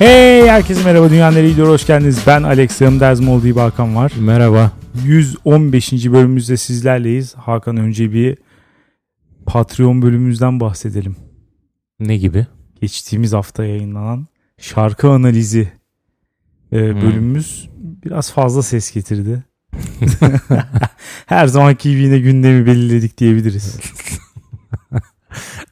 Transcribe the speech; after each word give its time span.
Hey 0.00 0.48
herkese 0.48 0.84
merhaba 0.84 1.10
Dünya 1.10 1.30
Nereye 1.30 1.50
Gidiyor 1.50 1.68
hoş 1.68 1.86
geldiniz. 1.86 2.22
Ben 2.26 2.42
Alex 2.42 2.80
yanımda 2.80 3.06
Erzmol 3.06 3.42
diye 3.42 3.54
Hakan 3.54 3.96
var. 3.96 4.12
Merhaba. 4.20 4.72
115. 5.04 5.92
bölümümüzde 5.92 6.56
sizlerleyiz. 6.56 7.34
Hakan 7.34 7.76
önce 7.76 8.12
bir 8.12 8.38
Patreon 9.46 10.02
bölümümüzden 10.02 10.60
bahsedelim. 10.60 11.16
Ne 11.98 12.16
gibi? 12.16 12.46
Geçtiğimiz 12.80 13.32
hafta 13.32 13.64
yayınlanan 13.64 14.26
şarkı 14.58 15.10
analizi 15.10 15.72
e, 16.72 17.02
bölümümüz 17.02 17.68
biraz 18.04 18.32
fazla 18.32 18.62
ses 18.62 18.94
getirdi. 18.94 19.44
Her 21.26 21.46
zamanki 21.46 21.90
gibi 21.90 22.00
yine 22.00 22.18
gündemi 22.18 22.66
belirledik 22.66 23.18
diyebiliriz. 23.18 23.76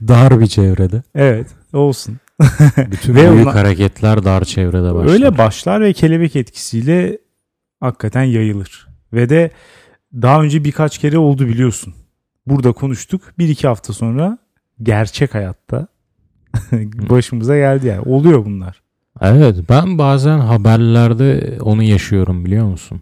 Dar 0.09 0.41
bir 0.41 0.47
çevrede. 0.47 1.03
Evet 1.15 1.47
olsun. 1.73 2.19
Bütün 2.91 3.15
Ve 3.15 3.33
büyük 3.33 3.47
ona- 3.47 3.55
hareketler 3.55 4.25
dar 4.25 4.45
çevrede 4.45 4.95
başlar. 4.95 5.13
Öyle 5.13 5.39
başlar 5.39 5.81
ve 5.81 5.93
kelebek 5.93 6.37
etkisiyle 6.37 7.19
hakikaten 7.81 8.23
yayılır. 8.23 8.89
Ve 9.13 9.29
de 9.29 9.51
daha 10.15 10.43
önce 10.43 10.65
birkaç 10.65 10.99
kere 10.99 11.19
oldu 11.19 11.47
biliyorsun. 11.49 11.95
Burada 12.47 12.73
konuştuk. 12.73 13.23
Bir 13.39 13.49
iki 13.49 13.67
hafta 13.69 13.93
sonra 13.93 14.39
gerçek 14.83 15.35
hayatta 15.35 15.87
başımıza 17.11 17.57
geldi 17.57 17.87
yani. 17.87 18.01
Oluyor 18.01 18.45
bunlar. 18.45 18.83
Evet 19.21 19.57
ben 19.69 19.99
bazen 19.99 20.39
haberlerde 20.39 21.59
onu 21.61 21.83
yaşıyorum 21.83 22.45
biliyor 22.45 22.67
musun? 22.67 23.01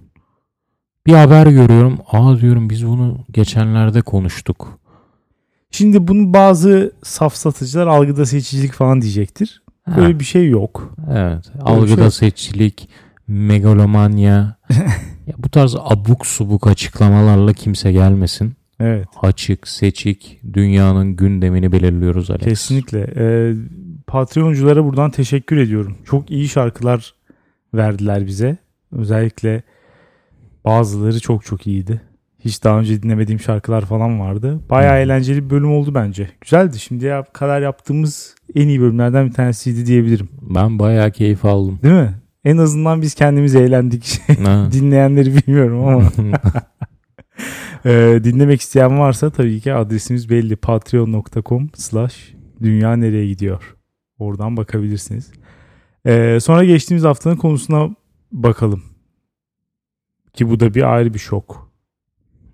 Bir 1.06 1.12
haber 1.12 1.46
görüyorum. 1.46 1.98
Aa 2.12 2.40
diyorum 2.40 2.70
biz 2.70 2.86
bunu 2.86 3.18
geçenlerde 3.30 4.02
konuştuk. 4.02 4.78
Şimdi 5.76 6.08
bunu 6.08 6.32
bazı 6.32 6.92
safsatıcılar 7.02 7.86
algıda 7.86 8.26
seçicilik 8.26 8.72
falan 8.72 9.00
diyecektir. 9.02 9.62
Ha, 9.84 9.96
Böyle 9.96 10.20
bir 10.20 10.24
şey 10.24 10.48
yok. 10.48 10.94
evet. 11.12 11.44
bir 11.54 11.60
Algıda 11.60 12.10
şey- 12.10 12.30
seçilik, 12.30 12.88
megalomanya. 13.28 14.56
ya 15.26 15.34
bu 15.38 15.48
tarz 15.48 15.76
abuk 15.80 16.26
subuk 16.26 16.66
açıklamalarla 16.66 17.52
kimse 17.52 17.92
gelmesin. 17.92 18.54
Evet. 18.80 19.08
Açık, 19.22 19.68
seçik, 19.68 20.40
dünyanın 20.52 21.16
gündemini 21.16 21.72
belirliyoruz 21.72 22.30
Alex. 22.30 22.44
Kesinlikle. 22.44 23.06
Ee, 23.16 23.54
Patreonculara 24.06 24.84
buradan 24.84 25.10
teşekkür 25.10 25.56
ediyorum. 25.56 25.96
Çok 26.04 26.30
iyi 26.30 26.48
şarkılar 26.48 27.14
verdiler 27.74 28.26
bize. 28.26 28.56
Özellikle 28.92 29.62
bazıları 30.64 31.20
çok 31.20 31.44
çok 31.44 31.66
iyiydi. 31.66 32.00
Hiç 32.38 32.64
daha 32.64 32.78
önce 32.78 33.02
dinlemediğim 33.02 33.40
şarkılar 33.40 33.84
falan 33.84 34.20
vardı. 34.20 34.60
Bayağı 34.70 34.94
Hı. 34.94 34.98
eğlenceli 34.98 35.44
bir 35.44 35.50
bölüm 35.50 35.72
oldu 35.72 35.94
bence. 35.94 36.30
Güzeldi. 36.40 36.78
Şimdiye 36.78 37.24
kadar 37.32 37.60
yaptığımız 37.60 38.34
en 38.54 38.68
iyi 38.68 38.80
bölümlerden 38.80 39.26
bir 39.26 39.32
tanesiydi 39.32 39.86
diyebilirim. 39.86 40.28
Ben 40.42 40.78
bayağı 40.78 41.10
keyif 41.10 41.44
aldım. 41.44 41.78
Değil 41.82 41.94
mi? 41.94 42.14
En 42.44 42.56
azından 42.56 43.02
biz 43.02 43.14
kendimiz 43.14 43.54
eğlendik. 43.54 44.20
Dinleyenleri 44.72 45.36
bilmiyorum 45.36 45.84
ama. 45.84 46.02
Ee, 47.86 48.20
dinlemek 48.24 48.60
isteyen 48.60 48.98
varsa 48.98 49.30
tabii 49.30 49.60
ki 49.60 49.74
adresimiz 49.74 50.30
belli. 50.30 50.56
Patreon.com 50.56 51.70
slash 51.74 52.34
dünya 52.62 52.96
nereye 52.96 53.26
gidiyor. 53.26 53.76
Oradan 54.18 54.56
bakabilirsiniz. 54.56 55.32
Ee, 56.06 56.38
sonra 56.40 56.64
geçtiğimiz 56.64 57.04
haftanın 57.04 57.36
konusuna 57.36 57.90
bakalım. 58.32 58.82
Ki 60.32 60.50
bu 60.50 60.60
da 60.60 60.74
bir 60.74 60.94
ayrı 60.94 61.14
bir 61.14 61.18
şok. 61.18 61.65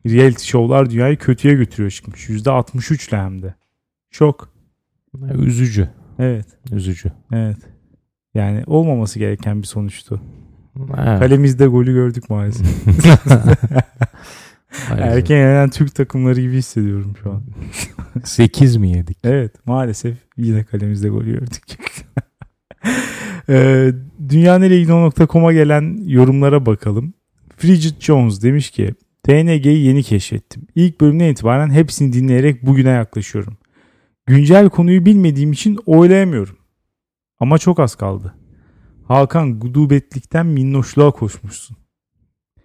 Reality 0.07 0.45
show'lar 0.45 0.91
dünyayı 0.91 1.17
kötüye 1.17 1.55
götürüyor 1.55 1.91
çıkmış. 1.91 2.29
%63 2.29 3.09
ile 3.09 3.17
hem 3.17 3.43
de. 3.43 3.55
Şok. 4.11 4.53
Üzücü. 5.35 5.89
Evet. 6.19 6.47
Üzücü. 6.73 7.13
Evet. 7.33 7.59
Yani 8.35 8.63
olmaması 8.67 9.19
gereken 9.19 9.63
bir 9.63 9.67
sonuçtu. 9.67 10.21
Ha. 10.95 11.19
Kalemizde 11.19 11.67
golü 11.67 11.93
gördük 11.93 12.31
maalesef. 12.31 12.67
Erken 14.91 15.37
yenen 15.37 15.71
Türk 15.71 15.95
takımları 15.95 16.41
gibi 16.41 16.57
hissediyorum 16.57 17.15
şu 17.23 17.31
an. 17.31 17.43
8 18.25 18.77
mi 18.77 18.91
yedik? 18.91 19.19
Evet 19.25 19.67
maalesef 19.67 20.17
yine 20.37 20.65
kalemizde 20.65 21.09
gol 21.09 21.25
gördük. 21.25 21.63
ee, 23.49 23.93
dünyaneregidiyor.com'a 24.29 25.53
gelen 25.53 25.99
yorumlara 26.07 26.67
bakalım. 26.67 27.15
Frigid 27.57 28.01
Jones 28.01 28.43
demiş 28.43 28.71
ki 28.71 28.95
TNG'yi 29.23 29.87
yeni 29.87 30.03
keşfettim. 30.03 30.67
İlk 30.75 31.01
bölümden 31.01 31.29
itibaren 31.29 31.71
hepsini 31.71 32.13
dinleyerek 32.13 32.67
bugüne 32.67 32.89
yaklaşıyorum. 32.91 33.57
Güncel 34.27 34.69
konuyu 34.69 35.05
bilmediğim 35.07 35.53
için 35.53 35.79
oylayamıyorum. 35.87 36.57
Ama 37.41 37.59
çok 37.59 37.81
az 37.81 37.95
kaldı. 37.95 38.35
Hakan 39.09 39.61
gudubetlikten 39.61 40.47
minnoşluğa 40.47 41.11
koşmuşsun. 41.11 41.77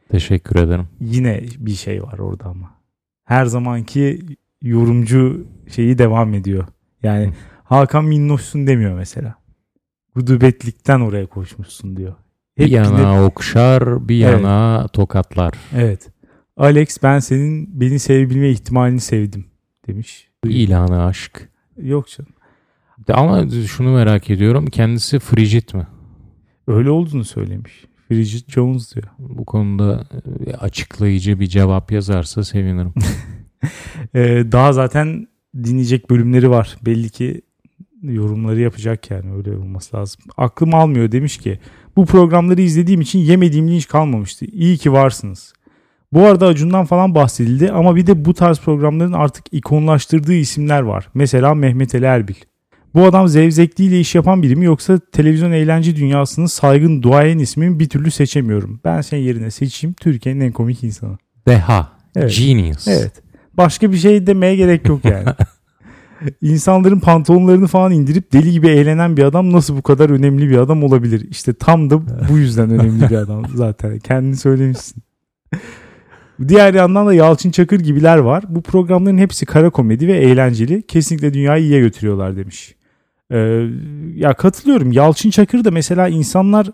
Teşekkür 0.10 0.56
ederim. 0.56 0.88
Yine 1.00 1.44
bir 1.58 1.72
şey 1.76 2.04
var 2.04 2.18
orada 2.20 2.46
ama. 2.46 2.72
Her 3.24 3.46
zamanki 3.46 4.20
yorumcu 4.62 5.46
şeyi 5.76 5.98
devam 5.98 6.34
ediyor. 6.34 6.68
Yani 7.04 7.26
Hı. 7.26 7.32
Hakan 7.64 8.06
minnoşsun 8.06 8.68
demiyor 8.68 8.96
mesela. 8.96 9.36
Gudubetlikten 10.16 11.00
oraya 11.00 11.26
koşmuşsun 11.26 11.98
diyor. 11.98 12.16
Bir 12.58 12.64
Hep 12.64 12.72
yana 12.72 13.26
okşar, 13.26 14.10
bir 14.10 14.26
Evet. 14.26 14.34
yana 14.34 14.88
tokatlar. 14.88 15.54
Evet. 15.76 16.10
Alex 16.58 16.98
ben 17.04 17.20
senin 17.20 17.82
beni 17.82 18.00
sevebilme 18.00 18.50
ihtimalini 18.50 19.00
sevdim 19.00 19.46
demiş. 19.88 20.28
İlanı 20.46 21.06
aşk. 21.06 21.50
Yok 21.78 22.08
canım. 22.08 22.32
De 23.08 23.14
Ama 23.14 23.50
şunu 23.68 23.94
merak 23.94 24.30
ediyorum. 24.30 24.66
Kendisi 24.66 25.20
frigid 25.20 25.74
mi? 25.74 25.88
Öyle 26.68 26.90
olduğunu 26.90 27.24
söylemiş. 27.24 27.86
Frigid 28.08 28.50
Jones 28.50 28.96
diyor. 28.96 29.08
Bu 29.20 29.46
konuda 29.46 30.08
e, 30.48 30.54
açıklayıcı 30.54 31.40
bir 31.40 31.48
cevap 31.48 31.92
yazarsa 31.92 32.44
sevinirim. 32.44 32.94
Ee, 34.16 34.44
daha 34.52 34.74
zaten 34.74 35.28
dinleyecek 35.64 36.10
bölümleri 36.10 36.50
var. 36.50 36.78
Belli 36.86 37.10
ki 37.10 37.42
yorumları 38.04 38.60
yapacak 38.60 39.12
yani 39.12 39.34
öyle 39.34 39.58
olması 39.58 39.98
lazım. 39.98 40.22
Aklım 40.38 40.74
almıyor 40.74 41.12
demiş 41.12 41.38
ki 41.38 41.60
bu 41.96 42.06
programları 42.06 42.62
izlediğim 42.62 43.02
için 43.02 43.20
yemediğim 43.20 43.68
linç 43.68 43.88
kalmamıştı. 43.88 44.46
İyi 44.46 44.78
ki 44.78 44.92
varsınız. 44.92 45.54
Bu 46.14 46.26
arada 46.26 46.48
Acun'dan 46.48 46.86
falan 46.86 47.16
bahsedildi 47.16 47.72
ama 47.72 47.96
bir 47.96 48.08
de 48.08 48.26
bu 48.26 48.34
tarz 48.34 48.60
programların 48.60 49.14
artık 49.14 49.46
ikonlaştırdığı 49.52 50.34
isimler 50.34 50.82
var. 50.82 51.10
Mesela 51.14 51.54
Mehmet 51.54 51.96
Ali 51.96 52.06
Erbil. 52.06 52.36
Bu 52.94 53.06
adam 53.06 53.28
zevzekliğiyle 53.28 54.00
iş 54.00 54.16
yapan 54.16 54.44
biri 54.44 54.56
mi 54.56 54.66
yoksa 54.66 55.00
televizyon 55.12 55.52
eğlence 55.52 55.96
dünyasının 55.96 56.46
saygın 56.46 57.04
duayen 57.04 57.40
ismini 57.40 57.80
bir 57.80 57.90
türlü 57.90 58.12
seçemiyorum. 58.12 58.80
Ben 58.86 59.02
senin 59.02 59.22
yerine 59.22 59.52
seçeyim 59.52 59.94
Türkiye'nin 59.94 60.42
en 60.42 60.52
komik 60.52 60.84
insanı. 60.84 61.18
Deha. 61.48 61.92
Evet. 62.16 62.38
Genius. 62.38 62.88
Evet. 62.88 63.14
Başka 63.54 63.92
bir 63.92 63.98
şey 63.98 64.28
demeye 64.28 64.56
gerek 64.56 64.88
yok 64.88 65.06
yani. 65.06 65.26
İnsanların 66.42 67.00
pantolonlarını 67.00 67.68
falan 67.68 67.92
indirip 67.92 68.34
deli 68.34 68.52
gibi 68.52 68.68
eğlenen 68.68 69.18
bir 69.18 69.24
adam 69.24 69.54
nasıl 69.54 69.78
bu 69.78 69.82
kadar 69.82 70.10
önemli 70.10 70.50
bir 70.50 70.58
adam 70.58 70.84
olabilir? 70.84 71.28
İşte 71.30 71.54
tam 71.54 71.90
da 71.90 72.02
bu 72.30 72.38
yüzden 72.38 72.70
önemli 72.70 73.10
bir 73.10 73.16
adam 73.16 73.44
zaten. 73.56 74.00
Kendini 74.00 74.36
söylemişsin. 74.36 75.04
Diğer 76.48 76.74
yandan 76.74 77.08
da 77.08 77.14
Yalçın 77.14 77.52
Çakır 77.52 77.80
gibiler 77.80 78.18
var. 78.18 78.44
Bu 78.48 78.62
programların 78.62 79.18
hepsi 79.18 79.46
kara 79.46 79.70
komedi 79.70 80.08
ve 80.08 80.18
eğlenceli. 80.18 80.82
Kesinlikle 80.82 81.34
dünyayı 81.34 81.64
iyiye 81.64 81.80
götürüyorlar 81.80 82.38
demiş. 82.38 82.76
Ee, 83.32 83.38
ya 84.16 84.34
katılıyorum. 84.34 84.92
Yalçın 84.92 85.30
Çakır 85.30 85.64
da 85.64 85.72
mesela 85.72 86.08
insanlar 86.08 86.68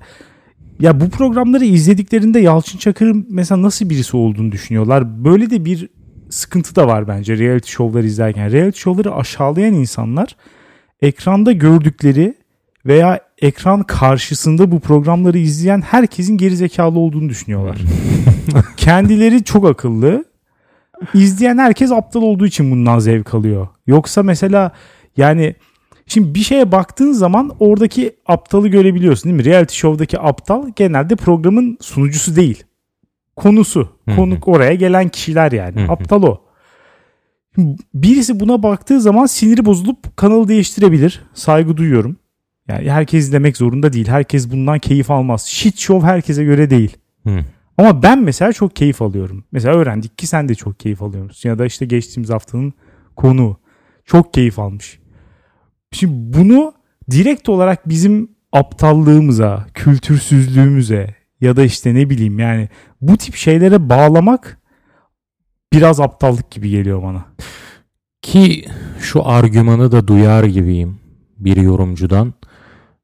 ya 0.80 1.00
bu 1.00 1.10
programları 1.10 1.66
izlediklerinde 1.66 2.40
Yalçın 2.40 2.78
Çakır'ın 2.78 3.28
mesela 3.30 3.62
nasıl 3.62 3.90
birisi 3.90 4.18
olduğunu 4.18 4.52
düşünüyorlar. 4.52 5.26
Böyle 5.26 5.50
de 5.50 5.66
bir 5.66 5.90
sıkıntı 6.30 6.76
da 6.76 6.88
var 6.88 7.08
bence 7.08 7.38
reality 7.38 7.72
show'ları 7.72 8.08
izlerken. 8.08 8.52
Reality 8.52 8.80
show'ları 8.80 9.16
aşağılayan 9.16 9.74
insanlar 9.74 10.36
ekranda 11.02 11.52
gördükleri 11.52 12.36
veya 12.86 13.20
ekran 13.42 13.84
karşısında 13.84 14.72
bu 14.72 14.80
programları 14.80 15.38
izleyen 15.38 15.82
herkesin 15.82 16.38
geri 16.38 16.56
zekalı 16.56 17.00
olduğunu 17.00 17.30
düşünüyorlar. 17.30 17.78
Kendileri 18.78 19.44
çok 19.44 19.66
akıllı. 19.66 20.26
İzleyen 21.14 21.58
herkes 21.58 21.92
aptal 21.92 22.22
olduğu 22.22 22.46
için 22.46 22.72
bundan 22.72 23.00
zevk 23.00 23.34
alıyor. 23.34 23.68
Yoksa 23.88 24.24
mesela 24.24 24.72
yani 25.18 25.56
Şimdi 26.08 26.36
bir 26.36 26.40
şeye 26.40 26.72
baktığın 26.72 27.12
zaman 27.12 27.52
oradaki 27.60 28.16
aptalı 28.26 28.68
görebiliyorsun 28.68 29.24
değil 29.24 29.36
mi? 29.36 29.46
Reality 29.46 29.76
show'daki 29.76 30.20
aptal 30.20 30.70
genelde 30.76 31.16
programın 31.16 31.78
sunucusu 31.82 32.36
değil. 32.36 32.64
Konusu. 33.36 33.90
Konuk 34.16 34.48
oraya 34.48 34.74
gelen 34.74 35.10
kişiler 35.10 35.52
yani. 35.52 35.86
Aptal 35.90 36.24
o. 36.24 36.42
Birisi 37.94 38.40
buna 38.40 38.64
baktığı 38.64 39.02
zaman 39.02 39.26
siniri 39.26 39.66
bozulup 39.66 40.18
kanalı 40.18 40.48
değiştirebilir. 40.48 41.22
Saygı 41.34 41.78
duyuyorum. 41.78 42.18
Yani 42.68 42.92
herkes 42.92 43.24
izlemek 43.24 43.58
zorunda 43.58 43.94
değil. 43.94 44.08
Herkes 44.08 44.52
bundan 44.52 44.80
keyif 44.80 45.12
almaz. 45.12 45.46
Shit 45.46 45.80
show 45.80 46.08
herkese 46.08 46.44
göre 46.44 46.70
değil. 46.70 46.98
Hı. 47.28 47.40
Ama 47.78 48.04
ben 48.04 48.24
mesela 48.24 48.54
çok 48.54 48.76
keyif 48.76 49.02
alıyorum. 49.02 49.44
Mesela 49.52 49.76
öğrendik 49.76 50.18
ki 50.18 50.28
sen 50.28 50.50
de 50.50 50.56
çok 50.56 50.80
keyif 50.80 51.02
alıyorsun. 51.02 51.50
Ya 51.50 51.60
da 51.60 51.66
işte 51.66 51.86
geçtiğimiz 51.86 52.30
haftanın 52.30 52.74
konu 53.16 53.58
çok 54.06 54.34
keyif 54.34 54.60
almış. 54.60 55.00
Şimdi 55.92 56.38
bunu 56.38 56.74
direkt 57.12 57.50
olarak 57.50 57.90
bizim 57.90 58.30
aptallığımıza, 58.52 59.66
kültürsüzlüğümüze 59.74 61.16
ya 61.42 61.56
da 61.56 61.64
işte 61.64 61.96
ne 61.96 62.10
bileyim 62.10 62.40
yani 62.40 62.70
bu 63.02 63.18
tip 63.18 63.36
şeylere 63.36 63.90
bağlamak 63.90 64.62
biraz 65.74 66.00
aptallık 66.00 66.52
gibi 66.52 66.70
geliyor 66.70 67.04
bana. 67.04 67.26
Ki 68.22 68.66
şu 69.00 69.28
argümanı 69.28 69.92
da 69.92 70.08
duyar 70.08 70.44
gibiyim 70.44 71.00
bir 71.38 71.58
yorumcudan. 71.58 72.34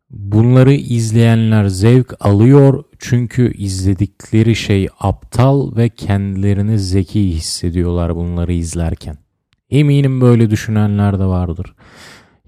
Bunları 0.09 0.73
izleyenler 0.73 1.67
zevk 1.67 2.13
alıyor 2.19 2.83
çünkü 3.00 3.53
izledikleri 3.53 4.56
şey 4.56 4.88
aptal 5.00 5.75
ve 5.75 5.89
kendilerini 5.89 6.79
zeki 6.79 7.29
hissediyorlar 7.29 8.15
bunları 8.15 8.53
izlerken. 8.53 9.17
Eminim 9.69 10.21
böyle 10.21 10.50
düşünenler 10.50 11.19
de 11.19 11.25
vardır. 11.25 11.75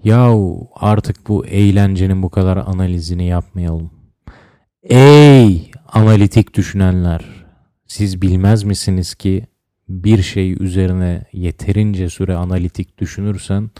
Yahu 0.04 0.68
artık 0.74 1.28
bu 1.28 1.46
eğlencenin 1.46 2.22
bu 2.22 2.30
kadar 2.30 2.56
analizini 2.56 3.26
yapmayalım. 3.26 3.90
Ey 4.82 5.70
analitik 5.88 6.54
düşünenler! 6.54 7.24
Siz 7.86 8.22
bilmez 8.22 8.64
misiniz 8.64 9.14
ki 9.14 9.46
bir 9.88 10.22
şey 10.22 10.52
üzerine 10.52 11.24
yeterince 11.32 12.10
süre 12.10 12.34
analitik 12.34 12.98
düşünürsen 12.98 13.70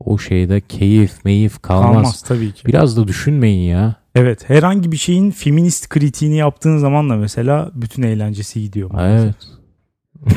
o 0.00 0.18
şeyde 0.18 0.60
keyif 0.60 1.24
meyif 1.24 1.62
kalmaz. 1.62 1.92
Kalmaz 1.94 2.22
tabii 2.22 2.52
ki. 2.52 2.66
Biraz 2.66 2.96
da 2.96 3.08
düşünmeyin 3.08 3.70
ya. 3.70 3.94
Evet 4.14 4.48
herhangi 4.50 4.92
bir 4.92 4.96
şeyin 4.96 5.30
feminist 5.30 5.88
kritiğini 5.88 6.36
yaptığın 6.36 6.78
zaman 6.78 7.10
da 7.10 7.16
mesela 7.16 7.70
bütün 7.74 8.02
eğlencesi 8.02 8.60
gidiyor. 8.62 8.90
Evet. 9.00 9.34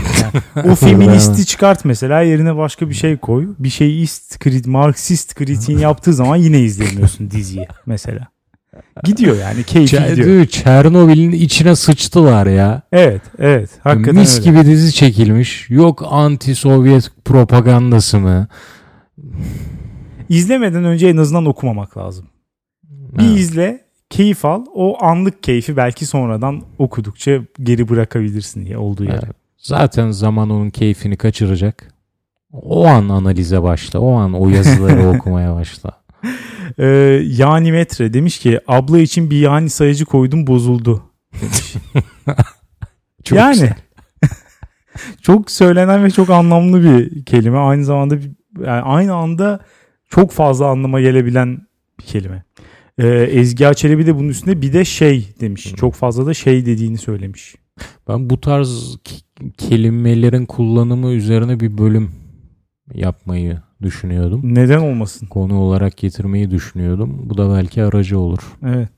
O 0.65 0.75
feministi 0.75 1.45
çıkart 1.45 1.85
mesela 1.85 2.21
yerine 2.21 2.55
başka 2.57 2.89
bir 2.89 2.93
şey 2.93 3.17
koy. 3.17 3.47
Bir 3.59 3.69
şey 3.69 4.03
ist, 4.03 4.39
krit, 4.39 4.67
Marksist 4.67 5.35
kritiğini 5.35 5.81
yaptığı 5.81 6.13
zaman 6.13 6.35
yine 6.35 6.59
izlemiyorsun 6.59 7.31
diziyi 7.31 7.67
mesela. 7.85 8.27
Gidiyor 9.03 9.37
yani 9.37 9.63
keyfi 9.63 9.97
gidiyor. 10.09 10.27
Ç- 10.27 10.47
Çernobil'in 10.47 11.31
içine 11.31 11.75
sıçtılar 11.75 12.45
ya. 12.47 12.81
Evet 12.91 13.21
evet 13.39 13.69
hakikaten 13.83 14.15
Mis 14.15 14.39
öyle. 14.39 14.49
gibi 14.51 14.65
dizi 14.65 14.93
çekilmiş. 14.93 15.69
Yok 15.69 16.01
anti-Sovyet 16.11 17.09
propagandası 17.25 18.19
mı? 18.19 18.47
İzlemeden 20.29 20.83
önce 20.85 21.07
en 21.07 21.17
azından 21.17 21.45
okumamak 21.45 21.97
lazım. 21.97 22.25
Bir 23.17 23.23
Ha. 23.23 23.29
izle 23.37 23.81
keyif 24.09 24.45
al 24.45 24.65
o 24.73 25.03
anlık 25.03 25.43
keyfi 25.43 25.77
belki 25.77 26.05
sonradan 26.05 26.61
okudukça 26.77 27.39
geri 27.63 27.89
bırakabilirsin 27.89 28.65
diye 28.65 28.77
olduğu 28.77 29.03
yere. 29.03 29.19
Evet. 29.25 29.35
Zaten 29.57 30.11
zaman 30.11 30.49
onun 30.49 30.69
keyfini 30.69 31.17
kaçıracak. 31.17 31.93
O 32.53 32.85
an 32.87 33.09
analize 33.09 33.63
başla. 33.63 33.99
O 33.99 34.11
an 34.13 34.33
o 34.33 34.49
yazıları 34.49 35.07
okumaya 35.17 35.55
başla. 35.55 35.91
Ee, 36.77 36.85
yani 37.27 37.71
metre 37.71 38.13
demiş 38.13 38.39
ki 38.39 38.59
abla 38.67 38.99
için 38.99 39.29
bir 39.31 39.39
yani 39.39 39.69
sayıcı 39.69 40.05
koydum 40.05 40.47
bozuldu. 40.47 41.03
Çok 43.23 43.37
yani 43.39 43.69
çok 45.21 45.51
söylenen 45.51 46.03
ve 46.03 46.11
çok 46.11 46.29
anlamlı 46.29 46.83
bir 46.83 47.25
kelime. 47.25 47.57
Aynı 47.57 47.85
zamanda 47.85 48.17
bir- 48.17 48.31
yani 48.59 48.81
aynı 48.81 49.13
anda 49.13 49.59
çok 50.09 50.31
fazla 50.31 50.67
anlama 50.67 51.01
gelebilen 51.01 51.67
bir 51.99 52.05
kelime. 52.05 52.43
Ee, 52.97 53.07
Ezgi 53.07 53.71
Çelebi 53.75 54.05
de 54.05 54.15
bunun 54.15 54.29
üstünde 54.29 54.61
bir 54.61 54.73
de 54.73 54.85
şey 54.85 55.29
demiş. 55.39 55.73
Çok 55.75 55.93
fazla 55.93 56.25
da 56.25 56.33
şey 56.33 56.65
dediğini 56.65 56.97
söylemiş. 56.97 57.55
Ben 58.07 58.29
bu 58.29 58.41
tarz 58.41 58.97
kelimelerin 59.57 60.45
kullanımı 60.45 61.11
üzerine 61.11 61.59
bir 61.59 61.77
bölüm 61.77 62.11
yapmayı 62.93 63.61
düşünüyordum. 63.81 64.41
Neden 64.43 64.79
olmasın? 64.79 65.27
Konu 65.27 65.59
olarak 65.59 65.97
getirmeyi 65.97 66.51
düşünüyordum. 66.51 67.21
Bu 67.23 67.37
da 67.37 67.55
belki 67.55 67.83
aracı 67.83 68.19
olur. 68.19 68.39
Evet. 68.65 68.89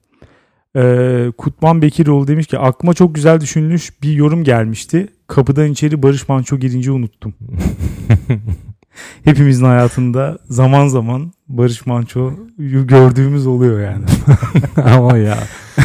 Ee, 0.76 1.32
Kutman 1.38 1.82
Bekiroğlu 1.82 2.28
demiş 2.28 2.48
ki 2.48 2.58
aklıma 2.58 2.94
çok 2.94 3.16
güzel 3.16 3.42
düşünülmüş 3.42 4.02
bir 4.04 4.12
yorum 4.12 4.44
gelmişti. 4.44 5.08
Kapıdan 5.28 5.72
içeri 5.72 6.04
Barış 6.04 6.30
Manço 6.30 6.60
girince 6.60 6.92
unuttum. 6.92 7.34
Hepimizin 9.24 9.66
hayatında 9.66 10.38
zaman 10.50 10.88
zaman 10.88 11.34
Barış 11.48 11.86
Manço'yu 11.86 12.88
gördüğümüz 12.88 13.48
oluyor 13.48 13.81
yani. 13.81 14.06
Ama 14.95 15.18
ya 15.18 15.38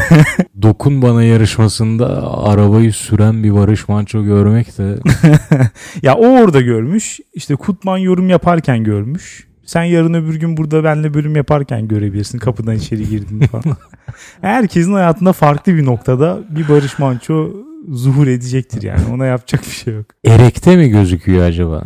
dokun 0.63 1.03
bana 1.03 1.23
yarışmasında 1.23 2.33
arabayı 2.45 2.93
süren 2.93 3.43
bir 3.43 3.55
Barış 3.55 3.89
Manço 3.89 4.25
görmek 4.25 4.79
de 4.79 4.99
ya 6.03 6.15
o 6.15 6.27
orada 6.27 6.61
görmüş. 6.61 7.21
İşte 7.35 7.57
Kutman 7.57 7.99
yorum 7.99 8.29
yaparken 8.29 8.85
görmüş. 8.85 9.49
Sen 9.67 9.83
yarın 9.83 10.15
öbür 10.15 10.35
gün 10.35 10.57
burada 10.57 10.85
benle 10.85 11.15
bölüm 11.15 11.37
yaparken 11.37 11.89
görebilirsin. 11.89 12.39
Kapıdan 12.39 12.77
içeri 12.77 13.09
girdiğini 13.09 13.47
falan. 13.47 13.77
Herkesin 14.41 14.93
hayatında 14.93 15.33
farklı 15.33 15.75
bir 15.75 15.85
noktada 15.87 16.39
bir 16.51 16.69
Barış 16.69 16.99
Manço 16.99 17.51
zuhur 17.89 18.27
edecektir 18.27 18.83
yani. 18.83 19.01
Ona 19.15 19.27
yapacak 19.27 19.63
bir 19.63 19.75
şey 19.75 19.95
yok. 19.95 20.07
erekte 20.27 20.77
mi 20.77 20.89
gözüküyor 20.89 21.47
acaba? 21.47 21.83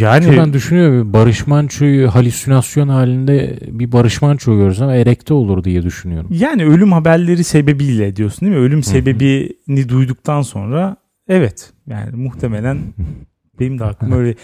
Yani 0.00 0.24
Çünkü 0.24 0.36
ben 0.36 0.52
düşünüyorum 0.52 1.12
Barış 1.12 1.46
Manço'yu 1.46 2.14
halüsinasyon 2.14 2.88
halinde 2.88 3.58
bir 3.66 3.92
Barış 3.92 4.22
Manço 4.22 4.56
görsem 4.56 4.88
erekte 4.88 5.34
olur 5.34 5.64
diye 5.64 5.82
düşünüyorum. 5.82 6.28
Yani 6.32 6.64
ölüm 6.64 6.92
haberleri 6.92 7.44
sebebiyle 7.44 8.16
diyorsun 8.16 8.40
değil 8.40 8.52
mi? 8.52 8.64
Ölüm 8.64 8.82
sebebini 8.82 9.88
duyduktan 9.88 10.42
sonra 10.42 10.96
evet 11.28 11.72
yani 11.86 12.16
muhtemelen 12.16 12.78
benim 13.60 13.78
de 13.78 13.84
aklıma 13.84 14.16
öyle 14.16 14.34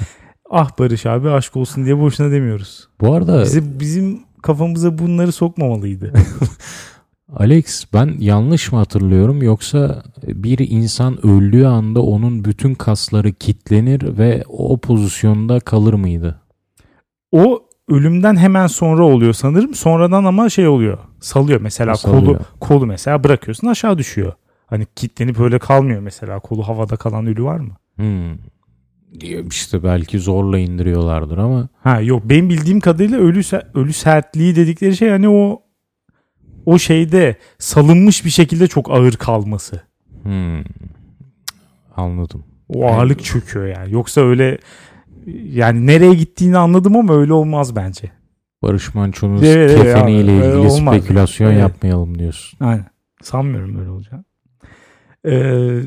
ah 0.51 0.79
Barış 0.79 1.07
abi 1.07 1.31
aşk 1.31 1.57
olsun 1.57 1.85
diye 1.85 1.99
boşuna 1.99 2.31
demiyoruz. 2.31 2.89
Bu 3.01 3.15
arada 3.15 3.43
Bize, 3.43 3.81
bizim 3.81 4.21
kafamıza 4.43 4.99
bunları 4.99 5.33
sokmamalıydı. 5.33 6.13
Alex 7.37 7.85
ben 7.93 8.15
yanlış 8.19 8.73
mı 8.73 8.79
hatırlıyorum 8.79 9.43
yoksa 9.43 10.03
bir 10.27 10.59
insan 10.71 11.27
öldüğü 11.27 11.65
anda 11.65 12.03
onun 12.03 12.45
bütün 12.45 12.75
kasları 12.75 13.33
kitlenir 13.33 14.19
ve 14.19 14.45
o 14.49 14.81
pozisyonda 14.81 15.61
kalır 15.61 15.95
mıydı? 15.95 16.41
O 17.33 17.63
ölümden 17.89 18.37
hemen 18.37 18.67
sonra 18.67 19.05
oluyor 19.05 19.33
sanırım. 19.33 19.75
Sonradan 19.75 20.25
ama 20.25 20.49
şey 20.49 20.69
oluyor. 20.69 20.99
Salıyor 21.21 21.61
mesela 21.61 21.95
Salıyor. 21.95 22.21
kolu 22.23 22.39
kolu 22.61 22.87
mesela 22.87 23.25
bırakıyorsun 23.25 23.67
aşağı 23.67 23.99
düşüyor. 23.99 24.33
Hani 24.67 24.87
kitlenip 24.97 25.41
öyle 25.41 25.59
kalmıyor 25.59 26.01
mesela. 26.01 26.41
Kolu 26.41 26.69
havada 26.69 26.97
kalan 26.97 27.27
ölü 27.27 27.45
var 27.45 27.57
mı? 27.59 27.77
Hmm. 27.97 28.39
İşte 29.51 29.83
belki 29.83 30.19
zorla 30.19 30.59
indiriyorlardır 30.59 31.39
ama 31.39 31.69
Ha 31.83 32.01
yok 32.01 32.23
benim 32.25 32.49
bildiğim 32.51 32.81
kadarıyla 32.81 33.19
ölü 33.19 33.41
ölü 33.75 33.93
sertliği 33.93 34.57
dedikleri 34.57 34.97
şey 34.97 35.11
hani 35.11 35.29
o 35.29 35.63
o 36.67 36.79
şeyde 36.79 37.37
salınmış 37.59 38.25
bir 38.25 38.31
şekilde 38.31 38.67
çok 38.67 38.91
ağır 38.91 39.13
kalması. 39.13 39.83
hmm. 40.23 40.63
anladım. 41.97 42.45
O 42.69 42.87
ağırlık 42.87 43.25
çöküyor 43.25 43.67
yani. 43.67 43.93
Yoksa 43.93 44.21
öyle 44.21 44.59
yani 45.45 45.87
nereye 45.87 46.15
gittiğini 46.15 46.59
anladım 46.59 46.97
ama 46.97 47.15
öyle 47.15 47.33
olmaz 47.33 47.77
bence. 47.77 48.11
Barış 48.63 48.95
Manço'nun 48.95 49.43
Evet, 49.43 49.71
evet, 49.71 49.83
kefeniyle 49.83 50.31
öyle 50.33 50.47
ilgili 50.47 50.71
olmaz. 50.73 50.97
spekülasyon 50.97 51.51
Evet. 51.51 51.61
yapmayalım 51.61 52.19
diyorsun. 52.19 52.59
Aynen. 52.61 52.87
Sanmıyorum 53.23 53.81
öyle 53.81 53.91
olacağını. 53.91 54.25
Ee, 55.27 55.83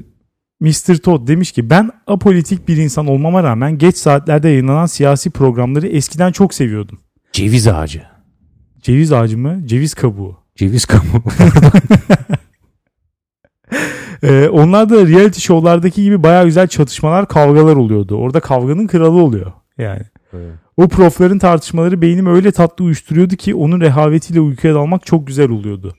Mr. 0.59 0.95
Todd 0.97 1.27
demiş 1.27 1.51
ki 1.51 1.69
ben 1.69 1.91
apolitik 2.07 2.67
bir 2.67 2.77
insan 2.77 3.07
olmama 3.07 3.43
rağmen 3.43 3.77
geç 3.77 3.97
saatlerde 3.97 4.49
yayınlanan 4.49 4.85
siyasi 4.85 5.29
programları 5.31 5.87
eskiden 5.87 6.31
çok 6.31 6.53
seviyordum. 6.53 6.99
Ceviz 7.31 7.67
ağacı. 7.67 8.03
Ceviz 8.81 9.11
ağacı 9.13 9.37
mı? 9.37 9.61
Ceviz 9.65 9.93
kabuğu. 9.93 10.42
Ceviz 10.55 10.85
kabuğu. 10.85 11.23
Ee, 14.23 14.49
onlar 14.49 14.89
da 14.89 15.07
reality 15.07 15.39
show'lardaki 15.39 16.03
gibi 16.03 16.23
baya 16.23 16.43
güzel 16.43 16.67
çatışmalar, 16.67 17.27
kavgalar 17.27 17.75
oluyordu. 17.75 18.15
Orada 18.15 18.39
kavganın 18.39 18.87
kralı 18.87 19.21
oluyor 19.21 19.51
yani. 19.77 20.01
O 20.77 20.87
profların 20.87 21.39
tartışmaları 21.39 22.01
beynimi 22.01 22.29
öyle 22.29 22.51
tatlı 22.51 22.85
uyuşturuyordu 22.85 23.35
ki 23.35 23.55
onun 23.55 23.81
rehavetiyle 23.81 24.39
uykuya 24.39 24.73
dalmak 24.73 25.05
çok 25.05 25.27
güzel 25.27 25.49
oluyordu. 25.49 25.95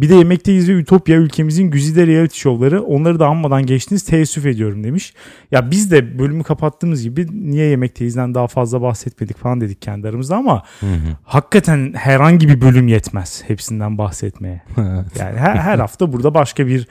Bir 0.00 0.08
de 0.08 0.14
Yemekteyiz 0.14 0.68
ve 0.68 0.72
Ütopya 0.72 1.16
ülkemizin 1.16 1.70
güzide 1.70 2.06
reality 2.06 2.38
şovları 2.40 2.82
onları 2.82 3.20
da 3.20 3.26
anmadan 3.26 3.66
geçtiniz 3.66 4.02
teessüf 4.02 4.46
ediyorum 4.46 4.84
demiş. 4.84 5.14
Ya 5.50 5.70
biz 5.70 5.90
de 5.90 6.18
bölümü 6.18 6.42
kapattığımız 6.42 7.02
gibi 7.02 7.26
niye 7.50 7.66
Yemekteyiz'den 7.66 8.34
daha 8.34 8.46
fazla 8.46 8.82
bahsetmedik 8.82 9.38
falan 9.38 9.60
dedik 9.60 9.82
kendi 9.82 10.08
aramızda 10.08 10.36
ama 10.36 10.62
Hı 10.80 10.86
hı. 10.86 11.16
hakikaten 11.22 11.92
herhangi 11.96 12.48
bir 12.48 12.60
bölüm 12.60 12.88
yetmez 12.88 13.42
hepsinden 13.46 13.98
bahsetmeye. 13.98 14.62
Yani 15.18 15.38
her, 15.38 15.56
her 15.56 15.78
hafta 15.78 16.12
burada 16.12 16.34
başka 16.34 16.66
bir 16.66 16.88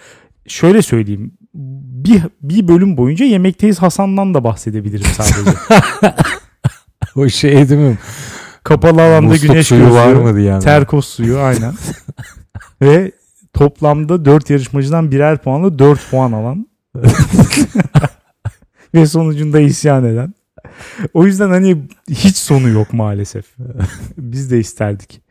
şöyle 0.47 0.81
söyleyeyim 0.81 1.31
bir, 1.53 2.21
bir 2.41 2.67
bölüm 2.67 2.97
boyunca 2.97 3.25
Yemekteyiz 3.25 3.81
Hasan'dan 3.81 4.33
da 4.33 4.43
bahsedebilirim 4.43 5.05
sadece. 5.05 5.57
o 7.15 7.29
şey 7.29 7.69
değil 7.69 7.81
mi? 7.81 7.97
Kapalı 8.63 9.01
alanda 9.01 9.27
Musluk 9.27 9.51
güneş 9.51 9.67
suyu 9.67 9.81
gözlüğü, 9.81 9.95
var 9.95 10.13
mı 10.13 10.37
diye. 10.37 10.59
terkos 10.59 11.07
suyu 11.07 11.39
aynen. 11.39 11.73
Ve 12.83 13.11
toplamda 13.53 14.25
4 14.25 14.49
yarışmacıdan 14.49 15.11
birer 15.11 15.37
puanla 15.37 15.79
4 15.79 16.09
puan 16.11 16.31
alan. 16.31 16.67
Ve 18.93 19.05
sonucunda 19.05 19.59
isyan 19.59 20.05
eden. 20.05 20.33
O 21.13 21.25
yüzden 21.25 21.49
hani 21.49 21.77
hiç 22.09 22.37
sonu 22.37 22.69
yok 22.69 22.93
maalesef. 22.93 23.45
Biz 24.17 24.51
de 24.51 24.59
isterdik. 24.59 25.21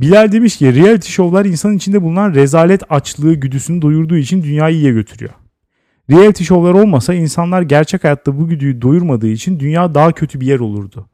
Bilal 0.00 0.32
demiş 0.32 0.56
ki 0.56 0.74
reality 0.74 1.08
şovlar 1.10 1.44
insanın 1.44 1.76
içinde 1.76 2.02
bulunan 2.02 2.34
rezalet 2.34 2.82
açlığı 2.88 3.34
güdüsünü 3.34 3.82
doyurduğu 3.82 4.16
için 4.16 4.42
dünyayı 4.42 4.76
iyiye 4.76 4.92
götürüyor. 4.92 5.32
Reality 6.10 6.44
şovlar 6.44 6.74
olmasa 6.74 7.14
insanlar 7.14 7.62
gerçek 7.62 8.04
hayatta 8.04 8.38
bu 8.38 8.48
güdüyü 8.48 8.82
doyurmadığı 8.82 9.28
için 9.28 9.60
dünya 9.60 9.94
daha 9.94 10.12
kötü 10.12 10.40
bir 10.40 10.46
yer 10.46 10.58
olurdu. 10.58 11.08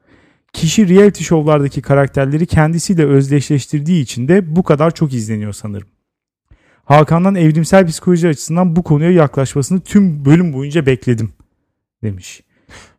Kişi 0.54 0.88
reality 0.88 1.24
şovlardaki 1.24 1.82
karakterleri 1.82 2.46
kendisiyle 2.46 3.04
özdeşleştirdiği 3.04 4.02
için 4.02 4.28
de 4.28 4.56
bu 4.56 4.62
kadar 4.62 4.94
çok 4.94 5.12
izleniyor 5.12 5.52
sanırım. 5.52 5.88
Hakan'dan 6.84 7.34
evrimsel 7.34 7.86
psikoloji 7.86 8.28
açısından 8.28 8.76
bu 8.76 8.82
konuya 8.82 9.10
yaklaşmasını 9.10 9.80
tüm 9.80 10.24
bölüm 10.24 10.52
boyunca 10.52 10.86
bekledim 10.86 11.32
demiş. 12.02 12.40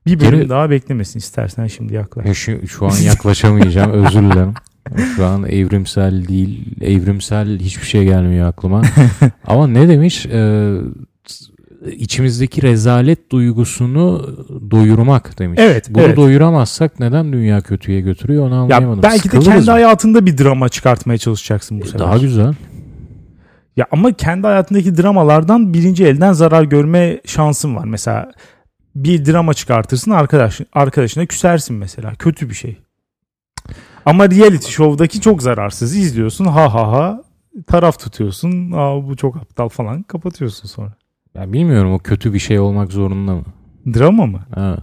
Bir 0.06 0.20
bölüm 0.20 0.40
Geri- 0.40 0.50
daha 0.50 0.70
beklemesin 0.70 1.20
istersen 1.20 1.68
şimdi 1.68 1.94
yaklaş. 1.94 2.26
Ya 2.26 2.34
şu, 2.34 2.68
şu 2.68 2.86
an 2.86 2.96
yaklaşamayacağım 2.98 3.92
özür 4.06 4.22
dilerim. 4.22 4.54
Şu 5.16 5.26
an 5.26 5.44
evrimsel 5.46 6.28
değil, 6.28 6.66
evrimsel 6.82 7.60
hiçbir 7.60 7.86
şey 7.86 8.04
gelmiyor 8.04 8.48
aklıma. 8.48 8.82
Ama 9.48 9.68
ne 9.68 9.88
demiş? 9.88 10.26
Ee, 10.26 10.74
içimizdeki 11.92 12.62
rezalet 12.62 13.32
duygusunu 13.32 14.36
doyurmak 14.72 15.40
demiş. 15.40 15.60
Evet, 15.64 15.88
Bunu 15.90 16.04
evet. 16.04 16.18
doyuramazsak 16.18 17.00
neden 17.00 17.34
dünya 17.34 17.62
kötüye 17.62 18.02
götürüyor 18.02 18.48
onu 18.48 18.54
Ya 18.56 18.60
anlayamadım. 18.62 19.04
belki 19.04 19.18
de 19.18 19.22
Sıkılırız 19.24 19.48
kendi 19.48 19.66
mı? 19.66 19.72
hayatında 19.72 20.26
bir 20.26 20.38
drama 20.38 20.70
çıkartmaya 20.70 21.18
çalışacaksın 21.18 21.80
bu 21.82 21.84
E, 21.84 21.88
sefer. 21.88 22.00
Daha 22.00 22.18
güzel. 22.18 22.54
Ya 23.78 23.88
ama 23.92 24.14
kendi 24.14 24.48
hayatındaki 24.48 24.98
dramalardan 24.98 25.74
birinci 25.74 26.06
elden 26.06 26.34
zarar 26.34 26.64
görme 26.64 27.22
şansın 27.26 27.76
var. 27.76 27.86
Mesela 27.86 28.32
bir 28.96 29.26
drama 29.26 29.54
çıkartırsın 29.54 30.12
arkadaş 30.12 30.62
arkadaşına 30.74 31.26
küsersin 31.26 31.76
mesela. 31.76 32.14
Kötü 32.16 32.50
bir 32.50 32.56
şey. 32.56 32.78
Ama 34.06 34.30
reality 34.30 34.72
show'daki 34.72 35.22
çok 35.22 35.44
zararsız. 35.44 35.96
izliyorsun 35.96 36.46
ha 36.46 36.74
ha 36.74 36.92
ha 36.92 37.24
taraf 37.68 38.00
tutuyorsun. 38.00 38.72
Aa 38.72 39.08
bu 39.08 39.16
çok 39.16 39.36
aptal 39.38 39.70
falan 39.70 40.04
kapatıyorsun 40.04 40.68
sonra. 40.68 40.94
Ya 41.36 41.54
bilmiyorum 41.54 41.94
o 41.94 42.00
kötü 42.00 42.34
bir 42.34 42.40
şey 42.40 42.60
olmak 42.60 42.92
zorunda 42.92 43.36
mı? 43.36 43.44
Drama 43.94 44.26
mı? 44.26 44.46
Ha. 44.56 44.78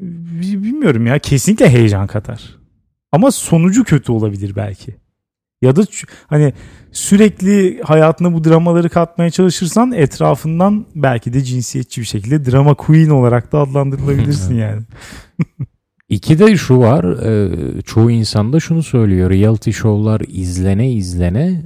Bi- 0.00 0.62
Bilmiyorum 0.62 1.06
ya. 1.06 1.18
Kesinlikle 1.18 1.70
heyecan 1.70 2.06
katar. 2.06 2.56
Ama 3.12 3.30
sonucu 3.30 3.84
kötü 3.84 4.12
olabilir 4.12 4.56
belki. 4.56 4.96
Ya 5.62 5.76
da 5.76 5.82
hani 6.26 6.52
sürekli 6.92 7.80
hayatına 7.82 8.32
bu 8.34 8.44
dramaları 8.44 8.88
katmaya 8.88 9.30
çalışırsan 9.30 9.92
etrafından 9.92 10.86
belki 10.94 11.32
de 11.32 11.40
cinsiyetçi 11.44 12.00
bir 12.00 12.06
şekilde 12.06 12.50
drama 12.50 12.74
queen 12.74 13.10
olarak 13.10 13.52
da 13.52 13.58
adlandırılabilirsin 13.60 14.54
yani. 14.58 14.82
İki 16.08 16.38
de 16.38 16.56
şu 16.56 16.78
var. 16.78 17.04
e, 17.26 17.82
çoğu 17.82 18.10
insan 18.10 18.52
da 18.52 18.60
şunu 18.60 18.82
söylüyor. 18.82 19.30
Reality 19.30 19.70
show'lar 19.70 20.20
izlene 20.28 20.92
izlene 20.92 21.62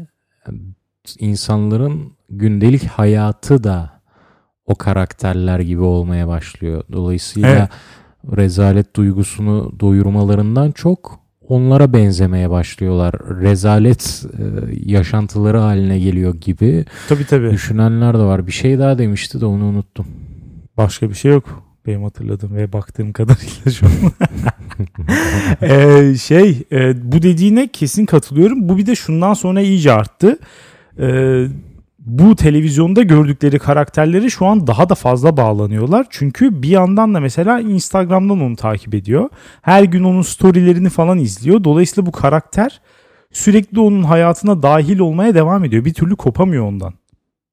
insanların 1.19 2.13
gündelik 2.31 2.85
hayatı 2.85 3.65
da 3.65 3.96
o 4.67 4.75
karakterler 4.75 5.61
gibi 5.61 5.81
olmaya 5.83 6.29
başlıyor. 6.29 6.85
Dolayısıyla 6.93 7.69
rezalet 8.37 8.97
duygusunu 8.97 9.73
doyurmalarından 9.81 10.71
çok 10.73 11.21
onlara 11.49 11.93
benzemeye 11.93 12.51
başlıyorlar. 12.51 13.15
Rezalet 13.41 14.25
e, 14.39 14.43
yaşantıları 14.91 15.59
haline 15.59 15.99
geliyor 15.99 16.35
gibi 16.35 16.85
Tabii 17.09 17.25
tabii. 17.27 17.51
düşünenler 17.51 18.15
de 18.15 18.23
var. 18.23 18.47
Bir 18.47 18.53
şey 18.53 18.79
daha 18.79 18.99
demişti 18.99 19.41
de 19.41 19.47
onu 19.47 19.65
unuttum. 19.65 20.07
Başka 20.77 21.11
bir 21.11 21.15
şey 21.15 21.33
yok. 21.33 21.63
Benim 21.87 22.03
hatırladığım 22.03 22.57
ve 22.57 22.73
baktığım 22.73 23.13
kadarıyla 23.13 23.71
şu 23.71 23.87
an. 23.87 23.93
Ee, 25.63 26.15
şey 26.15 26.63
e, 26.73 27.13
bu 27.13 27.23
dediğine 27.23 27.69
kesin 27.69 28.07
katılıyorum. 28.07 28.69
Bu 28.69 28.79
bir 28.79 28.87
de 28.87 28.95
şundan 28.95 29.35
sonra 29.35 29.61
iyice 29.61 29.93
arttı. 29.93 30.39
Ee, 30.99 31.47
bu 32.07 32.37
televizyonda 32.37 33.03
gördükleri 33.03 33.59
karakterleri 33.59 34.31
şu 34.31 34.47
an 34.47 34.67
daha 34.67 34.89
da 34.89 34.95
fazla 34.95 35.37
bağlanıyorlar. 35.37 36.07
Çünkü 36.11 36.63
bir 36.63 36.69
yandan 36.69 37.15
da 37.15 37.21
mesela 37.21 37.61
Instagram'dan 37.61 38.41
onu 38.41 38.57
takip 38.57 38.95
ediyor. 38.95 39.29
Her 39.63 39.83
gün 39.83 40.05
onun 40.05 40.23
storylerini 40.23 40.89
falan 40.89 41.19
izliyor. 41.19 41.65
Dolayısıyla 41.65 42.07
bu 42.07 42.13
karakter 42.13 42.81
sürekli 43.33 43.81
onun 43.81 44.03
hayatına 44.03 44.63
dahil 44.63 44.99
olmaya 44.99 45.35
devam 45.35 45.65
ediyor. 45.65 45.85
Bir 45.85 45.95
türlü 45.95 46.17
kopamıyor 46.17 46.65
ondan. 46.65 46.95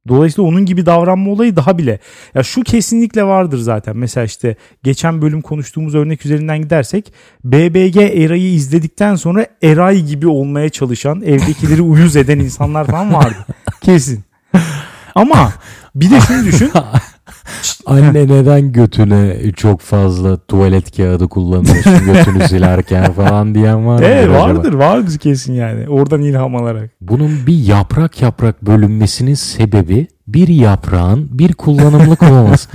Dolayısıyla 0.07 0.49
onun 0.49 0.65
gibi 0.65 0.85
davranma 0.85 1.31
olayı 1.31 1.55
daha 1.55 1.77
bile. 1.77 1.99
Ya 2.35 2.43
şu 2.43 2.63
kesinlikle 2.63 3.23
vardır 3.23 3.57
zaten. 3.57 3.97
Mesela 3.97 4.25
işte 4.25 4.55
geçen 4.83 5.21
bölüm 5.21 5.41
konuştuğumuz 5.41 5.95
örnek 5.95 6.25
üzerinden 6.25 6.61
gidersek 6.61 7.13
BBG 7.43 7.97
Eray'ı 7.97 8.53
izledikten 8.53 9.15
sonra 9.15 9.47
Eray 9.63 10.01
gibi 10.01 10.27
olmaya 10.27 10.69
çalışan, 10.69 11.21
evdekileri 11.21 11.81
uyuz 11.81 12.15
eden 12.15 12.39
insanlar 12.39 12.85
falan 12.85 13.13
vardı. 13.13 13.45
Kesin. 13.81 14.23
Ama 15.15 15.53
bir 15.95 16.11
de 16.11 16.19
şunu 16.21 16.45
düşün. 16.45 16.71
Anne 17.85 18.27
neden 18.27 18.71
götüne 18.71 19.51
çok 19.55 19.81
fazla 19.81 20.37
tuvalet 20.37 20.97
kağıdı 20.97 21.27
kullanıyorsun 21.27 22.05
götünü 22.05 22.47
silerken 22.47 23.11
falan 23.13 23.55
diyen 23.55 23.87
var 23.87 23.99
mı? 23.99 24.05
Evet 24.05 24.23
acaba? 24.23 24.39
vardır 24.39 24.73
vardır 24.73 25.17
kesin 25.17 25.53
yani. 25.53 25.89
Oradan 25.89 26.21
ilham 26.21 26.55
alarak. 26.55 26.89
Bunun 27.01 27.47
bir 27.47 27.65
yaprak 27.65 28.21
yaprak 28.21 28.65
bölünmesinin 28.65 29.33
sebebi 29.33 30.07
bir 30.27 30.47
yaprağın 30.47 31.39
bir 31.39 31.53
kullanımlık 31.53 32.23
olmaması. 32.23 32.69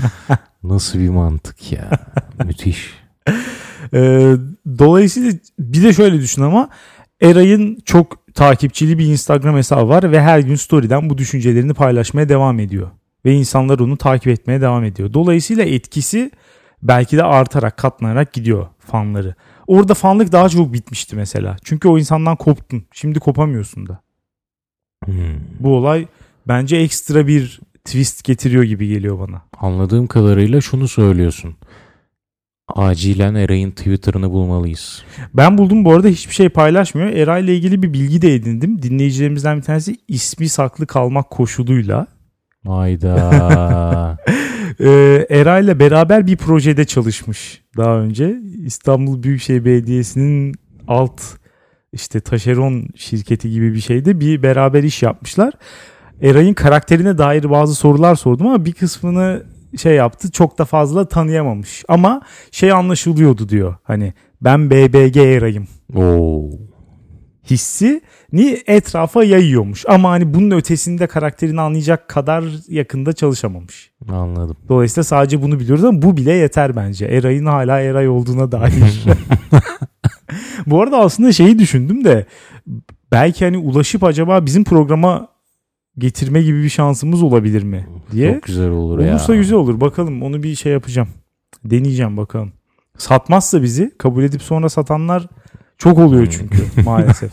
Nasıl 0.62 0.98
bir 0.98 1.08
mantık 1.08 1.72
ya? 1.72 1.90
Müthiş. 2.44 2.94
Ee, 3.94 4.34
dolayısıyla 4.78 5.32
bir 5.58 5.82
de 5.82 5.92
şöyle 5.92 6.20
düşün 6.20 6.42
ama 6.42 6.68
Eray'ın 7.22 7.78
çok 7.84 8.27
takipçili 8.38 8.98
bir 8.98 9.06
Instagram 9.06 9.56
hesabı 9.56 9.88
var 9.88 10.12
ve 10.12 10.20
her 10.20 10.38
gün 10.38 10.54
story'den 10.54 11.10
bu 11.10 11.18
düşüncelerini 11.18 11.74
paylaşmaya 11.74 12.28
devam 12.28 12.60
ediyor. 12.60 12.90
Ve 13.24 13.32
insanlar 13.32 13.78
onu 13.78 13.96
takip 13.96 14.28
etmeye 14.28 14.60
devam 14.60 14.84
ediyor. 14.84 15.12
Dolayısıyla 15.12 15.64
etkisi 15.64 16.30
belki 16.82 17.16
de 17.16 17.22
artarak 17.22 17.76
katlanarak 17.76 18.32
gidiyor 18.32 18.66
fanları. 18.78 19.34
Orada 19.66 19.94
fanlık 19.94 20.32
daha 20.32 20.48
çok 20.48 20.72
bitmişti 20.72 21.16
mesela. 21.16 21.56
Çünkü 21.64 21.88
o 21.88 21.98
insandan 21.98 22.36
koptun. 22.36 22.84
Şimdi 22.92 23.20
kopamıyorsun 23.20 23.88
da. 23.88 24.00
Hmm. 25.04 25.14
Bu 25.60 25.76
olay 25.76 26.06
bence 26.48 26.76
ekstra 26.76 27.26
bir 27.26 27.60
twist 27.84 28.24
getiriyor 28.24 28.64
gibi 28.64 28.88
geliyor 28.88 29.18
bana. 29.18 29.42
Anladığım 29.58 30.06
kadarıyla 30.06 30.60
şunu 30.60 30.88
söylüyorsun. 30.88 31.56
Acilen 32.68 33.34
Eray'ın 33.34 33.70
Twitter'ını 33.70 34.30
bulmalıyız. 34.30 35.02
Ben 35.34 35.58
buldum 35.58 35.84
bu 35.84 35.92
arada 35.92 36.08
hiçbir 36.08 36.34
şey 36.34 36.48
paylaşmıyor. 36.48 37.08
Eray 37.08 37.44
ile 37.44 37.56
ilgili 37.56 37.82
bir 37.82 37.92
bilgi 37.92 38.22
de 38.22 38.34
edindim. 38.34 38.82
Dinleyicilerimizden 38.82 39.56
bir 39.56 39.62
tanesi 39.62 39.96
ismi 40.08 40.48
saklı 40.48 40.86
kalmak 40.86 41.30
koşuluyla. 41.30 42.06
Hayda. 42.66 44.18
Ee, 44.80 45.26
Eray 45.30 45.64
ile 45.64 45.78
beraber 45.78 46.26
bir 46.26 46.36
projede 46.36 46.84
çalışmış 46.84 47.62
daha 47.76 47.98
önce. 47.98 48.36
İstanbul 48.64 49.22
Büyükşehir 49.22 49.64
Belediyesi'nin 49.64 50.54
alt 50.88 51.20
işte 51.92 52.20
taşeron 52.20 52.86
şirketi 52.96 53.50
gibi 53.50 53.74
bir 53.74 53.80
şeyde 53.80 54.20
bir 54.20 54.42
beraber 54.42 54.82
iş 54.82 55.02
yapmışlar. 55.02 55.54
Eray'ın 56.22 56.54
karakterine 56.54 57.18
dair 57.18 57.50
bazı 57.50 57.74
sorular 57.74 58.14
sordum 58.14 58.46
ama 58.46 58.64
bir 58.64 58.72
kısmını 58.72 59.42
şey 59.76 59.94
yaptı 59.94 60.30
çok 60.30 60.58
da 60.58 60.64
fazla 60.64 61.08
tanıyamamış. 61.08 61.84
Ama 61.88 62.20
şey 62.50 62.72
anlaşılıyordu 62.72 63.48
diyor 63.48 63.76
hani 63.82 64.12
ben 64.40 64.70
BBG 64.70 65.16
Eray'ım 65.16 65.66
Oo. 65.94 66.50
hissi 67.50 68.00
ni 68.32 68.58
etrafa 68.66 69.24
yayıyormuş. 69.24 69.84
Ama 69.88 70.10
hani 70.10 70.34
bunun 70.34 70.50
ötesinde 70.50 71.06
karakterini 71.06 71.60
anlayacak 71.60 72.08
kadar 72.08 72.44
yakında 72.68 73.12
çalışamamış. 73.12 73.90
Anladım. 74.08 74.56
Dolayısıyla 74.68 75.04
sadece 75.04 75.42
bunu 75.42 75.60
biliyoruz 75.60 75.84
ama 75.84 76.02
bu 76.02 76.16
bile 76.16 76.32
yeter 76.32 76.76
bence. 76.76 77.06
Eray'ın 77.06 77.46
hala 77.46 77.80
Eray 77.80 78.08
olduğuna 78.08 78.52
dair. 78.52 79.04
bu 80.66 80.82
arada 80.82 80.98
aslında 80.98 81.32
şeyi 81.32 81.58
düşündüm 81.58 82.04
de 82.04 82.26
belki 83.12 83.44
hani 83.44 83.58
ulaşıp 83.58 84.04
acaba 84.04 84.46
bizim 84.46 84.64
programa 84.64 85.28
getirme 85.98 86.42
gibi 86.42 86.62
bir 86.62 86.68
şansımız 86.68 87.22
olabilir 87.22 87.62
mi 87.62 87.86
diye. 88.12 88.32
Çok 88.34 88.42
güzel 88.42 88.70
olur 88.70 88.98
ya. 88.98 89.10
Olursa 89.10 89.34
güzel 89.34 89.58
olur. 89.58 89.80
Bakalım 89.80 90.22
onu 90.22 90.42
bir 90.42 90.54
şey 90.54 90.72
yapacağım. 90.72 91.08
Deneyeceğim 91.64 92.16
bakalım. 92.16 92.52
Satmazsa 92.98 93.62
bizi 93.62 93.92
kabul 93.98 94.22
edip 94.22 94.42
sonra 94.42 94.68
satanlar 94.68 95.26
çok 95.78 95.98
oluyor 95.98 96.26
çünkü 96.26 96.58
maalesef. 96.84 97.30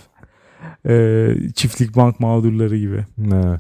Ee, 0.88 1.28
çiftlik 1.56 1.96
bank 1.96 2.20
mağdurları 2.20 2.78
gibi. 2.78 3.06
Evet. 3.34 3.60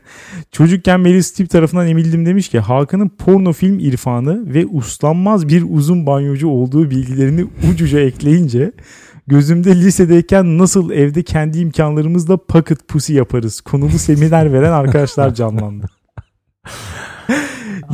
Çocukken 0.52 1.00
Meryl 1.00 1.22
Streep 1.22 1.50
tarafından 1.50 1.88
emildim 1.88 2.26
demiş 2.26 2.48
ki 2.48 2.58
Hakan'ın 2.60 3.08
porno 3.08 3.52
film 3.52 3.78
irfanı 3.78 4.54
ve 4.54 4.66
uslanmaz 4.66 5.48
bir 5.48 5.64
uzun 5.68 6.06
banyocu 6.06 6.48
olduğu 6.48 6.90
bilgilerini 6.90 7.46
ucuca 7.72 8.00
ekleyince 8.00 8.72
gözümde 9.26 9.76
lisedeyken 9.76 10.58
nasıl 10.58 10.90
evde 10.90 11.22
kendi 11.22 11.58
imkanlarımızla 11.58 12.36
pocket 12.36 12.88
pussy 12.88 13.12
yaparız 13.14 13.60
konulu 13.60 13.98
seminer 13.98 14.52
veren 14.52 14.72
arkadaşlar 14.72 15.34
canlandı. 15.34 15.86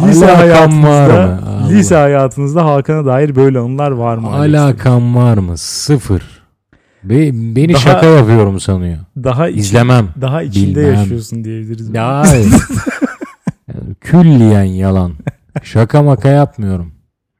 lise 0.06 0.26
Alakam 0.26 0.82
var 0.82 1.10
hayatınızda, 1.10 1.26
mı? 1.26 1.40
Allah. 1.46 1.68
lise 1.68 1.94
hayatınızda 1.94 2.64
Hakan'a 2.64 3.06
dair 3.06 3.36
böyle 3.36 3.58
anılar 3.58 3.90
var 3.90 4.16
mı? 4.16 4.28
Alakam 4.28 5.14
var 5.16 5.38
mı? 5.38 5.58
Sıfır. 5.58 6.22
Be, 7.04 7.30
beni 7.56 7.72
Daha- 7.74 7.80
şaka 7.82 8.06
yapıyorum 8.06 8.60
sanıyor. 8.60 8.98
Daha 9.16 9.48
iç- 9.48 9.58
İzlemem. 9.58 10.08
daha 10.20 10.42
içinde 10.42 10.80
Bilmem. 10.80 10.94
yaşıyorsun 10.94 11.44
diyebiliriz. 11.44 11.94
Ya 11.94 12.22
Yani 13.68 13.94
külliyen 14.00 14.62
yalan. 14.64 15.12
Şaka 15.62 16.02
maka 16.02 16.28
yapmıyorum. 16.28 16.92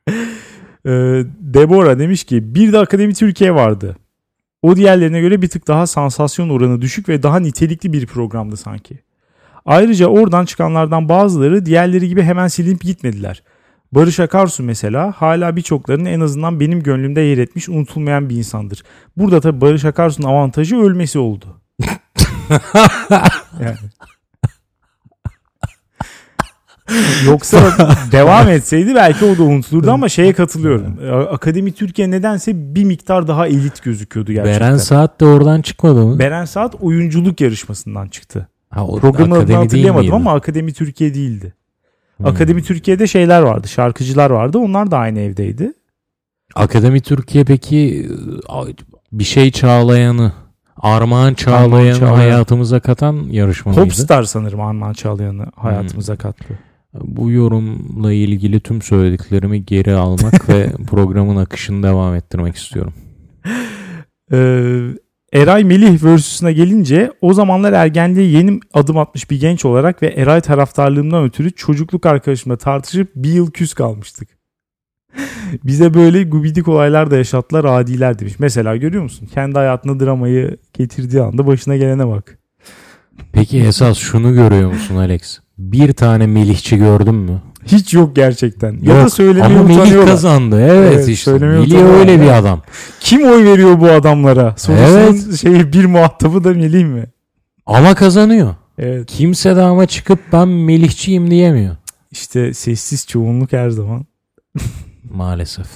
Ee, 0.86 0.90
Deborah 1.40 1.98
demiş 1.98 2.24
ki 2.24 2.54
bir 2.54 2.72
de 2.72 2.78
Akademi 2.78 3.14
Türkiye 3.14 3.54
vardı. 3.54 3.96
O 4.62 4.76
diğerlerine 4.76 5.20
göre 5.20 5.42
bir 5.42 5.48
tık 5.48 5.68
daha 5.68 5.86
sansasyon 5.86 6.48
oranı 6.48 6.82
düşük 6.82 7.08
ve 7.08 7.22
daha 7.22 7.40
nitelikli 7.40 7.92
bir 7.92 8.06
programdı 8.06 8.56
sanki. 8.56 8.98
Ayrıca 9.64 10.06
oradan 10.06 10.44
çıkanlardan 10.44 11.08
bazıları 11.08 11.66
diğerleri 11.66 12.08
gibi 12.08 12.22
hemen 12.22 12.48
silinip 12.48 12.80
gitmediler. 12.80 13.42
Barış 13.92 14.20
Akarsu 14.20 14.62
mesela 14.62 15.12
hala 15.16 15.56
birçoklarının 15.56 16.04
en 16.04 16.20
azından 16.20 16.60
benim 16.60 16.82
gönlümde 16.82 17.20
yer 17.20 17.38
etmiş 17.38 17.68
unutulmayan 17.68 18.30
bir 18.30 18.36
insandır. 18.36 18.82
Burada 19.16 19.40
tabii 19.40 19.60
Barış 19.60 19.84
Akarsu'nun 19.84 20.28
avantajı 20.28 20.76
ölmesi 20.76 21.18
oldu. 21.18 21.60
yani. 23.60 23.76
Yoksa 27.26 27.58
devam 28.12 28.48
etseydi 28.48 28.94
belki 28.94 29.24
o 29.24 29.38
da 29.38 29.42
unutulurdu 29.42 29.90
ama 29.90 30.08
şeye 30.08 30.32
katılıyorum. 30.32 30.98
Akademi 31.30 31.72
Türkiye 31.72 32.10
nedense 32.10 32.74
bir 32.74 32.84
miktar 32.84 33.28
daha 33.28 33.46
elit 33.46 33.82
gözüküyordu 33.82 34.32
gerçekten. 34.32 34.60
Beren 34.60 34.76
Saat 34.76 35.20
de 35.20 35.24
oradan 35.24 35.62
çıkmadı 35.62 36.06
mı? 36.06 36.18
Beren 36.18 36.44
Saat 36.44 36.74
oyunculuk 36.80 37.40
yarışmasından 37.40 38.08
çıktı. 38.08 38.48
Ha, 38.70 38.86
o 38.86 38.98
Programın 38.98 39.30
adını 39.30 39.34
akademi 39.38 39.48
değil 39.48 39.58
hatırlayamadım 39.58 40.14
ama 40.14 40.34
Akademi 40.34 40.72
Türkiye 40.72 41.14
değildi. 41.14 41.54
Hmm. 42.16 42.26
Akademi 42.26 42.62
Türkiye'de 42.62 43.06
şeyler 43.06 43.42
vardı, 43.42 43.68
şarkıcılar 43.68 44.30
vardı. 44.30 44.58
Onlar 44.58 44.90
da 44.90 44.98
aynı 44.98 45.20
evdeydi. 45.20 45.72
Akademi 46.54 47.00
Türkiye 47.00 47.44
peki 47.44 48.08
bir 49.12 49.24
şey 49.24 49.50
Çağlayan'ı 49.50 50.32
Armağan 50.76 51.34
Çağlayan'ı 51.34 51.98
Çağlayan. 51.98 52.14
hayatımıza 52.14 52.80
katan 52.80 53.14
yarışma 53.30 53.72
mıydı? 53.72 53.84
Popstar 53.84 54.22
sanırım 54.22 54.60
Armağan 54.60 54.92
Çağlayan'ı 54.92 55.46
hayatımıza 55.56 56.16
kattı. 56.16 56.58
Bu 56.94 57.30
yorumla 57.30 58.12
ilgili 58.12 58.60
tüm 58.60 58.82
söylediklerimi 58.82 59.64
geri 59.64 59.94
almak 59.94 60.48
ve 60.48 60.72
programın 60.86 61.36
akışını 61.36 61.82
devam 61.82 62.14
ettirmek 62.14 62.56
istiyorum. 62.56 62.94
Ee, 64.32 64.88
Eray 65.32 65.64
Melih 65.64 66.04
versus'una 66.04 66.52
gelince 66.52 67.12
o 67.20 67.34
zamanlar 67.34 67.72
ergenliğe 67.72 68.26
yeni 68.26 68.60
adım 68.74 68.98
atmış 68.98 69.30
bir 69.30 69.40
genç 69.40 69.64
olarak 69.64 70.02
ve 70.02 70.06
Eray 70.06 70.40
taraftarlığımdan 70.40 71.24
ötürü 71.24 71.52
çocukluk 71.52 72.06
arkadaşımla 72.06 72.56
tartışıp 72.56 73.10
bir 73.16 73.32
yıl 73.32 73.50
küs 73.50 73.74
kalmıştık. 73.74 74.28
Bize 75.64 75.94
böyle 75.94 76.24
gubidik 76.24 76.68
olaylar 76.68 77.10
da 77.10 77.16
yaşattılar 77.16 77.64
adiler 77.64 78.18
demiş. 78.18 78.34
Mesela 78.38 78.76
görüyor 78.76 79.02
musun? 79.02 79.28
Kendi 79.34 79.58
hayatına 79.58 80.00
dramayı 80.00 80.56
getirdiği 80.72 81.22
anda 81.22 81.46
başına 81.46 81.76
gelene 81.76 82.08
bak. 82.08 82.38
Peki 83.32 83.60
esas 83.60 83.98
şunu 83.98 84.34
görüyor 84.34 84.72
musun 84.72 84.96
Alex? 84.96 85.41
Bir 85.58 85.92
tane 85.92 86.26
Melihçi 86.26 86.76
gördün 86.76 87.14
mü? 87.14 87.42
Hiç 87.66 87.94
yok 87.94 88.16
gerçekten. 88.16 88.78
Ya 88.82 88.94
da 88.94 89.00
Yok, 89.00 89.12
söylemeye 89.12 89.58
Ama 89.58 89.68
Melih 89.68 90.06
kazandı. 90.06 90.60
Evet, 90.60 90.92
Evet, 90.94 91.08
işte. 91.08 91.32
Melih 91.32 91.82
öyle 91.82 92.20
bir 92.20 92.38
adam. 92.38 92.62
Kim 93.00 93.22
oy 93.22 93.44
veriyor 93.44 93.80
bu 93.80 93.90
adamlara? 93.90 94.54
Sorusunun 94.56 94.86
Evet. 94.88 95.40
şeyi 95.40 95.72
bir 95.72 95.84
muhatabı 95.84 96.44
da 96.44 96.50
Melih 96.50 96.84
mi? 96.84 97.06
Ama 97.66 97.94
kazanıyor. 97.94 98.54
Evet. 98.78 99.06
Kimse 99.06 99.56
de 99.56 99.62
ama 99.62 99.86
çıkıp 99.86 100.18
ben 100.32 100.48
Melihçiyim 100.48 101.30
diyemiyor. 101.30 101.76
İşte 102.10 102.54
sessiz 102.54 103.06
çoğunluk 103.06 103.52
her 103.52 103.70
zaman. 103.70 104.06
Maalesef. 105.14 105.66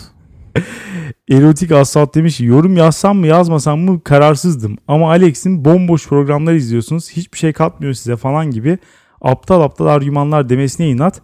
Erotik 1.31 1.73
Asfalt 1.73 2.15
demiş 2.15 2.41
yorum 2.41 2.77
yazsam 2.77 3.19
mı 3.19 3.27
yazmasam 3.27 3.81
mı 3.81 4.01
kararsızdım. 4.05 4.77
Ama 4.89 5.09
Alex'in 5.11 5.65
bomboş 5.65 6.09
programlar 6.09 6.55
izliyorsunuz 6.55 7.11
hiçbir 7.11 7.39
şey 7.39 7.53
katmıyor 7.53 7.95
size 7.95 8.17
falan 8.17 8.51
gibi 8.51 8.79
aptal 9.21 9.61
aptal 9.61 9.87
argümanlar 9.87 10.49
demesine 10.49 10.89
inat. 10.91 11.21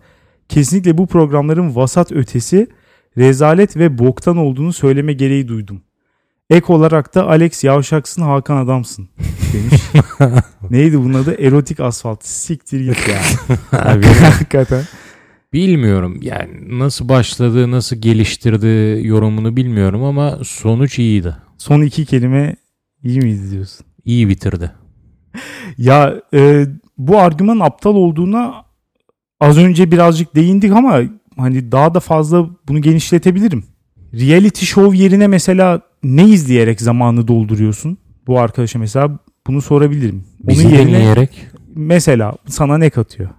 Kesinlikle 0.48 0.98
bu 0.98 1.06
programların 1.06 1.76
vasat 1.76 2.12
ötesi 2.12 2.66
rezalet 3.18 3.76
ve 3.76 3.98
boktan 3.98 4.36
olduğunu 4.36 4.72
söyleme 4.72 5.12
gereği 5.12 5.48
duydum. 5.48 5.82
Ek 6.50 6.72
olarak 6.72 7.14
da 7.14 7.28
Alex 7.28 7.64
yavşaksın 7.64 8.22
Hakan 8.22 8.56
adamsın 8.56 9.08
demiş. 9.52 9.82
Neydi 10.70 10.98
bunun 10.98 11.14
adı? 11.14 11.34
Erotik 11.42 11.80
Asfalt. 11.80 12.24
Siktir 12.24 12.80
git 12.80 13.08
ya. 13.08 13.20
Abi, 13.80 14.06
Hakikaten. 14.06 14.82
bilmiyorum 15.52 16.18
yani 16.22 16.78
nasıl 16.78 17.08
başladı 17.08 17.70
nasıl 17.70 17.96
geliştirdi 17.96 19.00
yorumunu 19.06 19.56
bilmiyorum 19.56 20.02
ama 20.04 20.38
sonuç 20.44 20.98
iyiydi. 20.98 21.36
Son 21.58 21.82
iki 21.82 22.06
kelime 22.06 22.56
iyi 23.04 23.18
miydi 23.20 23.50
diyorsun? 23.50 23.86
İyi 24.04 24.28
bitirdi. 24.28 24.70
Ya 25.78 26.14
e, 26.34 26.66
bu 26.98 27.18
argümanın 27.18 27.60
aptal 27.60 27.94
olduğuna 27.94 28.64
az 29.40 29.58
önce 29.58 29.90
birazcık 29.90 30.34
değindik 30.34 30.72
ama 30.72 31.00
hani 31.36 31.72
daha 31.72 31.94
da 31.94 32.00
fazla 32.00 32.46
bunu 32.68 32.80
genişletebilirim. 32.80 33.64
Reality 34.14 34.64
show 34.64 34.98
yerine 34.98 35.26
mesela 35.26 35.80
ne 36.02 36.24
izleyerek 36.24 36.80
zamanı 36.80 37.28
dolduruyorsun? 37.28 37.98
Bu 38.26 38.40
arkadaşa 38.40 38.78
mesela 38.78 39.18
bunu 39.46 39.62
sorabilirim. 39.62 40.24
Bizi 40.40 40.66
Onun 40.66 40.74
yerine 40.74 40.88
dinleyerek 40.88 41.46
mesela 41.74 42.34
sana 42.46 42.78
ne 42.78 42.90
katıyor? 42.90 43.30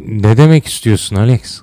ne 0.00 0.36
demek 0.36 0.66
istiyorsun 0.66 1.16
Alex? 1.16 1.62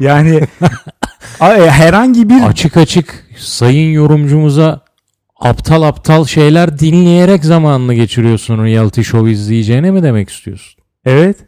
Yani 0.00 0.36
e, 1.40 1.70
herhangi 1.70 2.28
bir 2.28 2.42
Açık 2.42 2.76
açık 2.76 3.26
sayın 3.36 3.92
yorumcumuza 3.92 4.80
aptal 5.38 5.82
aptal 5.82 6.24
şeyler 6.24 6.78
dinleyerek 6.78 7.44
zamanını 7.44 7.94
geçiriyorsun 7.94 8.64
reality 8.64 9.00
show 9.00 9.30
izleyeceğine 9.30 9.90
mi 9.90 10.02
demek 10.02 10.30
istiyorsun? 10.30 10.82
Evet. 11.04 11.36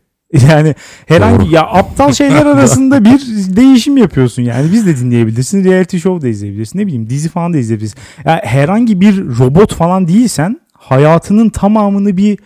Yani 0.49 0.75
herhangi 1.07 1.45
Doğru. 1.45 1.55
ya 1.55 1.63
aptal 1.63 2.13
şeyler 2.13 2.47
arasında 2.57 3.05
bir 3.05 3.21
değişim 3.57 3.97
yapıyorsun 3.97 4.43
yani. 4.43 4.73
Biz 4.73 4.87
de 4.87 4.97
dinleyebilirsin. 4.97 5.65
Reality 5.65 5.97
show 5.97 6.27
da 6.27 6.29
izleyebilirsin. 6.29 6.79
Ne 6.79 6.87
bileyim 6.87 7.11
dizi 7.11 7.29
falan 7.29 7.53
da 7.53 7.59
izleyebilirsin. 7.59 7.99
Ya 8.25 8.41
herhangi 8.45 9.01
bir 9.01 9.39
robot 9.39 9.75
falan 9.75 10.09
değilsen 10.09 10.61
hayatının 10.73 11.51
tamamını 11.51 12.17
bir 12.17 12.39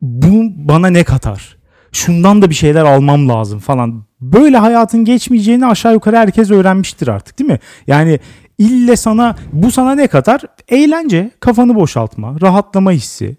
bu 0.00 0.42
bana 0.68 0.88
ne 0.90 1.04
katar? 1.04 1.56
Şundan 1.92 2.42
da 2.42 2.50
bir 2.50 2.54
şeyler 2.54 2.84
almam 2.84 3.28
lazım 3.28 3.58
falan. 3.58 4.04
Böyle 4.20 4.56
hayatın 4.56 5.04
geçmeyeceğini 5.04 5.66
aşağı 5.66 5.92
yukarı 5.92 6.16
herkes 6.16 6.50
öğrenmiştir 6.50 7.08
artık 7.08 7.38
değil 7.38 7.50
mi? 7.50 7.58
Yani 7.86 8.20
ille 8.58 8.96
sana 8.96 9.36
bu 9.52 9.70
sana 9.70 9.94
ne 9.94 10.06
katar? 10.06 10.40
Eğlence, 10.68 11.30
kafanı 11.40 11.74
boşaltma, 11.74 12.36
rahatlama 12.40 12.92
hissi, 12.92 13.36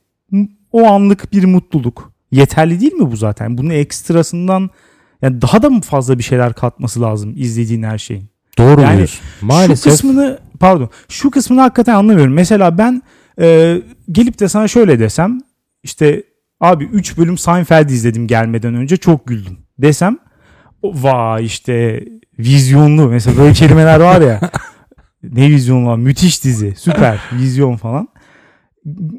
o 0.72 0.88
anlık 0.88 1.34
bir 1.34 1.44
mutluluk. 1.46 2.12
Yeterli 2.32 2.82
değil 2.82 2.94
mi 2.94 3.12
bu 3.12 3.16
zaten? 3.16 3.58
Bunun 3.58 3.70
ekstrasından 3.70 4.70
yani 5.22 5.42
daha 5.42 5.62
da 5.62 5.70
mı 5.70 5.82
fazla 5.82 6.18
bir 6.18 6.24
şeyler 6.24 6.54
katması 6.54 7.02
lazım 7.02 7.34
izlediğin 7.38 7.84
her 7.84 7.98
şeyin? 7.98 8.26
Doğru 8.58 8.82
Yani 8.82 8.98
diyorsun. 8.98 9.22
Maalesef 9.42 9.84
Şu 9.84 9.90
kısmını 9.90 10.40
pardon 10.60 10.90
şu 11.10 11.32
kısmını 11.32 11.62
hakikaten 11.62 11.94
anlamıyorum. 11.96 12.34
Mesela 12.34 12.78
ben 12.78 13.02
e, 13.40 13.78
gelip 14.12 14.40
de 14.40 14.48
sana 14.48 14.68
şöyle 14.68 15.00
desem 15.00 15.42
işte 15.84 16.24
abi 16.60 16.84
3 16.84 17.18
bölüm 17.18 17.38
Seinfeld 17.38 17.90
izledim 17.90 18.28
gelmeden 18.28 18.76
önce 18.76 18.98
çok 18.98 19.28
güldüm 19.28 19.58
desem 19.78 20.18
vay 20.84 21.46
işte 21.46 22.04
vizyonlu 22.40 23.08
mesela 23.10 23.38
böyle 23.38 23.54
kelimeler 23.54 24.00
var 24.00 24.22
ya 24.22 24.40
ne 25.34 25.50
vizyonlu 25.50 25.88
lan 25.88 26.00
müthiş 26.00 26.44
dizi 26.44 26.74
süper 26.78 27.20
vizyon 27.34 27.76
falan 27.76 28.08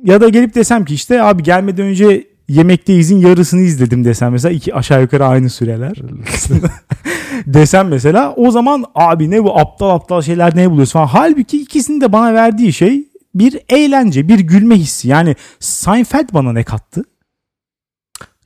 ya 0.05 0.21
da 0.21 0.29
gelip 0.29 0.55
desem 0.55 0.85
ki 0.85 0.95
işte 0.95 1.23
abi 1.23 1.43
gelmeden 1.43 1.87
önce 1.87 2.29
Yemekteyiz'in 2.49 3.17
yarısını 3.17 3.61
izledim 3.61 4.05
desem 4.05 4.33
mesela 4.33 4.53
iki 4.53 4.75
aşağı 4.75 5.03
yukarı 5.03 5.27
aynı 5.27 5.51
süreler 5.51 5.97
desem 7.47 7.89
mesela 7.89 8.35
o 8.37 8.51
zaman 8.51 8.85
abi 8.95 9.31
ne 9.31 9.45
bu 9.45 9.59
aptal 9.59 9.91
aptal 9.91 10.23
şeyler 10.23 10.57
ne 10.57 10.71
buluyorsun 10.71 10.93
falan. 10.93 11.07
Halbuki 11.07 11.63
ikisinin 11.63 12.01
de 12.01 12.13
bana 12.13 12.35
verdiği 12.35 12.73
şey 12.73 13.09
bir 13.35 13.61
eğlence, 13.69 14.29
bir 14.29 14.39
gülme 14.39 14.75
hissi. 14.75 15.09
Yani 15.09 15.37
Seinfeld 15.61 16.29
bana 16.35 16.53
ne 16.53 16.65
kattı? 16.65 17.05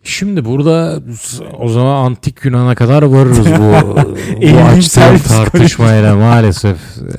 Şimdi 0.02 0.44
burada 0.44 1.02
o 1.58 1.68
zaman 1.68 2.04
antik 2.04 2.44
Yunan'a 2.44 2.74
kadar 2.74 3.02
varırız 3.02 3.46
bu, 3.46 3.72
bu 4.52 4.58
açtığım 4.58 5.18
tartışmayla 5.18 6.16
maalesef. 6.16 6.76
Ee, 6.76 7.12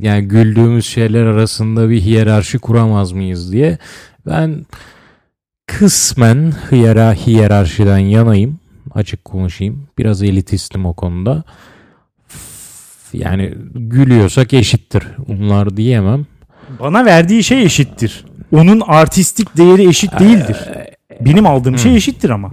Yani 0.00 0.28
güldüğümüz 0.28 0.86
şeyler 0.86 1.26
arasında 1.26 1.90
bir 1.90 2.00
hiyerarşi 2.00 2.58
kuramaz 2.58 3.12
mıyız 3.12 3.52
diye. 3.52 3.78
Ben 4.26 4.66
kısmen 5.66 6.52
hiyera, 6.72 7.12
hiyerarşiden 7.12 7.98
yanayım. 7.98 8.58
Açık 8.94 9.24
konuşayım. 9.24 9.86
Biraz 9.98 10.22
elitistim 10.22 10.86
o 10.86 10.94
konuda. 10.94 11.42
Yani 13.12 13.54
gülüyorsak 13.74 14.54
eşittir. 14.54 15.02
Bunlar 15.28 15.76
diyemem. 15.76 16.26
Bana 16.80 17.04
verdiği 17.04 17.44
şey 17.44 17.62
eşittir. 17.62 18.24
Onun 18.52 18.80
artistik 18.86 19.56
değeri 19.56 19.88
eşit 19.88 20.20
değildir. 20.20 20.56
Benim 21.20 21.46
aldığım 21.46 21.78
şey 21.78 21.96
eşittir 21.96 22.30
ama. 22.30 22.50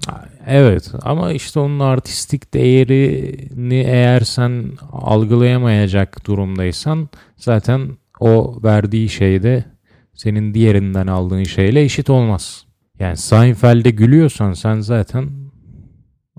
Evet 0.47 0.91
ama 1.01 1.31
işte 1.31 1.59
onun 1.59 1.79
artistik 1.79 2.53
değerini 2.53 3.75
eğer 3.75 4.21
sen 4.21 4.63
algılayamayacak 4.91 6.27
durumdaysan 6.27 7.09
zaten 7.37 7.89
o 8.19 8.59
verdiği 8.63 9.09
şeyde 9.09 9.65
senin 10.13 10.53
diğerinden 10.53 11.07
aldığın 11.07 11.43
şeyle 11.43 11.81
eşit 11.81 12.09
olmaz. 12.09 12.65
Yani 12.99 13.17
Seinfeld'e 13.17 13.89
gülüyorsan 13.89 14.53
sen 14.53 14.79
zaten 14.79 15.29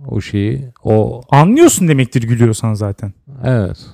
o 0.06 0.20
şeyi 0.20 0.72
o 0.84 1.20
Anlıyorsun 1.30 1.88
demektir 1.88 2.22
gülüyorsan 2.22 2.74
zaten. 2.74 3.12
evet. 3.44 3.86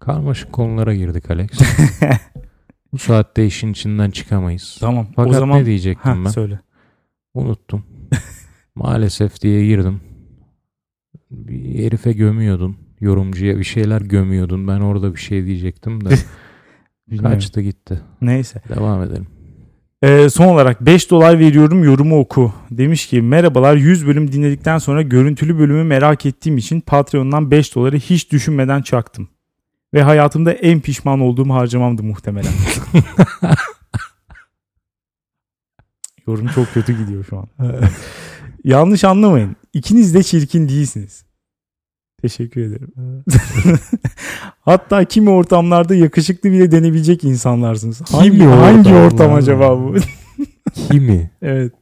Karmaşık 0.00 0.52
konulara 0.52 0.94
girdik 0.94 1.30
Alex. 1.30 1.50
Bu 2.92 2.98
saatte 2.98 3.46
işin 3.46 3.72
içinden 3.72 4.10
çıkamayız. 4.10 4.76
Tamam. 4.80 5.06
Fakat 5.16 5.32
o 5.32 5.38
zaman 5.38 5.60
ne 5.60 5.66
diyecektim 5.66 6.12
Heh, 6.12 6.24
ben? 6.24 6.30
söyle. 6.30 6.60
Unuttum. 7.34 7.84
Maalesef 8.74 9.42
diye 9.42 9.66
girdim. 9.66 10.00
Bir 11.30 11.84
herife 11.84 12.12
gömüyordun. 12.12 12.76
Yorumcuya 13.00 13.58
bir 13.58 13.64
şeyler 13.64 14.00
gömüyordun. 14.00 14.68
Ben 14.68 14.80
orada 14.80 15.14
bir 15.14 15.20
şey 15.20 15.46
diyecektim 15.46 16.04
de 16.04 16.14
kaçtı 17.22 17.60
gitti. 17.60 18.00
Neyse. 18.20 18.62
Devam 18.68 19.02
edelim. 19.02 19.26
Ee, 20.02 20.30
son 20.30 20.46
olarak 20.46 20.80
5 20.80 21.10
dolar 21.10 21.38
veriyorum 21.38 21.84
yorumu 21.84 22.18
oku. 22.18 22.52
Demiş 22.70 23.06
ki 23.06 23.22
merhabalar 23.22 23.76
100 23.76 24.06
bölüm 24.06 24.32
dinledikten 24.32 24.78
sonra 24.78 25.02
görüntülü 25.02 25.58
bölümü 25.58 25.84
merak 25.84 26.26
ettiğim 26.26 26.56
için 26.56 26.80
Patreon'dan 26.80 27.50
5 27.50 27.74
doları 27.74 27.96
hiç 27.96 28.32
düşünmeden 28.32 28.82
çaktım. 28.82 29.28
Ve 29.94 30.02
hayatımda 30.02 30.52
en 30.52 30.80
pişman 30.80 31.20
olduğum 31.20 31.50
harcamamdı 31.50 32.02
muhtemelen. 32.02 32.52
Yorum 36.26 36.46
çok 36.48 36.74
kötü 36.74 36.98
gidiyor 37.04 37.24
şu 37.30 37.38
an. 37.38 37.46
Yanlış 38.64 39.04
anlamayın. 39.04 39.56
İkiniz 39.72 40.14
de 40.14 40.22
çirkin 40.22 40.68
değilsiniz. 40.68 41.24
Teşekkür 42.22 42.60
ederim. 42.60 42.92
Hatta 44.60 45.04
kimi 45.04 45.30
ortamlarda 45.30 45.94
yakışıklı 45.94 46.52
bile 46.52 46.72
denebilecek 46.72 47.24
insanlarsınız. 47.24 48.00
Hangi, 48.12 48.30
Kimi 48.30 48.44
hangi 48.44 48.88
ortamlar? 48.88 49.06
ortam 49.12 49.34
acaba 49.34 49.78
bu? 49.78 49.96
Kimi? 50.74 51.30
Evet. 51.42 51.72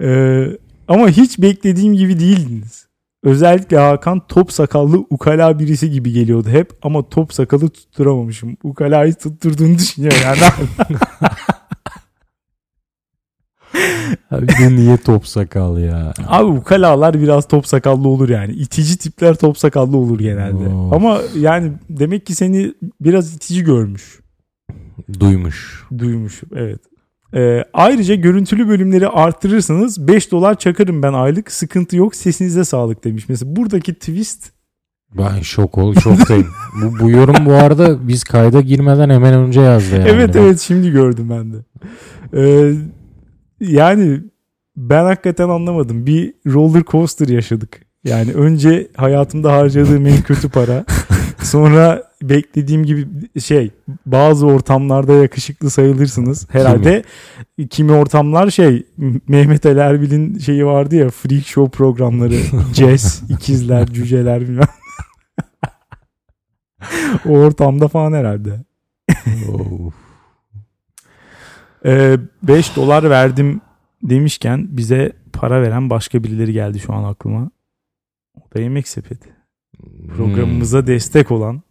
Ee, 0.00 0.46
ama 0.88 1.08
hiç 1.08 1.38
beklediğim 1.38 1.94
gibi 1.94 2.20
değildiniz. 2.20 2.86
Özellikle 3.24 3.78
Hakan 3.78 4.22
top 4.28 4.52
sakallı 4.52 4.98
ukala 5.10 5.58
birisi 5.58 5.90
gibi 5.90 6.12
geliyordu 6.12 6.48
hep 6.48 6.72
ama 6.82 7.08
top 7.08 7.34
sakalı 7.34 7.68
tutturamamışım. 7.68 8.56
Ukalayı 8.62 9.14
tutturduğunu 9.14 9.78
düşünüyor 9.78 10.14
yani. 10.24 10.38
Abi 14.30 14.48
de 14.48 14.76
niye 14.76 14.96
top 14.96 15.26
sakal 15.26 15.78
ya? 15.78 16.14
Abi 16.26 16.44
ukalalar 16.44 17.20
biraz 17.20 17.48
top 17.48 17.66
sakallı 17.66 18.08
olur 18.08 18.28
yani. 18.28 18.52
İtici 18.52 18.98
tipler 18.98 19.34
top 19.34 19.58
sakallı 19.58 19.96
olur 19.96 20.18
genelde. 20.18 20.68
Oo. 20.68 20.94
Ama 20.94 21.20
yani 21.38 21.72
demek 21.88 22.26
ki 22.26 22.34
seni 22.34 22.74
biraz 23.00 23.34
itici 23.34 23.64
görmüş. 23.64 24.20
Duymuş. 25.20 25.84
Duymuş 25.98 26.42
evet. 26.56 26.80
Ee, 27.34 27.64
ayrıca 27.72 28.14
görüntülü 28.14 28.68
bölümleri 28.68 29.08
arttırırsanız 29.08 30.08
5 30.08 30.30
dolar 30.32 30.58
çakarım 30.58 31.02
ben 31.02 31.12
aylık. 31.12 31.52
Sıkıntı 31.52 31.96
yok 31.96 32.16
sesinize 32.16 32.64
sağlık 32.64 33.04
demiş. 33.04 33.28
Mesela 33.28 33.56
buradaki 33.56 33.94
twist 33.94 34.50
Ben 35.18 35.40
şok 35.40 35.78
ol, 35.78 35.94
şoktayım. 35.94 36.46
bu, 36.82 36.98
bu 37.04 37.10
yorum 37.10 37.46
bu 37.46 37.52
arada 37.52 38.08
biz 38.08 38.24
kayda 38.24 38.60
girmeden 38.60 39.10
hemen 39.10 39.34
önce 39.34 39.60
yazdı 39.60 39.96
yani. 39.96 40.08
evet 40.08 40.36
evet 40.36 40.60
şimdi 40.60 40.90
gördüm 40.90 41.30
ben 41.30 41.52
de. 41.52 41.56
Ee, 42.36 42.74
yani 43.60 44.20
ben 44.76 45.04
hakikaten 45.04 45.48
anlamadım. 45.48 46.06
Bir 46.06 46.34
roller 46.46 46.82
coaster 46.82 47.28
yaşadık. 47.28 47.80
Yani 48.04 48.32
önce 48.32 48.88
hayatımda 48.96 49.52
harcadığım 49.52 50.06
en 50.06 50.22
kötü 50.22 50.48
para. 50.48 50.84
Sonra 51.44 52.02
beklediğim 52.22 52.84
gibi 52.84 53.06
şey 53.40 53.70
bazı 54.06 54.46
ortamlarda 54.46 55.12
yakışıklı 55.12 55.70
sayılırsınız. 55.70 56.46
Herhalde 56.50 57.04
kimi, 57.70 57.92
ortamlar 57.92 58.50
şey 58.50 58.86
Mehmet 59.28 59.66
Ali 59.66 59.78
Erbil'in 59.78 60.38
şeyi 60.38 60.66
vardı 60.66 60.96
ya 60.96 61.10
freak 61.10 61.46
show 61.46 61.76
programları. 61.78 62.34
Jazz, 62.74 63.22
ikizler, 63.30 63.86
cüceler 63.86 64.40
bilmem. 64.40 64.68
o 67.26 67.30
ortamda 67.30 67.88
falan 67.88 68.12
herhalde. 68.12 68.64
Of. 69.48 69.94
5 72.42 72.76
dolar 72.76 73.10
verdim 73.10 73.60
demişken 74.02 74.66
bize 74.70 75.12
para 75.32 75.62
veren 75.62 75.90
başka 75.90 76.24
birileri 76.24 76.52
geldi 76.52 76.80
şu 76.80 76.94
an 76.94 77.04
aklıma. 77.04 77.50
O 78.36 78.54
da 78.54 78.60
Yemek 78.60 78.88
Sepeti. 78.88 79.43
Programımıza 80.16 80.86
destek 80.86 81.30
olan. 81.30 81.62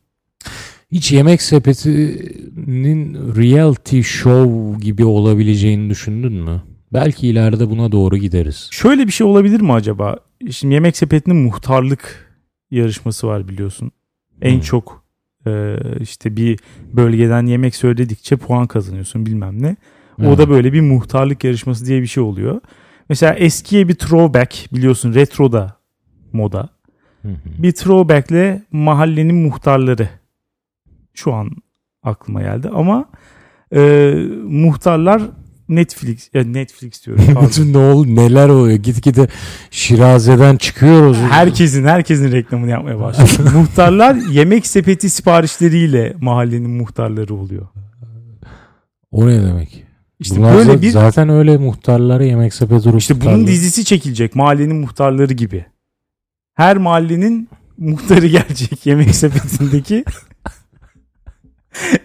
Hiç 0.91 1.11
yemek 1.11 1.41
sepetinin 1.41 3.13
reality 3.35 4.01
show 4.01 4.79
gibi 4.85 5.05
olabileceğini 5.05 5.89
düşündün 5.89 6.33
mü? 6.33 6.61
Belki 6.93 7.27
ileride 7.27 7.69
buna 7.69 7.91
doğru 7.91 8.17
gideriz. 8.17 8.67
Şöyle 8.71 9.07
bir 9.07 9.11
şey 9.11 9.27
olabilir 9.27 9.61
mi 9.61 9.73
acaba? 9.73 10.17
Şimdi 10.51 10.73
Yemek 10.73 10.97
Sepeti'nin 10.97 11.37
muhtarlık 11.37 12.33
yarışması 12.71 13.27
var 13.27 13.47
biliyorsun. 13.47 13.91
En 14.41 14.53
Hmm. 14.53 14.61
çok 14.61 15.03
e, 15.47 15.75
işte 16.01 16.35
bir 16.37 16.59
bölgeden 16.93 17.45
yemek 17.45 17.75
söyledikçe 17.75 18.35
puan 18.35 18.67
kazanıyorsun 18.67 19.25
bilmem 19.25 19.61
ne. 19.63 19.75
O 20.19 20.23
Evet. 20.23 20.37
da 20.37 20.49
böyle 20.49 20.73
bir 20.73 20.81
muhtarlık 20.81 21.43
yarışması 21.43 21.85
diye 21.85 22.01
bir 22.01 22.07
şey 22.07 22.23
oluyor. 22.23 22.61
Mesela 23.09 23.33
eskiye 23.33 23.87
bir 23.87 23.95
throwback 23.95 24.73
biliyorsun 24.73 25.13
retro 25.13 25.51
da 25.51 25.77
moda. 26.33 26.69
Bir 27.57 27.71
throwback'le 27.71 28.61
mahallenin 28.71 29.35
muhtarları 29.35 30.09
şu 31.13 31.33
an 31.33 31.51
aklıma 32.03 32.41
geldi 32.41 32.69
ama 32.73 33.05
e, 33.75 34.13
muhtarlar 34.43 35.21
Netflix 35.69 36.29
ya 36.33 36.43
Netflix 36.43 37.05
diyorum 37.05 37.23
pardon. 37.33 37.73
ne 37.73 37.77
ol 37.77 38.05
neler 38.05 38.49
oluyor? 38.49 38.77
Gitgide 38.77 39.27
Şiraze'den 39.71 40.57
çıkıyoruz. 40.57 41.17
herkesin 41.17 41.83
herkesin 41.85 42.31
reklamını 42.31 42.69
yapmaya 42.71 42.99
başladı. 42.99 43.49
muhtarlar 43.55 44.15
yemek 44.15 44.67
sepeti 44.67 45.09
siparişleriyle 45.09 46.15
mahallenin 46.21 46.69
muhtarları 46.71 47.35
oluyor. 47.35 47.67
O 49.11 49.27
ne 49.27 49.43
demek? 49.43 49.83
İşte 50.19 50.37
Bunlar 50.37 50.55
böyle 50.57 50.81
bir 50.81 50.89
zaten 50.89 51.29
öyle 51.29 51.57
muhtarları 51.57 52.25
yemek 52.25 52.53
sepeti 52.53 52.89
işte 52.97 53.13
bunun 53.15 53.23
muhtarları. 53.25 53.47
dizisi 53.47 53.85
çekilecek 53.85 54.35
mahallenin 54.35 54.75
muhtarları 54.75 55.33
gibi. 55.33 55.65
Her 56.53 56.77
mahallenin 56.77 57.49
muhtarı 57.77 58.27
gelecek 58.27 58.85
yemek 58.85 59.15
sepetindeki 59.15 60.05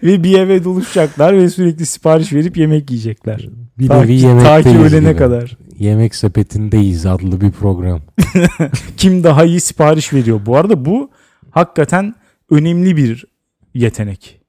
ve 0.03 0.23
bir 0.23 0.39
eve 0.39 0.63
doluşacaklar 0.63 1.33
ve 1.37 1.49
sürekli 1.49 1.85
sipariş 1.85 2.33
verip 2.33 2.57
yemek 2.57 2.89
yiyecekler. 2.91 3.49
bir 3.79 3.87
Ta, 3.87 4.01
nevi 4.01 4.17
ki, 4.17 4.27
ta 4.43 4.61
ki 4.61 4.69
ölene 4.69 5.09
gibi. 5.09 5.19
kadar. 5.19 5.57
Yemek 5.79 6.15
sepetindeyiz 6.15 7.05
adlı 7.05 7.41
bir 7.41 7.51
program. 7.51 8.01
Kim 8.97 9.23
daha 9.23 9.43
iyi 9.45 9.61
sipariş 9.61 10.13
veriyor. 10.13 10.41
Bu 10.45 10.57
arada 10.57 10.85
bu 10.85 11.11
hakikaten 11.51 12.15
önemli 12.51 12.97
bir 12.97 13.25
yetenek. 13.73 14.41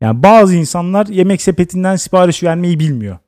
Yani 0.00 0.22
bazı 0.22 0.54
insanlar 0.56 1.06
yemek 1.06 1.42
sepetinden 1.42 1.96
sipariş 1.96 2.42
vermeyi 2.42 2.78
bilmiyor. 2.80 3.18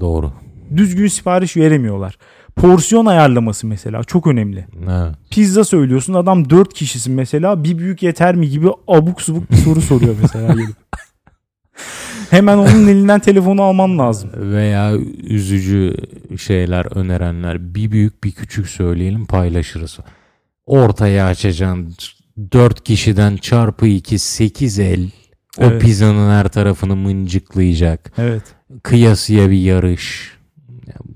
Doğru. 0.00 0.32
Düzgün 0.76 1.06
sipariş 1.06 1.56
veremiyorlar. 1.56 2.18
Porsiyon 2.56 3.06
ayarlaması 3.06 3.66
mesela 3.66 4.04
çok 4.04 4.26
önemli. 4.26 4.66
Evet. 4.82 5.14
Pizza 5.30 5.64
söylüyorsun 5.64 6.14
adam 6.14 6.50
4 6.50 6.74
kişisin 6.74 7.14
mesela 7.14 7.64
bir 7.64 7.78
büyük 7.78 8.02
yeter 8.02 8.34
mi 8.34 8.48
gibi 8.48 8.68
abuk 8.88 9.22
subuk 9.22 9.50
bir 9.50 9.56
soru 9.56 9.80
soruyor 9.80 10.14
mesela 10.22 10.52
gelip. 10.54 10.76
Hemen 12.30 12.58
onun 12.58 12.88
elinden 12.88 13.20
telefonu 13.20 13.62
alman 13.62 13.98
lazım. 13.98 14.30
Veya 14.36 14.96
üzücü 15.22 15.94
şeyler 16.38 16.96
önerenler 16.96 17.74
bir 17.74 17.90
büyük 17.90 18.24
bir 18.24 18.32
küçük 18.32 18.68
söyleyelim 18.68 19.26
paylaşırız. 19.26 19.98
Ortaya 20.66 21.26
açacaksın 21.26 21.94
4 22.52 22.84
kişiden 22.84 23.36
çarpı 23.36 23.86
2 23.86 24.18
8 24.18 24.78
el. 24.78 25.10
O 25.58 25.64
Evet. 25.64 25.82
pizzanın 25.82 26.30
her 26.30 26.48
tarafını 26.48 26.96
mıncıklayacak. 26.96 28.12
Evet. 28.18 28.42
Kıyasıya 28.82 29.50
bir 29.50 29.58
yarış. 29.60 30.35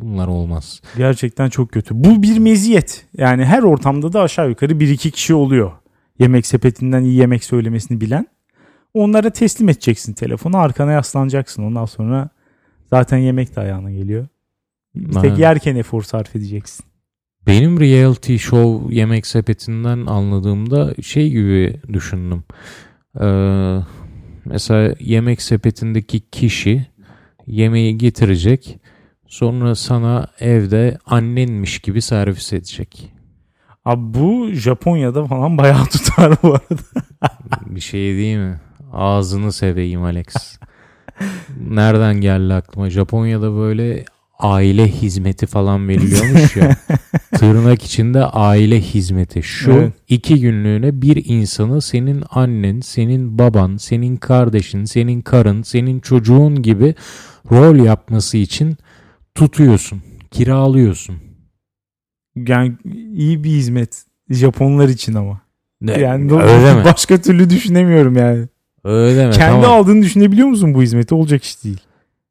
Bunlar 0.01 0.29
olmaz. 0.29 0.81
Gerçekten 0.97 1.49
çok 1.49 1.73
kötü. 1.73 2.05
Bu 2.05 2.23
bir 2.23 2.39
meziyet. 2.39 3.07
Yani 3.17 3.45
her 3.45 3.63
ortamda 3.63 4.13
da 4.13 4.23
aşağı 4.23 4.49
yukarı 4.49 4.81
bir 4.81 4.89
iki 4.89 5.11
kişi 5.11 5.35
oluyor. 5.35 5.73
Yemek 6.19 6.47
sepetinden 6.47 7.03
iyi 7.05 7.17
yemek 7.17 7.45
söylemesini 7.45 8.01
bilen. 8.01 8.27
Onlara 8.95 9.31
teslim 9.31 9.69
edeceksin 9.69 10.13
telefonu. 10.13 10.57
Arkana 10.57 10.93
yaslanacaksın. 10.93 11.63
Ondan 11.63 11.85
sonra 11.85 12.29
zaten 12.91 13.19
yemek 13.19 13.57
de 13.57 13.61
ayağına 13.61 13.91
geliyor. 13.91 14.27
Bir 14.95 15.13
tek 15.13 15.39
yerken 15.39 15.77
efor 15.77 16.03
sarf 16.03 16.37
edeceksin. 16.37 16.85
Benim 17.47 17.81
reality 17.81 18.37
show 18.37 18.95
yemek 18.95 19.27
sepetinden 19.27 20.07
anladığımda 20.07 20.95
şey 21.03 21.31
gibi 21.31 21.77
düşündüm. 21.93 22.45
Ee, 23.21 23.79
mesela 24.45 24.95
yemek 25.01 25.43
sepetindeki 25.43 26.21
kişi 26.21 26.87
yemeği 27.47 27.99
getirecek. 27.99 28.79
Sonra 29.31 29.75
sana 29.75 30.27
evde 30.41 30.99
annenmiş 31.07 31.79
gibi 31.79 32.03
servis 32.03 32.53
edecek. 32.53 33.13
Abi 33.85 34.19
bu 34.19 34.49
Japonya'da 34.53 35.27
falan 35.27 35.59
bayağı 35.59 35.87
tutar 35.87 36.35
bu 36.43 36.49
arada. 36.49 36.83
Bir 37.67 37.81
şey 37.81 38.01
değil 38.17 38.37
mi? 38.37 38.61
Ağzını 38.93 39.53
seveyim 39.53 40.03
Alex. 40.03 40.59
Nereden 41.69 42.21
geldi 42.21 42.55
aklıma? 42.55 42.91
Japonya'da 42.91 43.57
böyle 43.57 44.05
aile 44.39 44.89
hizmeti 44.89 45.47
falan 45.47 45.89
veriliyormuş 45.89 46.57
ya. 46.57 46.77
Tırnak 47.33 47.83
içinde 47.83 48.25
aile 48.25 48.81
hizmeti. 48.81 49.43
Şu 49.43 49.73
Evet. 49.73 49.93
iki 50.09 50.41
günlüğüne 50.41 51.03
bir 51.03 51.25
insanı 51.25 51.83
senin 51.83 52.25
annen, 52.31 52.81
senin 52.81 53.39
baban, 53.39 53.77
senin 53.77 54.17
kardeşin, 54.17 54.85
senin 54.85 55.21
karın, 55.21 55.63
senin 55.63 56.01
çocuğun 56.01 56.63
gibi 56.63 56.95
rol 57.51 57.77
yapması 57.77 58.37
için 58.37 58.77
tutuyorsun, 59.41 60.03
kiralıyorsun. 60.31 61.17
Yani 62.37 62.73
iyi 63.15 63.45
bir 63.45 63.51
hizmet. 63.51 64.05
Japonlar 64.31 64.89
için 64.89 65.15
ama. 65.15 65.41
Ne, 65.81 65.93
Yani 65.93 66.33
öyle 66.43 66.75
mi? 66.75 66.85
başka 66.85 67.21
türlü 67.21 67.51
düşünemiyorum 67.51 68.17
yani. 68.17 68.49
Öyle 68.85 69.27
mi? 69.27 69.33
Kendi 69.33 69.63
Tamam. 69.63 69.81
aldığını 69.81 70.03
düşünebiliyor 70.03 70.49
musun 70.49 70.75
bu 70.75 70.83
hizmeti? 70.83 71.15
Olacak 71.15 71.45
iş 71.45 71.65
değil. 71.65 71.81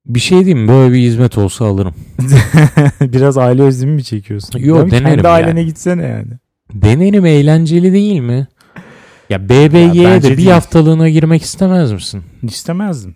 Bir 0.06 0.19
şey 0.19 0.45
diyeyim? 0.45 0.67
Böyle 0.67 0.93
bir 0.93 1.00
hizmet 1.00 1.38
olsa 1.38 1.65
alırım. 1.65 1.93
Biraz 3.02 3.38
aile 3.38 3.62
özlemi 3.63 3.91
mi 3.91 4.04
çekiyorsun? 4.04 4.60
Yo, 4.60 4.76
Değil 4.76 4.86
mi? 4.86 4.91
denerim 4.91 5.15
Kendi 5.15 5.28
ailene 5.28 5.60
yani. 5.60 5.65
gitsene 5.65 6.04
yani. 6.08 6.32
Denerim 6.74 7.26
eğlenceli 7.26 7.93
değil 7.93 8.19
mi? 8.19 8.48
Ya 9.30 9.38
Ya 9.38 9.50
BBG'ye 9.50 10.06
bence 10.06 10.28
de 10.28 10.32
bir 10.32 10.38
değil. 10.38 10.50
haftalığına 10.50 11.10
girmek 11.10 11.41
istemez 11.41 11.91
misin? 11.91 12.24
İstemezdim. 12.43 13.15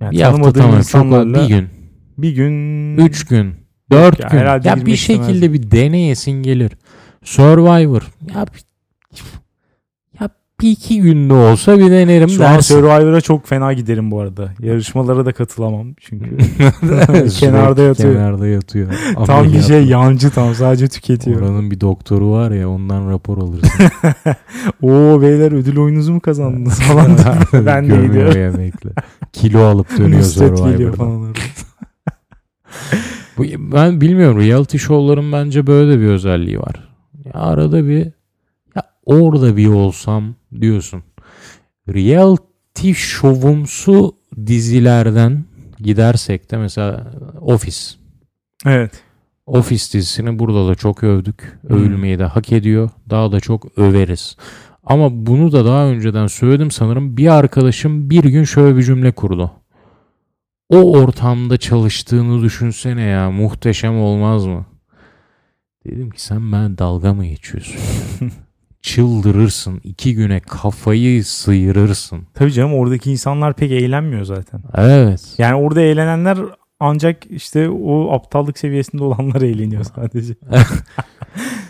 Yani 0.00 0.12
bir 0.12 0.20
hafta 0.20 0.52
tamam 0.52 0.82
çok 0.82 1.34
bir 1.34 1.48
gün, 1.48 1.68
bir 2.18 2.30
gün 2.30 2.96
üç 2.96 3.24
gün, 3.26 3.54
dört 3.92 4.20
ya 4.20 4.28
gün. 4.30 4.68
Ya 4.68 4.86
bir 4.86 4.96
şekilde 4.96 5.52
bir 5.52 5.70
deneyesin 5.70 6.32
gelir. 6.32 6.72
Survivor. 7.24 8.02
Ya 8.34 8.46
bir, 8.46 8.64
ya 10.20 10.28
bir 10.60 10.70
iki 10.70 11.00
günde 11.00 11.32
olsa 11.32 11.78
bir 11.78 11.90
denerim 11.90 12.28
Şu 12.28 12.46
an 12.46 12.54
dersin. 12.54 12.74
Survivor'a 12.74 13.20
çok 13.20 13.46
fena 13.46 13.72
giderim 13.72 14.10
bu 14.10 14.20
arada. 14.20 14.52
Yarışmalara 14.60 15.26
da 15.26 15.32
katılamam 15.32 15.94
çünkü. 16.00 16.36
Kenarda 17.38 17.82
yatıyor. 17.82 18.14
Kenarda 18.14 18.46
yatıyor. 18.46 18.88
tam 19.26 19.52
bir 19.52 19.62
şey 19.62 19.84
yancı 19.84 20.30
tam 20.30 20.54
sadece 20.54 20.88
tüketiyor. 20.88 21.40
Oranın 21.40 21.70
bir 21.70 21.80
doktoru 21.80 22.30
var 22.30 22.50
ya 22.50 22.70
ondan 22.70 23.10
rapor 23.10 23.38
alırsın. 23.38 23.70
Oo 24.82 25.22
beyler 25.22 25.52
ödül 25.52 25.76
oyununuzu 25.78 26.12
mu 26.12 26.20
kazandınız 26.20 26.80
falan. 26.80 27.18
ben 27.66 27.90
de 27.90 28.06
gidiyorum. 28.06 28.72
Kilo 29.32 29.60
alıp 29.60 29.98
dönüyor 29.98 30.22
Survivor'dan. 30.22 30.92
falan. 30.92 31.34
Bu, 33.38 33.44
ben 33.58 34.00
bilmiyorum 34.00 34.40
reality 34.40 34.76
show'ların 34.76 35.32
bence 35.32 35.66
böyle 35.66 35.92
de 35.92 36.00
bir 36.00 36.06
özelliği 36.06 36.60
var. 36.60 36.88
Ya 37.24 37.32
arada 37.34 37.88
bir 37.88 38.04
ya 38.76 38.82
orada 39.04 39.56
bir 39.56 39.68
olsam 39.68 40.34
diyorsun. 40.60 41.02
Reality 41.88 42.92
show'umsu 42.92 44.16
dizilerden 44.46 45.44
gidersek 45.78 46.50
de 46.50 46.56
mesela 46.56 47.12
Office. 47.40 47.80
Evet. 48.66 49.02
Office 49.46 49.84
dizisini 49.92 50.38
burada 50.38 50.68
da 50.68 50.74
çok 50.74 51.04
övdük. 51.04 51.58
Övülmeyi 51.68 52.18
de 52.18 52.24
hak 52.24 52.52
ediyor. 52.52 52.90
Daha 53.10 53.32
da 53.32 53.40
çok 53.40 53.78
överiz. 53.78 54.36
Ama 54.84 55.26
bunu 55.26 55.52
da 55.52 55.64
daha 55.64 55.86
önceden 55.86 56.26
söyledim 56.26 56.70
sanırım. 56.70 57.16
Bir 57.16 57.28
arkadaşım 57.34 58.10
bir 58.10 58.24
gün 58.24 58.44
şöyle 58.44 58.76
bir 58.76 58.82
cümle 58.82 59.12
kurdu. 59.12 59.50
O 60.68 60.92
ortamda 60.98 61.56
çalıştığını 61.56 62.42
düşünsene 62.42 63.02
ya 63.02 63.30
muhteşem 63.30 64.00
olmaz 64.00 64.46
mı? 64.46 64.66
Dedim 65.86 66.10
ki 66.10 66.22
sen 66.22 66.52
ben 66.52 66.78
dalga 66.78 67.14
mı 67.14 67.26
geçiyorsun? 67.26 67.80
Çıldırırsın. 68.82 69.80
iki 69.84 70.14
güne 70.14 70.40
kafayı 70.40 71.24
sıyırırsın. 71.24 72.26
Tabii 72.34 72.52
canım 72.52 72.74
oradaki 72.74 73.10
insanlar 73.12 73.54
pek 73.54 73.72
eğlenmiyor 73.72 74.24
zaten. 74.24 74.60
Evet. 74.74 75.34
Yani 75.38 75.54
orada 75.54 75.80
eğlenenler 75.80 76.38
ancak 76.80 77.26
işte 77.30 77.68
o 77.70 78.12
aptallık 78.12 78.58
seviyesinde 78.58 79.04
olanlar 79.04 79.42
eğleniyor 79.42 79.84
sadece. 79.96 80.34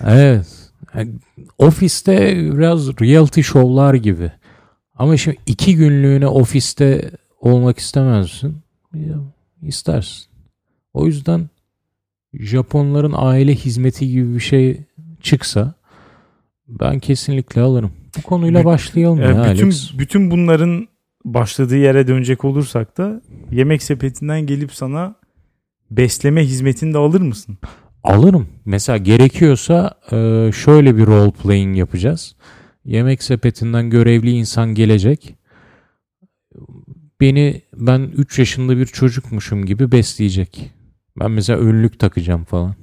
Evet. 0.06 0.46
Yani 0.94 1.10
ofiste 1.58 2.36
biraz 2.58 2.88
reality 3.00 3.40
show'lar 3.40 3.94
gibi. 3.94 4.32
Ama 4.94 5.16
şimdi 5.16 5.36
iki 5.46 5.76
günlüğüne 5.76 6.26
ofiste 6.26 7.10
olmak 7.40 7.78
istemez 7.78 8.22
misin? 8.24 8.56
İstersin. 9.62 10.24
O 10.94 11.06
yüzden 11.06 11.48
Japonların 12.34 13.12
aile 13.16 13.54
hizmeti 13.54 14.08
gibi 14.10 14.34
bir 14.34 14.40
şey 14.40 14.80
çıksa 15.22 15.74
ben 16.68 16.98
kesinlikle 16.98 17.60
alırım. 17.60 17.92
Bu 18.18 18.22
konuyla 18.22 18.60
Bü- 18.60 18.64
başlayalım 18.64 19.20
Ee, 19.20 19.24
ya 19.24 19.30
bütün 19.52 19.64
Alex. 19.64 19.98
bütün 19.98 20.30
bunların 20.30 20.88
başladığı 21.24 21.76
yere 21.76 22.06
dönecek 22.06 22.44
olursak 22.44 22.98
da 22.98 23.22
yemek 23.50 23.82
sepetinden 23.82 24.40
gelip 24.46 24.72
sana 24.72 25.14
besleme 25.90 26.44
hizmetini 26.44 26.94
de 26.94 26.98
alır 26.98 27.20
mısın? 27.20 27.58
Alırım. 28.04 28.48
Mesela 28.64 28.96
gerekiyorsa 28.96 29.94
e, 30.12 30.50
şöyle 30.54 30.96
bir 30.96 31.06
role 31.06 31.30
playing 31.30 31.78
yapacağız. 31.78 32.36
Yemek 32.84 33.22
sepetinden 33.22 33.90
görevli 33.90 34.30
insan 34.30 34.74
gelecek. 34.74 35.34
Beni 37.20 37.62
ben 37.76 38.00
3 38.16 38.38
yaşında 38.38 38.76
bir 38.76 38.86
çocukmuşum 38.86 39.64
gibi 39.66 39.92
besleyecek. 39.92 40.70
Ben 41.20 41.30
mesela 41.30 41.58
önlük 41.58 41.98
takacağım 41.98 42.44
falan. 42.44 42.74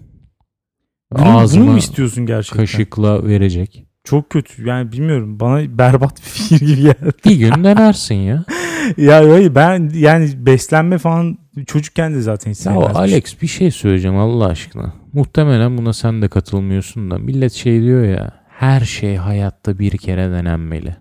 Bunu, 1.12 1.26
bunu 1.26 1.38
Ağzıma 1.38 1.72
mu 1.72 1.78
istiyorsun 1.78 2.26
gerçekten? 2.26 2.60
kaşıkla 2.60 3.28
verecek. 3.28 3.86
Çok 4.04 4.30
kötü. 4.30 4.68
Yani 4.68 4.92
bilmiyorum. 4.92 5.40
Bana 5.40 5.78
berbat 5.78 6.18
bir 6.18 6.22
fikir 6.30 6.68
gibi 6.68 6.82
geldi. 6.82 7.12
Bir 7.26 7.36
gün 7.36 7.64
denersin 7.64 8.16
ya. 8.16 8.46
ya 8.98 9.16
hayır 9.32 9.56
ben 9.56 9.92
yani 9.94 10.46
beslenme 10.46 10.98
falan 10.98 11.38
çocukken 11.68 12.14
de 12.14 12.22
zaten 12.22 12.52
hiç 12.52 12.66
Ya. 12.66 12.74
Alex 12.74 13.42
bir 13.42 13.48
şey 13.48 13.72
söyleyeceğim 13.72 14.18
Allah 14.18 14.46
aşkına. 14.46 14.94
Muhtemelen 15.14 15.78
buna 15.78 15.94
sen 15.94 16.22
de 16.22 16.28
katılmıyorsun 16.28 17.12
da. 17.12 17.18
Millet 17.18 17.54
şey 17.54 17.82
diyor 17.82 18.04
ya. 18.04 18.32
Her 18.50 18.82
şey 18.82 19.16
hayatta 19.16 19.80
bir 19.80 19.98
kere 19.98 20.32
denenmeli. 20.32 20.96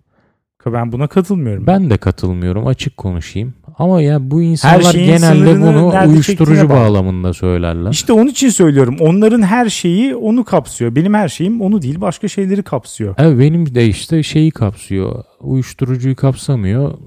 Ben 0.66 0.92
buna 0.92 1.06
katılmıyorum. 1.06 1.66
Ben 1.66 1.90
de 1.90 1.96
katılmıyorum 1.96 2.66
açık 2.66 2.96
konuşayım. 2.96 3.54
Ama 3.78 4.02
ya 4.02 4.30
bu 4.30 4.42
insanlar 4.42 4.94
genelde 4.94 5.60
bunu 5.60 5.92
uyuşturucu 6.08 6.68
bağlamında 6.68 7.32
söylerler. 7.32 7.90
İşte 7.90 8.12
onun 8.12 8.26
için 8.26 8.48
söylüyorum. 8.48 8.96
Onların 9.00 9.42
her 9.42 9.68
şeyi 9.68 10.16
onu 10.16 10.44
kapsıyor. 10.44 10.96
Benim 10.96 11.14
her 11.14 11.28
şeyim 11.28 11.60
onu 11.60 11.82
değil 11.82 12.00
başka 12.00 12.28
şeyleri 12.28 12.62
kapsıyor. 12.62 13.14
Evet, 13.18 13.38
benim 13.38 13.74
de 13.74 13.86
işte 13.86 14.22
şeyi 14.22 14.50
kapsıyor. 14.50 15.24
Uyuşturucuyu 15.40 16.16
kapsamıyor. 16.16 16.98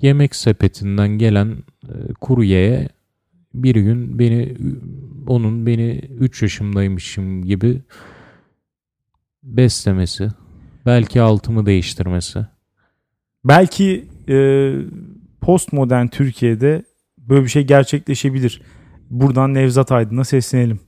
Yemek 0.00 0.36
sepetinden 0.36 1.08
gelen 1.08 1.56
e, 1.88 2.12
kuryeye 2.20 2.88
bir 3.54 3.74
gün 3.74 4.18
beni 4.18 4.54
onun 5.26 5.66
beni 5.66 6.00
3 6.20 6.42
yaşımdaymışım 6.42 7.44
gibi 7.44 7.80
beslemesi. 9.42 10.28
Belki 10.86 11.20
altımı 11.20 11.66
değiştirmesi. 11.66 12.46
Belki 13.48 14.04
e, 14.28 14.36
postmodern 15.40 16.06
Türkiye'de 16.06 16.82
böyle 17.18 17.44
bir 17.44 17.48
şey 17.48 17.62
gerçekleşebilir. 17.66 18.62
Buradan 19.10 19.54
Nevzat 19.54 19.92
Aydın'a 19.92 20.24
seslenelim. 20.24 20.80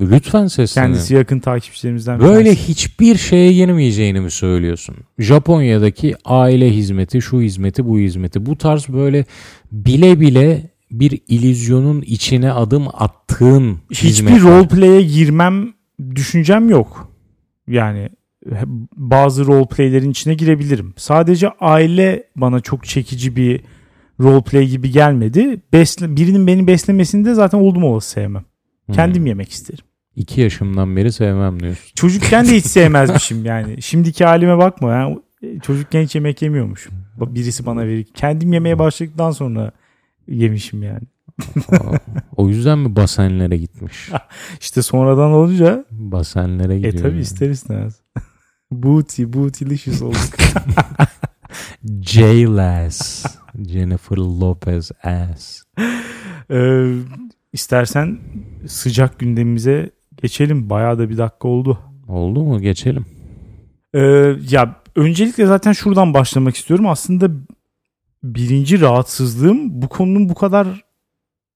Lütfen 0.00 0.46
seslenin. 0.46 0.86
Kendisi 0.86 1.14
yakın 1.14 1.38
takipçilerimizden 1.38 2.20
Böyle 2.20 2.44
tanesi. 2.44 2.68
hiçbir 2.68 3.16
şeye 3.16 3.52
girmeyeceğini 3.52 4.20
mi 4.20 4.30
söylüyorsun? 4.30 4.96
Japonya'daki 5.18 6.14
aile 6.24 6.70
hizmeti, 6.76 7.22
şu 7.22 7.40
hizmeti, 7.40 7.86
bu 7.88 7.98
hizmeti. 7.98 8.46
Bu 8.46 8.58
tarz 8.58 8.88
böyle 8.88 9.24
bile 9.72 10.20
bile 10.20 10.70
bir 10.90 11.20
illüzyonun 11.28 12.02
içine 12.02 12.52
adım 12.52 12.88
attığın 12.92 13.78
Hiçbir 13.90 14.08
hizmetler. 14.08 14.40
roleplay'e 14.42 15.02
girmem 15.02 15.72
düşüncem 16.14 16.68
yok. 16.70 17.08
Yani 17.68 18.08
bazı 18.96 19.46
roleplay'lerin 19.46 20.10
içine 20.10 20.34
girebilirim. 20.34 20.94
Sadece 20.96 21.48
aile 21.60 22.24
bana 22.36 22.60
çok 22.60 22.84
çekici 22.84 23.36
bir 23.36 23.60
roleplay 24.20 24.66
gibi 24.68 24.90
gelmedi. 24.90 25.60
Besle, 25.72 26.16
birinin 26.16 26.46
beni 26.46 26.66
beslemesini 26.66 27.24
de 27.24 27.34
zaten 27.34 27.58
oldum 27.58 27.84
olası 27.84 28.10
sevmem. 28.10 28.44
Hmm. 28.86 28.94
Kendim 28.94 29.26
yemek 29.26 29.50
isterim. 29.50 29.84
İki 30.16 30.40
yaşımdan 30.40 30.96
beri 30.96 31.12
sevmem 31.12 31.60
diyorsun. 31.60 31.92
Çocukken 31.94 32.46
de 32.46 32.56
hiç 32.56 32.66
sevmezmişim 32.76 33.44
yani. 33.44 33.82
Şimdiki 33.82 34.24
halime 34.24 34.58
bakma 34.58 34.92
ya. 34.92 35.16
Çocukken 35.62 36.02
hiç 36.02 36.14
yemek 36.14 36.42
yemiyormuşum. 36.42 36.94
Birisi 37.20 37.66
bana 37.66 37.86
verir. 37.86 38.06
Kendim 38.14 38.52
yemeye 38.52 38.78
başladıktan 38.78 39.30
sonra 39.30 39.72
yemişim 40.28 40.82
yani. 40.82 41.00
Aa, 41.70 41.96
o 42.36 42.48
yüzden 42.48 42.78
mi 42.78 42.96
basenlere 42.96 43.56
gitmiş? 43.56 44.10
İşte 44.60 44.82
sonradan 44.82 45.30
olunca 45.32 45.84
Basenlere 45.90 46.74
e 46.74 46.76
gidiyor. 46.76 47.02
tabi 47.02 47.12
yani. 47.12 47.20
ister 47.20 47.50
istemez. 47.50 48.00
Booty, 48.72 49.24
bootylicious 49.32 50.02
olduk. 50.02 50.34
J-Lass. 52.00 53.26
Jennifer 53.68 54.16
Lopez 54.16 54.90
ass. 55.02 55.62
Ee, 56.50 56.94
istersen 57.52 58.18
sıcak 58.66 59.18
gündemimize 59.18 59.90
geçelim. 60.22 60.70
Bayağı 60.70 60.98
da 60.98 61.10
bir 61.10 61.18
dakika 61.18 61.48
oldu. 61.48 61.78
Oldu 62.08 62.42
mu? 62.42 62.60
Geçelim. 62.60 63.06
Ee, 63.94 64.00
ya 64.50 64.76
öncelikle 64.96 65.46
zaten 65.46 65.72
şuradan 65.72 66.14
başlamak 66.14 66.56
istiyorum. 66.56 66.88
Aslında 66.88 67.30
birinci 68.22 68.80
rahatsızlığım 68.80 69.82
bu 69.82 69.88
konunun 69.88 70.28
bu 70.28 70.34
kadar 70.34 70.84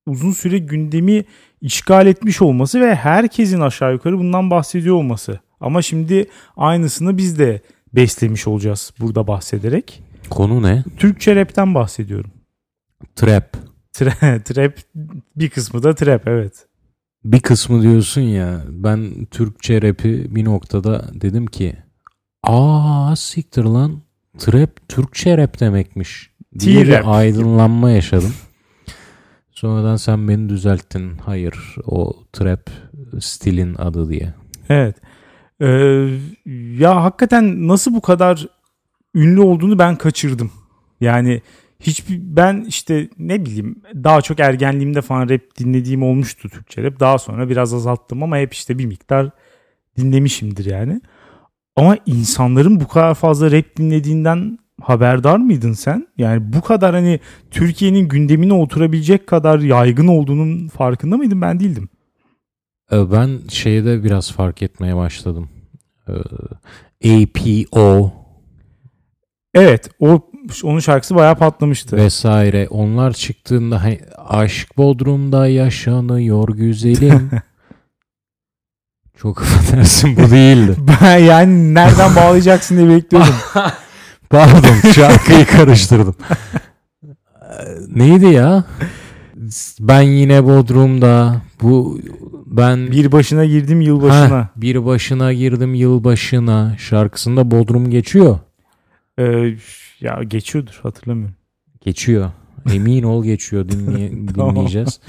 uzun 0.06 0.32
süre 0.32 0.58
gündemi 0.58 1.24
işgal 1.60 2.06
etmiş 2.06 2.42
olması 2.42 2.80
ve 2.80 2.94
herkesin 2.94 3.60
aşağı 3.60 3.92
yukarı 3.92 4.18
bundan 4.18 4.50
bahsediyor 4.50 4.96
olması. 4.96 5.40
Ama 5.60 5.82
şimdi 5.82 6.26
aynısını 6.56 7.18
biz 7.18 7.38
de 7.38 7.60
beslemiş 7.92 8.46
olacağız 8.46 8.92
burada 9.00 9.26
bahsederek. 9.26 10.02
Konu 10.30 10.62
ne? 10.62 10.84
Türkçe 10.96 11.36
rapten 11.36 11.74
bahsediyorum. 11.74 12.30
Trap. 13.16 13.56
Tra- 13.94 14.42
trap 14.44 14.78
bir 15.36 15.50
kısmı 15.50 15.82
da 15.82 15.94
trap 15.94 16.28
evet. 16.28 16.66
Bir 17.24 17.40
kısmı 17.40 17.82
diyorsun 17.82 18.20
ya 18.20 18.60
ben 18.68 19.24
Türkçe 19.30 19.82
rapi 19.82 20.34
bir 20.34 20.44
noktada 20.44 21.04
dedim 21.20 21.46
ki 21.46 21.76
aa 22.42 23.16
siktir 23.16 23.64
lan 23.64 24.02
trap 24.38 24.88
Türkçe 24.88 25.38
rap 25.38 25.60
demekmiş 25.60 26.30
diye 26.58 26.84
T-rap. 26.84 27.02
bir 27.04 27.18
aydınlanma 27.18 27.90
yaşadım. 27.90 28.32
Sonradan 29.50 29.96
sen 29.96 30.28
beni 30.28 30.48
düzelttin. 30.48 31.18
Hayır 31.18 31.54
o 31.86 32.12
trap 32.32 32.70
stilin 33.20 33.74
adı 33.74 34.08
diye. 34.08 34.34
Evet. 34.68 34.96
Ee, 35.60 36.08
ya 36.78 37.04
hakikaten 37.04 37.68
nasıl 37.68 37.94
bu 37.94 38.00
kadar 38.00 38.46
ünlü 39.14 39.40
olduğunu 39.40 39.78
ben 39.78 39.96
kaçırdım. 39.96 40.50
Yani 41.00 41.42
hiçbir 41.80 42.18
ben 42.22 42.64
işte 42.68 43.08
ne 43.18 43.44
bileyim 43.46 43.82
daha 43.94 44.20
çok 44.20 44.40
ergenliğimde 44.40 45.02
falan 45.02 45.28
rap 45.28 45.40
dinlediğim 45.58 46.02
olmuştu 46.02 46.48
Türkçe 46.48 46.82
rap. 46.82 47.00
Daha 47.00 47.18
sonra 47.18 47.48
biraz 47.48 47.74
azalttım 47.74 48.22
ama 48.22 48.38
hep 48.38 48.52
işte 48.54 48.78
bir 48.78 48.86
miktar 48.86 49.30
dinlemişimdir 49.98 50.64
yani. 50.64 51.00
Ama 51.76 51.96
insanların 52.06 52.80
bu 52.80 52.88
kadar 52.88 53.14
fazla 53.14 53.52
rap 53.52 53.76
dinlediğinden 53.76 54.58
haberdar 54.82 55.36
mıydın 55.36 55.72
sen? 55.72 56.08
Yani 56.18 56.52
bu 56.52 56.60
kadar 56.60 56.94
hani 56.94 57.20
Türkiye'nin 57.50 58.08
gündemine 58.08 58.52
oturabilecek 58.54 59.26
kadar 59.26 59.58
yaygın 59.58 60.06
olduğunun 60.06 60.68
farkında 60.68 61.16
mıydın? 61.16 61.40
Ben 61.40 61.60
değildim. 61.60 61.88
Ee, 62.92 63.12
Ben 63.12 63.40
şeyde 63.48 64.04
biraz 64.04 64.32
fark 64.32 64.62
etmeye 64.62 64.96
başladım. 64.96 65.48
Ee, 66.08 66.12
APO 67.24 68.12
Evet 69.54 69.90
o 70.00 70.20
onun 70.64 70.80
şarkısı 70.80 71.14
bayağı 71.14 71.36
patlamıştı. 71.36 71.96
vesaire 71.96 72.68
onlar 72.70 73.12
çıktığında 73.12 73.82
hani 73.84 74.00
aşk 74.28 74.76
Bodrum'da 74.76 75.46
yaşanıyor 75.48 76.48
güzelim. 76.48 77.30
Çok 79.16 79.42
affedersin 79.42 80.16
bu 80.16 80.30
değildi. 80.30 80.76
Ben 81.02 81.18
yani 81.18 81.74
nereden 81.74 82.16
bağlayacaksın 82.16 82.76
diye 82.76 82.88
bekliyordum. 82.88 83.34
Pardon 84.30 84.90
şarkıyı 84.94 85.46
karıştırdım. 85.46 86.14
Ee, 87.04 87.08
Neydi 87.94 88.26
ya? 88.26 88.64
Ben 89.80 90.02
yine 90.02 90.44
Bodrum'da 90.44 91.36
bu 91.62 92.00
ben 92.46 92.90
bir 92.90 93.12
başına 93.12 93.44
girdim 93.44 93.80
yılbaşına. 93.80 94.40
Heh, 94.42 94.46
bir 94.62 94.86
başına 94.86 95.32
girdim 95.32 95.74
yılbaşına 95.74 96.76
şarkısında 96.78 97.50
Bodrum 97.50 97.90
geçiyor. 97.90 98.38
Ee, 99.18 99.54
ya 100.00 100.20
geçiyordur 100.22 100.80
hatırlamıyorum. 100.82 101.34
Geçiyor. 101.80 102.30
Emin 102.72 103.02
ol 103.02 103.24
geçiyor 103.24 103.68
dinleye- 103.68 104.10
dinleyeceğiz. 104.34 105.00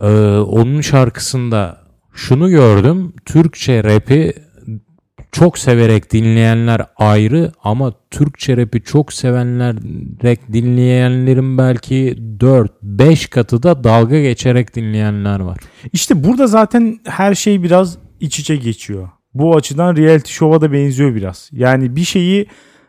Ee, 0.00 0.06
onun 0.38 0.80
şarkısında 0.80 1.80
şunu 2.14 2.50
gördüm. 2.50 3.12
Türkçe 3.24 3.84
rapi 3.84 4.32
çok 5.32 5.58
severek 5.58 6.12
dinleyenler 6.12 6.86
ayrı 6.96 7.52
ama 7.64 7.92
Türkçe 8.10 8.56
rapi 8.56 8.82
çok 8.82 9.12
sevenlerek 9.12 10.52
dinleyenlerin 10.52 11.58
belki 11.58 12.16
4-5 12.38 13.30
katı 13.30 13.62
da 13.62 13.84
dalga 13.84 14.20
geçerek 14.20 14.74
dinleyenler 14.74 15.40
var. 15.40 15.58
İşte 15.92 16.24
burada 16.24 16.46
zaten 16.46 17.00
her 17.04 17.34
şey 17.34 17.62
biraz 17.62 17.98
iç 18.20 18.38
içe 18.38 18.56
geçiyor. 18.56 19.08
Bu 19.34 19.56
açıdan 19.56 19.96
reality 19.96 20.32
show'a 20.32 20.60
da 20.60 20.72
benziyor 20.72 21.14
biraz. 21.14 21.50
Yani 21.52 21.96
bir 21.96 22.04
şeyi 22.04 22.46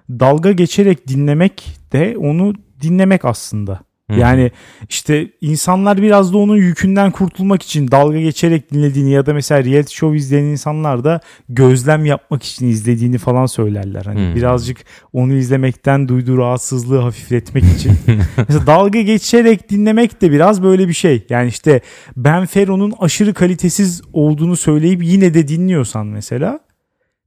dalga 0.09 0.51
geçerek 0.51 1.07
dinlemek 1.07 1.77
de 1.93 2.15
onu 2.17 2.53
dinlemek 2.81 3.25
aslında. 3.25 3.79
Hı. 4.11 4.19
Yani 4.19 4.51
işte 4.89 5.27
insanlar 5.41 6.01
biraz 6.01 6.33
da 6.33 6.37
onun 6.37 6.55
yükünden 6.57 7.11
kurtulmak 7.11 7.63
için 7.63 7.91
dalga 7.91 8.19
geçerek 8.19 8.71
dinlediğini 8.71 9.11
ya 9.11 9.25
da 9.25 9.33
mesela 9.33 9.63
reality 9.63 9.95
show 9.95 10.17
izleyen 10.17 10.43
insanlar 10.43 11.03
da 11.03 11.19
gözlem 11.49 12.05
yapmak 12.05 12.43
için 12.43 12.67
izlediğini 12.67 13.17
falan 13.17 13.45
söylerler. 13.45 14.05
Hani 14.05 14.19
Hmm. 14.19 14.35
birazcık 14.35 14.77
onu 15.13 15.33
izlemekten 15.33 16.07
duyduğu 16.07 16.37
rahatsızlığı 16.37 16.99
hafifletmek 16.99 17.63
için. 17.63 17.91
mesela 18.37 18.67
dalga 18.67 19.01
geçerek 19.01 19.69
dinlemek 19.69 20.21
de 20.21 20.31
biraz 20.31 20.63
böyle 20.63 20.87
bir 20.87 20.93
şey. 20.93 21.25
Yani 21.29 21.47
işte 21.47 21.81
Ben 22.17 22.45
Fero'nun 22.45 22.93
aşırı 22.99 23.33
kalitesiz 23.33 24.01
olduğunu 24.13 24.55
söyleyip 24.55 25.03
yine 25.03 25.33
de 25.33 25.47
dinliyorsan 25.47 26.07
mesela 26.07 26.59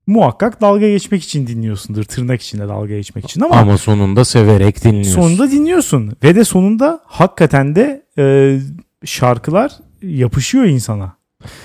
muhakkak 0.07 0.61
dalga 0.61 0.89
geçmek 0.89 1.23
için 1.25 1.47
dinliyorsundur. 1.47 2.05
Tırnak 2.05 2.43
içinde 2.43 2.69
dalga 2.69 2.87
geçmek 2.97 3.25
için 3.25 3.41
ama 3.41 3.55
Ama 3.57 3.79
sonunda 3.79 4.25
severek 4.25 4.85
dinliyorsun. 4.85 5.13
sonunda 5.13 5.51
dinliyorsun 5.51 6.13
ve 6.23 6.35
de 6.35 6.45
sonunda 6.45 7.01
hakikaten 7.05 7.75
de 7.77 8.03
e, 8.19 8.59
şarkılar 9.05 9.73
yapışıyor 10.03 10.65
insana. 10.65 11.17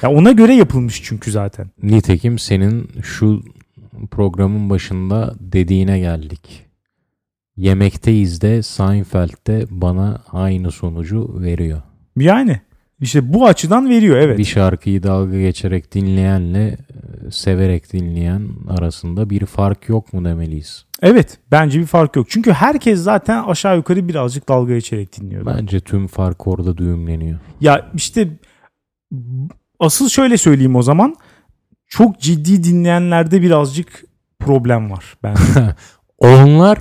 Ya 0.02 0.12
ona 0.12 0.32
göre 0.32 0.54
yapılmış 0.56 1.02
çünkü 1.04 1.32
zaten. 1.32 1.70
Nitekim 1.84 2.40
senin 2.40 2.90
şu 3.04 3.44
programın 4.12 4.70
başında 4.70 5.36
dediğine 5.40 6.00
geldik. 6.00 6.66
Yemekteyiz 7.58 8.42
de 8.42 8.64
Seinfeld'de 8.64 9.66
bana 9.70 10.24
aynı 10.32 10.72
sonucu 10.72 11.42
veriyor. 11.42 11.82
Yani 12.18 12.62
işte 13.02 13.34
bu 13.34 13.48
açıdan 13.48 13.90
veriyor 13.90 14.18
evet. 14.18 14.38
Bir 14.38 14.46
şarkıyı 14.46 15.04
dalga 15.04 15.40
geçerek 15.40 15.94
dinleyenle 15.94 16.68
e, 16.68 17.32
severek 17.32 17.94
dinleyen 17.94 18.50
arasında 18.70 19.30
bir 19.30 19.46
fark 19.46 19.90
yok 19.90 20.14
mu 20.14 20.26
demeliyiz? 20.26 20.86
Evet 21.02 21.40
bence 21.52 21.80
bir 21.80 21.86
fark 21.86 22.16
yok. 22.16 22.30
Çünkü 22.30 22.52
herkes 22.52 23.00
zaten 23.00 23.44
aşağı 23.44 23.78
yukarı 23.78 24.08
birazcık 24.08 24.50
dalga 24.50 24.74
geçerek 24.74 25.20
dinliyor. 25.22 25.46
Bence 25.46 25.80
tüm 25.80 26.08
fark 26.08 26.48
orada 26.48 26.78
düğümleniyor. 26.78 27.40
Ya 27.62 27.92
işte 27.96 28.28
asıl 29.80 30.10
şöyle 30.10 30.38
söyleyeyim 30.38 30.76
o 30.76 30.82
zaman. 30.82 31.16
Çok 31.88 32.20
ciddi 32.20 32.64
dinleyenlerde 32.64 33.42
birazcık 33.42 34.04
problem 34.40 34.92
var 34.92 35.18
bence. 35.24 35.76
Onlar 36.18 36.78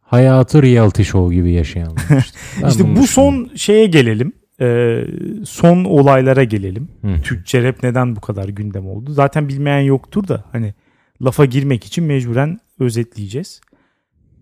hayatı 0.00 0.62
reality 0.62 1.02
show 1.02 1.34
gibi 1.34 1.52
yaşayanlar. 1.52 2.30
işte. 2.68 2.96
Bu 2.96 3.06
son 3.06 3.50
şeye 3.56 3.86
gelelim. 3.86 4.32
Ee, 4.62 5.06
son 5.44 5.84
olaylara 5.84 6.44
gelelim. 6.44 6.88
Hı. 7.00 7.22
Türkçe 7.22 7.62
rap 7.62 7.82
neden 7.82 8.16
bu 8.16 8.20
kadar 8.20 8.48
gündem 8.48 8.86
oldu? 8.86 9.12
Zaten 9.12 9.48
bilmeyen 9.48 9.80
yoktur 9.80 10.28
da 10.28 10.44
hani 10.52 10.74
lafa 11.22 11.44
girmek 11.44 11.84
için 11.84 12.04
mecburen 12.04 12.58
özetleyeceğiz. 12.78 13.60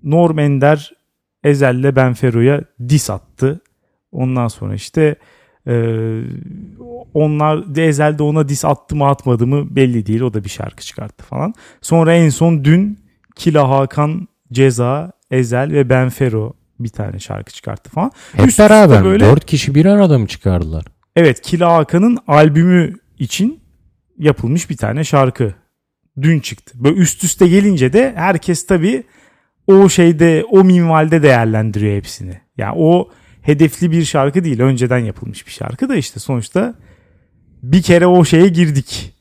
Norm 0.03 0.39
Ender 0.39 0.93
Ezel'le 1.45 1.97
Benfero'ya 1.97 2.65
dis 2.89 3.11
attı. 3.11 3.61
Ondan 4.13 4.49
sonra 4.49 4.75
işte 4.75 5.17
e, 5.67 5.75
onlar 7.15 7.75
de 7.75 7.87
Ezel 7.87 8.19
de 8.19 8.23
ona 8.23 8.49
dis 8.49 8.65
attı 8.65 8.97
mı 8.97 9.07
atmadı 9.07 9.47
mı 9.47 9.77
belli 9.77 10.07
değil. 10.07 10.21
O 10.21 10.35
da 10.35 10.45
bir 10.45 10.49
şarkı 10.49 10.85
çıkarttı 10.85 11.25
falan. 11.25 11.55
Sonra 11.81 12.15
en 12.15 12.29
son 12.29 12.65
dün 12.65 12.99
Kila 13.37 13.69
Hakan 13.69 14.29
Ceza 14.53 15.13
Ezel 15.31 15.73
ve 15.73 15.89
Benfero 15.89 16.60
bir 16.81 16.89
tane 16.89 17.19
şarkı 17.19 17.53
çıkarttı 17.53 17.91
falan. 17.91 18.13
Hep 18.33 18.49
Üst 18.49 18.59
beraber 18.59 19.05
böyle- 19.05 19.25
dört 19.25 19.45
kişi 19.47 19.75
bir 19.75 19.87
arada 19.87 20.19
mı 20.19 20.27
çıkardılar? 20.27 20.85
Evet 21.17 21.41
Kila 21.41 21.73
Hakan'ın 21.75 22.19
albümü 22.27 22.95
için 23.19 23.61
yapılmış 24.19 24.71
bir 24.71 24.77
tane 24.77 25.05
şarkı. 25.05 25.55
Dün 26.23 26.41
çıktı. 26.41 26.73
Böyle 26.75 26.97
üst 26.97 27.25
üste 27.25 27.49
gelince 27.49 27.93
de 27.93 28.13
herkes 28.17 28.67
tabii 28.67 29.05
o 29.67 29.89
şeyde 29.89 30.45
o 30.51 30.65
minvalde 30.65 31.23
değerlendiriyor 31.23 31.97
hepsini. 31.97 32.41
Yani 32.57 32.75
o 32.77 33.09
hedefli 33.43 33.91
bir 33.91 34.05
şarkı 34.05 34.45
değil. 34.45 34.61
Önceden 34.61 34.99
yapılmış 34.99 35.47
bir 35.47 35.53
şarkı 35.53 35.89
da 35.89 35.97
işte 35.97 36.21
sonuçta 36.21 36.75
bir 37.63 37.83
kere 37.83 38.07
o 38.07 38.25
şeye 38.25 38.49
girdik. 38.49 39.15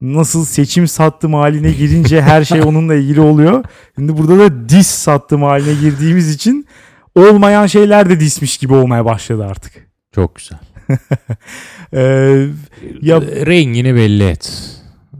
Nasıl 0.00 0.44
seçim 0.44 0.88
sattım 0.88 1.34
haline 1.34 1.70
girince 1.72 2.22
her 2.22 2.44
şey 2.44 2.62
onunla 2.62 2.94
ilgili 2.94 3.20
oluyor. 3.20 3.64
Şimdi 3.94 4.18
burada 4.18 4.38
da 4.38 4.68
dis 4.68 4.86
sattım 4.86 5.42
haline 5.42 5.80
girdiğimiz 5.80 6.34
için 6.34 6.66
olmayan 7.14 7.66
şeyler 7.66 8.10
de 8.10 8.20
dismiş 8.20 8.58
gibi 8.58 8.74
olmaya 8.74 9.04
başladı 9.04 9.46
artık. 9.50 9.72
Çok 10.14 10.34
güzel. 10.34 10.58
Ee, 11.92 12.46
ya 13.02 13.20
Rengini 13.22 13.94
belli 13.94 14.24
et. 14.24 14.70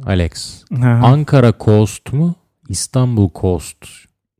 Alex. 0.06 0.64
Aha. 0.76 0.88
Ankara 1.06 1.52
Coast 1.60 2.12
mu? 2.12 2.34
İstanbul 2.68 3.30
Coast 3.34 3.84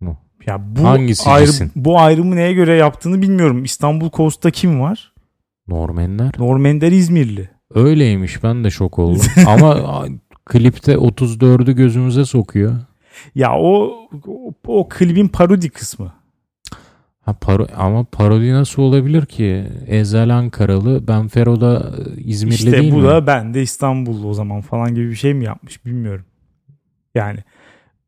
mu? 0.01 0.17
ya 0.47 0.59
bu 0.77 0.85
Hangisi 0.85 1.31
ayrı, 1.31 1.47
cisin? 1.47 1.73
bu 1.77 2.01
ayrımı 2.01 2.37
neye 2.37 2.53
göre 2.53 2.75
yaptığını 2.77 3.23
bilmiyorum. 3.23 3.65
İstanbul 3.65 4.11
Coast'ta 4.11 4.51
kim 4.51 4.81
var? 4.81 5.13
Normenler. 5.69 6.33
Normender 6.39 6.93
İzmirli. 6.93 7.49
Öyleymiş 7.75 8.43
ben 8.43 8.65
de 8.65 8.71
şok 8.71 8.99
oldum. 8.99 9.23
Ama 9.47 10.05
klipte 10.45 10.93
34'ü 10.95 11.73
gözümüze 11.73 12.25
sokuyor. 12.25 12.73
Ya 13.35 13.53
o, 13.59 13.93
o 14.27 14.53
o 14.67 14.89
klibin 14.89 15.29
parodi 15.29 15.71
kısmı. 15.71 16.13
Ha, 17.31 17.37
paro 17.41 17.67
ama 17.77 18.05
parodi 18.05 18.53
nasıl 18.53 18.83
olabilir 18.83 19.27
ki? 19.27 19.65
Ezel 19.87 20.37
Ankaralı, 20.37 21.09
Benfero 21.09 21.61
da 21.61 21.93
İzmirli 22.25 22.55
İşte 22.55 22.73
değil 22.73 22.93
bu 22.93 22.97
mi? 22.97 23.05
da 23.05 23.27
ben 23.27 23.55
de 23.55 23.63
İstanbullu 23.63 24.29
o 24.29 24.35
zaman 24.35 24.61
falan 24.61 24.95
gibi 24.95 25.11
bir 25.11 25.15
şey 25.15 25.35
mi 25.35 25.45
yapmış 25.45 25.87
bilmiyorum. 25.87 26.25
Yani 27.15 27.39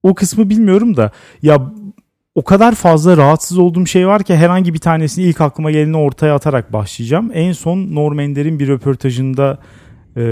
o 0.03 0.15
kısmı 0.15 0.51
bilmiyorum 0.51 0.97
da 0.97 1.11
ya 1.43 1.73
o 2.35 2.45
kadar 2.45 2.75
fazla 2.75 3.17
rahatsız 3.17 3.59
olduğum 3.59 3.87
şey 3.87 4.07
var 4.07 4.23
ki 4.23 4.37
herhangi 4.37 4.75
bir 4.75 4.79
tanesini 4.79 5.25
ilk 5.25 5.41
aklıma 5.41 5.71
geleni 5.71 5.97
ortaya 5.97 6.35
atarak 6.35 6.73
başlayacağım. 6.73 7.31
En 7.35 7.53
son 7.53 7.95
Norm 7.95 8.19
Ender'in 8.19 8.59
bir 8.59 8.69
röportajında 8.69 9.59
e, 10.17 10.23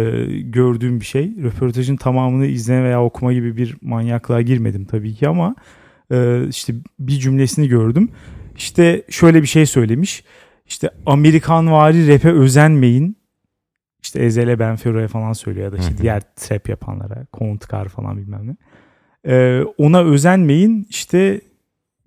gördüğüm 0.41 1.01
bir 1.01 1.05
şey. 1.05 1.32
Röportajın 1.43 1.97
tamamını 1.97 2.47
izleme 2.47 2.84
veya 2.84 3.05
okuma 3.05 3.32
gibi 3.32 3.57
bir 3.57 3.76
manyaklığa 3.82 4.43
girmedim 4.43 4.84
tabii 4.84 5.14
ki 5.14 5.28
ama 5.28 5.55
e, 6.12 6.49
işte 6.49 6.74
bir 6.99 7.18
cümlesini 7.18 7.68
gördüm. 7.68 8.09
İşte 8.61 9.02
şöyle 9.11 9.42
bir 9.42 9.46
şey 9.46 9.66
söylemiş. 9.66 10.24
İşte 10.66 10.90
Amerikanvari 11.06 12.14
rap'e 12.14 12.32
özenmeyin. 12.32 13.16
İşte 14.02 14.20
Ezel'e 14.20 14.58
Benfero'ya 14.58 15.08
falan 15.08 15.32
söylüyor 15.32 15.64
ya 15.64 15.72
da 15.72 15.76
işte 15.76 15.98
diğer 15.98 16.22
trap 16.36 16.68
yapanlara. 16.68 17.26
Kontkar 17.32 17.88
falan 17.88 18.16
bilmem 18.16 18.46
ne. 18.46 18.56
E, 19.34 19.62
ona 19.78 20.02
özenmeyin 20.02 20.86
işte 20.90 21.40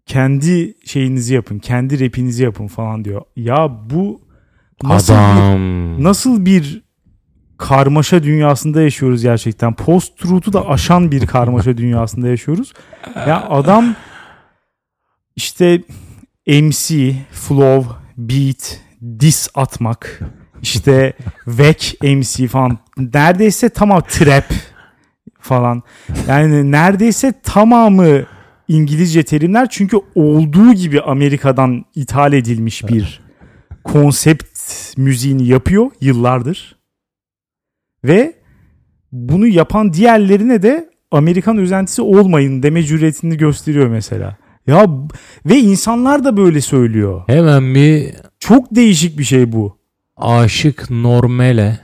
kendi 0.05 0.73
şeyinizi 0.85 1.33
yapın. 1.33 1.59
Kendi 1.59 2.05
rapinizi 2.05 2.43
yapın 2.43 2.67
falan 2.67 3.05
diyor. 3.05 3.21
Ya 3.35 3.71
bu 3.89 4.21
nasıl 4.83 5.13
bir, 5.13 5.19
Adam. 5.19 6.03
nasıl 6.03 6.45
bir 6.45 6.83
karmaşa 7.57 8.23
dünyasında 8.23 8.81
yaşıyoruz 8.81 9.23
gerçekten. 9.23 9.73
Post 9.73 10.17
truth'u 10.17 10.53
da 10.53 10.69
aşan 10.69 11.11
bir 11.11 11.27
karmaşa 11.27 11.77
dünyasında 11.77 12.27
yaşıyoruz. 12.27 12.73
Ya 13.15 13.47
adam 13.49 13.95
işte 15.35 15.81
MC, 16.47 17.13
flow, 17.31 17.95
beat, 18.17 18.81
diss 19.19 19.49
atmak, 19.55 20.19
işte 20.61 21.13
vek 21.47 21.97
MC 22.03 22.47
falan 22.47 22.77
neredeyse 22.97 23.69
tamam 23.69 24.01
trap 24.07 24.45
falan. 25.39 25.83
Yani 26.27 26.71
neredeyse 26.71 27.33
tamamı 27.43 28.25
İngilizce 28.67 29.23
terimler 29.23 29.67
çünkü 29.69 29.97
olduğu 30.15 30.73
gibi 30.73 31.01
Amerika'dan 31.01 31.85
ithal 31.95 32.33
edilmiş 32.33 32.87
bir 32.87 33.23
konsept 33.83 34.59
müziğini 34.97 35.47
yapıyor 35.47 35.91
yıllardır. 36.01 36.75
Ve 38.03 38.33
bunu 39.11 39.47
yapan 39.47 39.93
diğerlerine 39.93 40.61
de 40.61 40.89
Amerikan 41.11 41.57
özentisi 41.57 42.01
olmayın 42.01 42.63
deme 42.63 42.83
cüretini 42.83 43.37
gösteriyor 43.37 43.87
mesela. 43.87 44.37
Ya 44.67 44.87
ve 45.45 45.57
insanlar 45.59 46.23
da 46.23 46.37
böyle 46.37 46.61
söylüyor. 46.61 47.21
Hemen 47.27 47.75
bir 47.75 48.13
Çok 48.39 48.75
değişik 48.75 49.17
bir 49.19 49.23
şey 49.23 49.51
bu. 49.51 49.77
aşık 50.17 50.89
normale 50.89 51.79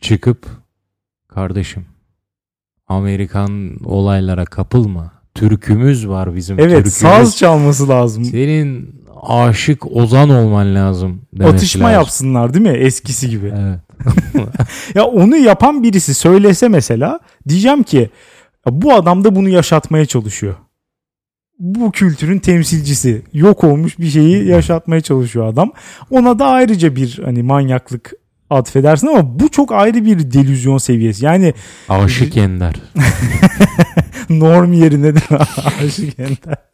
çıkıp 0.00 0.46
kardeşim 1.28 1.86
Amerikan 2.88 3.76
olaylara 3.84 4.44
kapılma. 4.44 5.12
Türkümüz 5.34 6.08
var 6.08 6.34
bizim 6.36 6.60
Evet 6.60 6.70
türkümüz. 6.70 6.92
saz 6.94 7.36
çalması 7.36 7.88
lazım. 7.88 8.24
Senin 8.24 8.94
aşık 9.22 9.96
ozan 9.96 10.30
olman 10.30 10.74
lazım 10.74 11.22
Atışma 11.44 11.84
lazım. 11.88 12.00
yapsınlar 12.00 12.54
değil 12.54 12.62
mi 12.66 12.78
eskisi 12.78 13.30
gibi. 13.30 13.52
Evet. 13.58 13.80
Ya 14.94 15.04
onu 15.04 15.36
yapan 15.36 15.82
birisi 15.82 16.14
söylese 16.14 16.68
mesela 16.68 17.20
diyeceğim 17.48 17.82
ki 17.82 18.10
"Ya 18.66 18.82
bu 18.82 18.94
adam 18.94 19.24
da 19.24 19.36
bunu 19.36 19.48
yaşatmaya 19.48 20.06
çalışıyor. 20.06 20.54
Bu 21.58 21.90
kültürün 21.92 22.38
temsilcisi. 22.38 23.22
Yok 23.32 23.64
olmuş 23.64 23.98
bir 23.98 24.10
şeyi 24.10 24.46
yaşatmaya 24.46 25.00
çalışıyor 25.00 25.46
adam. 25.46 25.72
Ona 26.10 26.38
da 26.38 26.46
ayrıca 26.46 26.96
bir 26.96 27.20
hani 27.24 27.42
manyaklık 27.42 28.12
atfedersin 28.50 29.06
ama 29.06 29.40
bu 29.40 29.50
çok 29.50 29.72
ayrı 29.72 30.04
bir 30.04 30.32
delüzyon 30.32 30.78
seviyesi. 30.78 31.24
Yani 31.24 31.54
Aşık 31.88 32.36
Ender. 32.36 32.74
norm 34.30 34.72
yerine 34.72 35.14
de 35.14 35.20
aşık 35.84 36.18
ender. 36.18 36.56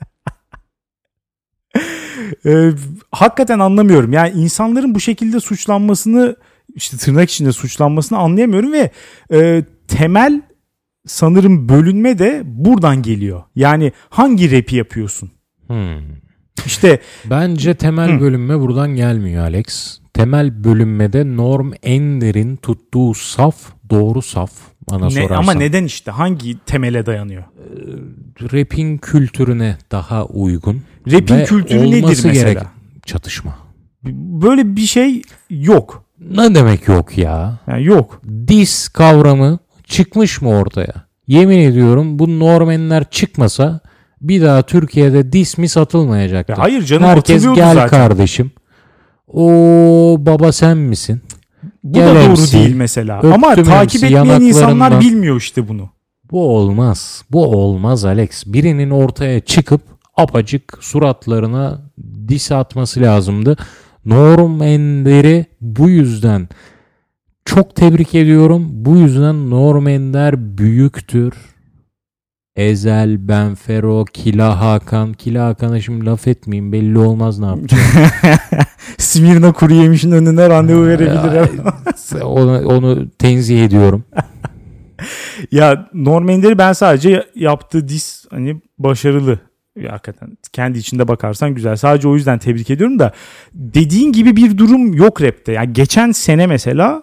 Ee, 2.47 2.71
hakikaten 3.13 3.59
anlamıyorum. 3.59 4.13
Yani 4.13 4.31
insanların 4.31 4.95
bu 4.95 5.01
şekilde 5.01 5.41
suçlanmasını 5.41 6.37
işte 6.75 6.97
tırnak 6.97 7.31
içinde 7.31 7.53
suçlanmasını 7.53 8.19
anlayamıyorum 8.19 8.73
ve 8.73 8.91
e, 9.33 9.65
temel 9.89 10.43
sanırım 11.07 11.69
bölünme 11.69 12.19
de 12.19 12.43
buradan 12.45 13.03
geliyor. 13.03 13.43
Yani 13.55 13.93
hangi 14.09 14.57
rapi 14.59 14.77
yapıyorsun? 14.77 15.31
Hmm. 15.67 15.99
İşte 16.67 17.01
Bence 17.25 17.75
temel 17.75 18.17
Hı. 18.17 18.21
bölünme 18.21 18.61
buradan 18.61 18.95
gelmiyor 18.95 19.45
Alex. 19.45 19.99
Temel 20.15 20.65
bölünmede 20.65 21.37
Norm 21.37 21.73
Ender'in 21.83 22.57
tuttuğu 22.57 23.15
saf 23.15 23.57
doğru 23.91 24.23
saf 24.23 24.51
bana 24.91 25.05
ne, 25.05 25.11
sorarsan. 25.11 25.37
ama 25.37 25.53
neden 25.55 25.85
işte 25.85 26.11
hangi 26.11 26.59
temele 26.67 27.07
dayanıyor? 27.07 27.43
Rap'in 28.41 28.99
kültürüne 28.99 29.77
daha 29.91 30.25
uygun. 30.27 30.83
Rap'in 31.13 31.45
kültürü 31.45 31.91
nedir 31.91 32.03
mesela? 32.09 32.33
gerek- 32.33 32.63
Çatışma. 33.07 33.59
Böyle 34.43 34.77
bir 34.77 34.81
şey 34.87 35.23
yok. 35.51 36.05
Ne 36.31 36.55
demek 36.55 36.89
yok 36.89 37.19
ya? 37.19 37.59
Yani 37.67 37.85
yok. 37.85 38.23
Dis 38.49 38.89
kavramı 38.89 39.59
çıkmış 39.85 40.43
mı 40.43 40.49
ortaya? 40.49 40.95
Yemin 41.27 41.59
ediyorum 41.59 42.19
bu 42.19 42.41
Normenler 42.41 43.11
çıkmasa 43.11 43.81
bir 44.21 44.43
daha 44.43 44.63
Türkiye'de 44.63 45.33
dis 45.33 45.59
mi 45.59 45.69
satılmayacaktı. 45.69 46.53
Ya 46.53 46.59
hayır 46.59 46.83
canım 46.83 47.05
Herkes 47.05 47.45
gel 47.55 47.75
zaten. 47.75 47.89
kardeşim. 47.89 48.51
O 49.29 49.43
baba 50.19 50.53
sen 50.53 50.77
misin? 50.79 51.21
Bu 51.85 51.93
Gel 51.93 52.09
da 52.09 52.15
doğru 52.15 52.33
MC, 52.33 52.53
değil 52.53 52.75
mesela. 52.75 53.21
Ama 53.35 53.55
takip 53.55 54.05
etmeyen 54.05 54.41
insanlar 54.41 55.01
bilmiyor 55.01 55.37
işte 55.37 55.69
bunu. 55.69 55.91
Bu 56.31 56.57
olmaz. 56.57 57.25
Bu 57.31 57.47
olmaz 57.47 58.05
Alex. 58.05 58.47
Birinin 58.47 58.91
ortaya 58.91 59.41
çıkıp 59.41 59.81
apacık 60.17 60.79
suratlarına 60.81 61.81
dis 62.29 62.53
atması 62.53 63.01
lazımdı. 63.01 63.57
Norm 64.05 64.63
Ender'i 64.63 65.47
bu 65.61 65.89
yüzden 65.89 66.49
çok 67.45 67.77
tebrik 67.77 68.15
ediyorum. 68.15 68.69
Bu 68.71 68.97
yüzden 68.97 69.51
Norm 69.51 69.87
Ender 69.87 70.59
büyüktür. 70.59 71.35
Ezel, 72.57 73.29
Benfero, 73.29 74.05
Kila 74.05 74.61
Hakan. 74.61 75.13
Kila 75.13 75.47
Hakan'a 75.47 75.81
şimdi 75.81 76.07
laf 76.07 76.29
etmeyeyim. 76.29 76.73
Belli 76.73 76.99
olmaz 76.99 77.39
ne 77.39 77.47
yapacak. 77.47 77.81
Smirna 78.99 79.53
kuru 79.53 79.75
yemişin 79.75 80.11
önüne 80.11 80.49
randevu 80.49 80.87
verebilir. 80.87 81.51
onu, 82.23 82.67
onu 82.67 83.09
tenzih 83.19 83.65
ediyorum. 83.65 84.05
ya 85.53 85.89
Norm 85.95 86.29
Ender'i 86.29 86.59
ben 86.59 86.73
sadece 86.73 87.27
yaptığı 87.35 87.89
dis 87.89 88.25
hani 88.31 88.61
başarılı. 88.79 89.39
Hakikaten 89.89 90.39
kendi 90.53 90.79
içinde 90.79 91.09
bakarsan 91.09 91.55
güzel. 91.55 91.77
Sadece 91.77 92.09
o 92.09 92.15
yüzden 92.15 92.39
tebrik 92.39 92.71
ediyorum 92.71 92.99
da 92.99 93.13
dediğin 93.55 94.13
gibi 94.13 94.37
bir 94.37 94.59
durum 94.59 94.95
yok 94.95 95.23
rapte. 95.23 95.53
Yani 95.53 95.73
geçen 95.73 96.13
sene 96.13 96.47
mesela 96.47 97.03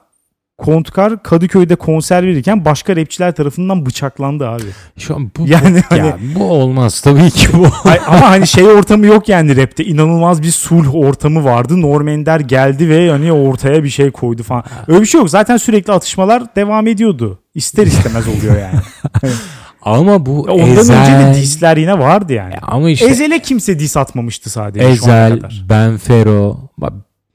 Kontkar 0.59 1.23
Kadıköy'de 1.23 1.75
konser 1.75 2.23
verirken 2.23 2.65
başka 2.65 2.95
rapçiler 2.95 3.31
tarafından 3.31 3.85
bıçaklandı 3.85 4.47
abi. 4.47 4.63
Şu 4.97 5.15
an 5.15 5.31
bu, 5.37 5.47
Yani 5.47 5.81
bu, 5.91 5.95
ya, 5.95 6.17
bu 6.35 6.43
olmaz 6.43 7.01
tabii 7.01 7.29
ki 7.31 7.47
bu. 7.53 7.67
Ama 8.07 8.29
hani 8.29 8.47
şey 8.47 8.65
ortamı 8.65 9.05
yok 9.05 9.29
yani 9.29 9.55
rapte. 9.55 9.85
İnanılmaz 9.85 10.41
bir 10.43 10.51
sulh 10.51 10.95
ortamı 10.95 11.43
vardı. 11.43 11.81
Norm 11.81 12.07
Ender 12.07 12.39
geldi 12.39 12.89
ve 12.89 13.09
hani 13.09 13.31
ortaya 13.31 13.83
bir 13.83 13.89
şey 13.89 14.11
koydu 14.11 14.43
falan. 14.43 14.63
Öyle 14.87 15.01
bir 15.01 15.05
şey 15.05 15.21
yok. 15.21 15.29
Zaten 15.29 15.57
sürekli 15.57 15.93
atışmalar 15.93 16.55
devam 16.55 16.87
ediyordu. 16.87 17.39
İster 17.55 17.87
istemez 17.87 18.27
oluyor 18.27 18.59
yani. 18.59 18.79
Ama 19.81 20.25
bu 20.25 20.41
Ondan 20.41 20.67
Ezel, 20.77 21.01
önce 21.01 21.11
de 21.37 21.41
disler 21.41 21.77
yine 21.77 21.99
vardı 21.99 22.33
yani. 22.33 22.53
ama 22.61 22.89
işte 22.89 23.05
Ezel'e 23.05 23.39
kimse 23.41 23.79
dis 23.79 23.97
atmamıştı 23.97 24.49
sadece 24.49 24.79
şu 24.79 24.85
ana 24.85 24.93
Ezel, 24.93 25.35
kadar. 25.35 25.65
Benfero, 25.69 26.57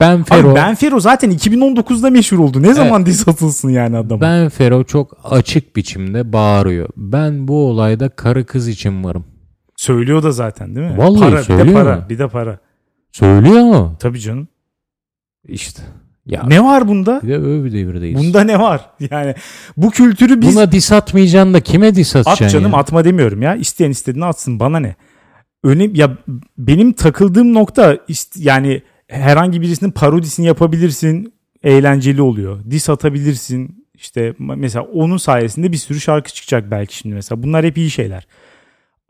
Benfero, 0.08 0.48
Abi 0.50 0.54
Benfero 0.56 1.00
zaten 1.00 1.30
2019'da 1.30 2.10
meşhur 2.10 2.38
oldu. 2.38 2.62
Ne 2.62 2.74
zaman 2.74 3.06
dis 3.06 3.28
atılsın 3.28 3.68
yani 3.68 3.96
adam? 3.96 4.20
Benfero 4.20 4.84
çok 4.84 5.16
açık 5.30 5.76
biçimde 5.76 6.32
bağırıyor. 6.32 6.88
Ben 6.96 7.48
bu 7.48 7.68
olayda 7.68 8.08
karı 8.08 8.46
kız 8.46 8.68
için 8.68 9.04
varım. 9.04 9.24
Söylüyor 9.76 10.22
da 10.22 10.32
zaten 10.32 10.76
değil 10.76 10.90
mi? 10.90 10.98
Vallahi 10.98 11.20
para, 11.20 11.32
bir 11.32 11.36
de 11.38 11.42
söylüyor 11.42 11.84
para, 11.84 11.96
mu? 11.96 12.02
bir 12.08 12.18
de 12.18 12.28
para. 12.28 12.58
Söylüyor 13.12 13.62
mu? 13.64 13.96
Tabii 14.00 14.20
canım. 14.20 14.48
İşte. 15.48 15.82
Ya 16.26 16.42
Ne 16.46 16.64
var 16.64 16.88
bunda? 16.88 17.20
bir 17.22 17.28
de 17.28 17.36
öyle 17.36 17.64
bir 17.64 17.72
devirdeyiz. 17.72 18.18
Bunda 18.18 18.44
ne 18.44 18.60
var? 18.60 18.90
Yani 19.10 19.34
bu 19.76 19.90
kültürü 19.90 20.40
biz 20.40 20.56
Buna 20.56 20.72
dis 20.72 20.92
atmayacaksın 20.92 21.54
da 21.54 21.60
kime 21.60 21.94
dis 21.94 22.16
At 22.16 22.26
atacaksın 22.26 22.58
canım 22.58 22.72
ya? 22.72 22.78
atma 22.78 23.04
demiyorum 23.04 23.42
ya. 23.42 23.54
İsteyen 23.56 23.90
istediğini 23.90 24.24
atsın 24.24 24.60
bana 24.60 24.78
ne. 24.80 24.94
Önem 25.64 25.94
ya 25.94 26.16
benim 26.58 26.92
takıldığım 26.92 27.54
nokta 27.54 27.98
yani 28.36 28.82
herhangi 29.08 29.60
birisinin 29.60 29.90
parodisini 29.90 30.46
yapabilirsin. 30.46 31.34
Eğlenceli 31.62 32.22
oluyor. 32.22 32.60
Dis 32.70 32.88
atabilirsin. 32.88 33.84
İşte 33.94 34.34
mesela 34.38 34.84
onun 34.84 35.16
sayesinde 35.16 35.72
bir 35.72 35.76
sürü 35.76 36.00
şarkı 36.00 36.32
çıkacak 36.32 36.70
belki 36.70 36.96
şimdi 36.96 37.14
mesela. 37.14 37.42
Bunlar 37.42 37.64
hep 37.64 37.78
iyi 37.78 37.90
şeyler. 37.90 38.26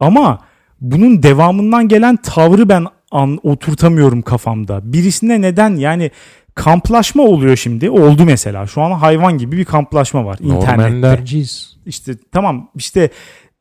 Ama 0.00 0.38
bunun 0.80 1.22
devamından 1.22 1.88
gelen 1.88 2.16
tavrı 2.16 2.68
ben 2.68 2.86
an, 3.10 3.38
oturtamıyorum 3.42 4.22
kafamda. 4.22 4.92
Birisine 4.92 5.40
neden 5.42 5.76
yani 5.76 6.10
kamplaşma 6.54 7.22
oluyor 7.22 7.56
şimdi. 7.56 7.90
Oldu 7.90 8.24
mesela. 8.24 8.66
Şu 8.66 8.82
an 8.82 8.90
hayvan 8.90 9.38
gibi 9.38 9.56
bir 9.56 9.64
kamplaşma 9.64 10.24
var 10.24 10.38
internette. 10.40 10.82
Normanderciyiz. 10.82 11.76
İşte 11.86 12.12
tamam 12.32 12.70
işte 12.74 13.10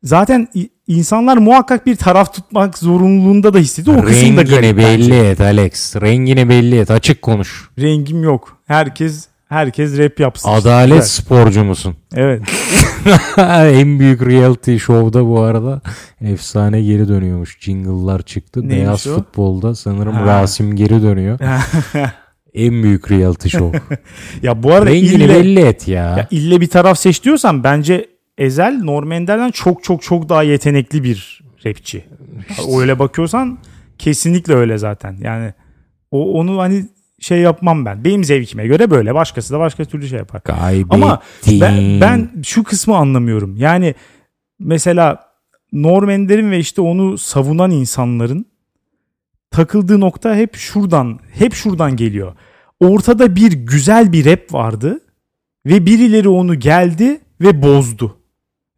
zaten 0.02 0.48
insanlar 0.86 1.36
muhakkak 1.36 1.86
bir 1.86 1.96
taraf 1.96 2.34
tutmak 2.34 2.78
zorunluluğunda 2.78 3.54
da 3.54 3.58
hissediyor. 3.58 3.96
O 3.96 4.02
kısım 4.04 4.36
da 4.36 4.40
Rengini 4.40 4.56
garip 4.56 4.76
belli 4.76 5.10
bence. 5.10 5.14
et 5.30 5.40
Alex. 5.40 5.96
Rengini 5.96 6.48
belli 6.48 6.78
et. 6.78 6.90
Açık 6.90 7.22
konuş. 7.22 7.68
Rengim 7.78 8.22
yok. 8.22 8.56
Herkes 8.66 9.26
herkes 9.48 9.98
rap 9.98 10.20
yapsın. 10.20 10.48
Adalet 10.48 10.92
Evet. 10.94 11.08
sporcu 11.08 11.64
musun? 11.64 11.94
Evet. 12.14 12.42
en 13.76 13.98
büyük 13.98 14.22
reality 14.22 14.76
show'da 14.76 15.26
bu 15.28 15.40
arada 15.40 15.80
efsane 16.20 16.82
geri 16.82 17.08
dönüyormuş. 17.08 17.56
Jingle'lar 17.60 18.22
çıktı. 18.22 18.60
Neymiş 18.60 18.76
Beyaz 18.76 19.06
o? 19.06 19.14
futbolda 19.14 19.74
sanırım 19.74 20.14
Ha. 20.14 20.26
Rasim 20.26 20.76
geri 20.76 21.02
dönüyor. 21.02 21.38
en 22.54 22.82
büyük 22.82 23.10
reality 23.10 23.48
show. 23.48 23.80
ya 24.42 24.62
bu 24.62 24.72
arada 24.72 24.90
Rengini 24.90 25.14
ille, 25.24 25.28
belli 25.34 25.60
et 25.60 25.88
ya. 25.88 26.04
ya 26.04 26.26
ille 26.30 26.60
bir 26.60 26.68
taraf 26.68 26.98
seç 26.98 27.24
diyorsan 27.24 27.64
bence 27.64 28.06
Ezel 28.38 28.82
Norm 28.82 29.12
Ender'den 29.12 29.50
çok 29.50 29.84
çok 29.84 30.02
çok 30.02 30.28
daha 30.28 30.42
yetenekli 30.42 31.04
bir 31.04 31.42
rapçi. 31.66 32.04
Öyle 32.78 32.98
bakıyorsan 32.98 33.58
kesinlikle 33.98 34.54
öyle 34.54 34.78
zaten. 34.78 35.16
Yani 35.20 35.54
o 36.10 36.32
onu 36.32 36.58
hani 36.58 36.84
şey 37.20 37.38
yapmam 37.38 37.84
ben. 37.84 38.04
Benim 38.04 38.24
zevkime 38.24 38.66
göre 38.66 38.90
böyle. 38.90 39.14
Başkası 39.14 39.54
da 39.54 39.58
başka 39.58 39.84
türlü 39.84 40.08
şey 40.08 40.18
yapar. 40.18 40.42
Kaybettin. 40.42 40.94
Ama 40.94 41.22
ben, 41.46 42.00
ben 42.00 42.42
şu 42.42 42.64
kısmı 42.64 42.96
anlamıyorum. 42.96 43.56
Yani 43.56 43.94
mesela 44.58 45.24
Norm 45.72 46.10
Ender'in 46.10 46.50
ve 46.50 46.58
işte 46.58 46.80
onu 46.80 47.18
savunan 47.18 47.70
insanların 47.70 48.46
takıldığı 49.50 50.00
nokta 50.00 50.36
hep 50.36 50.56
şuradan, 50.56 51.18
hep 51.32 51.54
şuradan 51.54 51.96
geliyor. 51.96 52.32
Ortada 52.80 53.36
bir 53.36 53.52
güzel 53.52 54.12
bir 54.12 54.24
rap 54.24 54.54
vardı 54.54 55.00
ve 55.66 55.86
birileri 55.86 56.28
onu 56.28 56.60
geldi 56.60 57.20
ve 57.40 57.62
bozdu. 57.62 58.16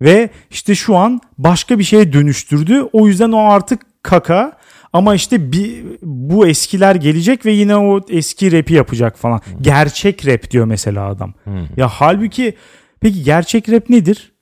Ve 0.00 0.30
işte 0.50 0.74
şu 0.74 0.96
an 0.96 1.20
başka 1.38 1.78
bir 1.78 1.84
şeye 1.84 2.12
dönüştürdü. 2.12 2.82
O 2.92 3.06
yüzden 3.06 3.32
o 3.32 3.38
artık 3.38 3.80
kaka. 4.02 4.56
Ama 4.92 5.14
işte 5.14 5.52
bir, 5.52 5.84
bu 6.02 6.46
eskiler 6.46 6.94
gelecek 6.94 7.46
ve 7.46 7.52
yine 7.52 7.76
o 7.76 8.00
eski 8.08 8.52
rapi 8.52 8.74
yapacak 8.74 9.18
falan. 9.18 9.40
Gerçek 9.60 10.26
rap 10.26 10.50
diyor 10.50 10.66
mesela 10.66 11.08
adam. 11.08 11.34
Hı. 11.44 11.50
Ya 11.76 11.88
halbuki 11.88 12.54
peki 13.00 13.22
gerçek 13.22 13.68
rap 13.68 13.90
nedir? 13.90 14.32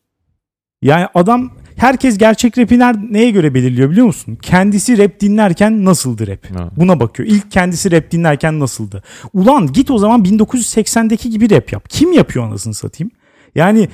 Yani 0.82 1.06
adam 1.14 1.50
herkes 1.76 2.18
gerçek 2.18 2.58
rapi 2.58 2.78
neye 3.10 3.30
göre 3.30 3.54
belirliyor 3.54 3.90
biliyor 3.90 4.06
musun? 4.06 4.38
Kendisi 4.42 4.98
rap 4.98 5.20
dinlerken 5.20 5.84
nasıldı 5.84 6.26
rap? 6.26 6.58
Ha. 6.58 6.70
Buna 6.76 7.00
bakıyor. 7.00 7.28
İlk 7.28 7.50
kendisi 7.50 7.92
rap 7.92 8.10
dinlerken 8.10 8.60
nasıldı? 8.60 9.02
Ulan 9.32 9.72
git 9.72 9.90
o 9.90 9.98
zaman 9.98 10.24
1980'deki 10.24 11.30
gibi 11.30 11.50
rap 11.50 11.72
yap. 11.72 11.84
Kim 11.88 12.12
yapıyor 12.12 12.46
anasını 12.46 12.74
satayım? 12.74 13.10
Yani 13.54 13.88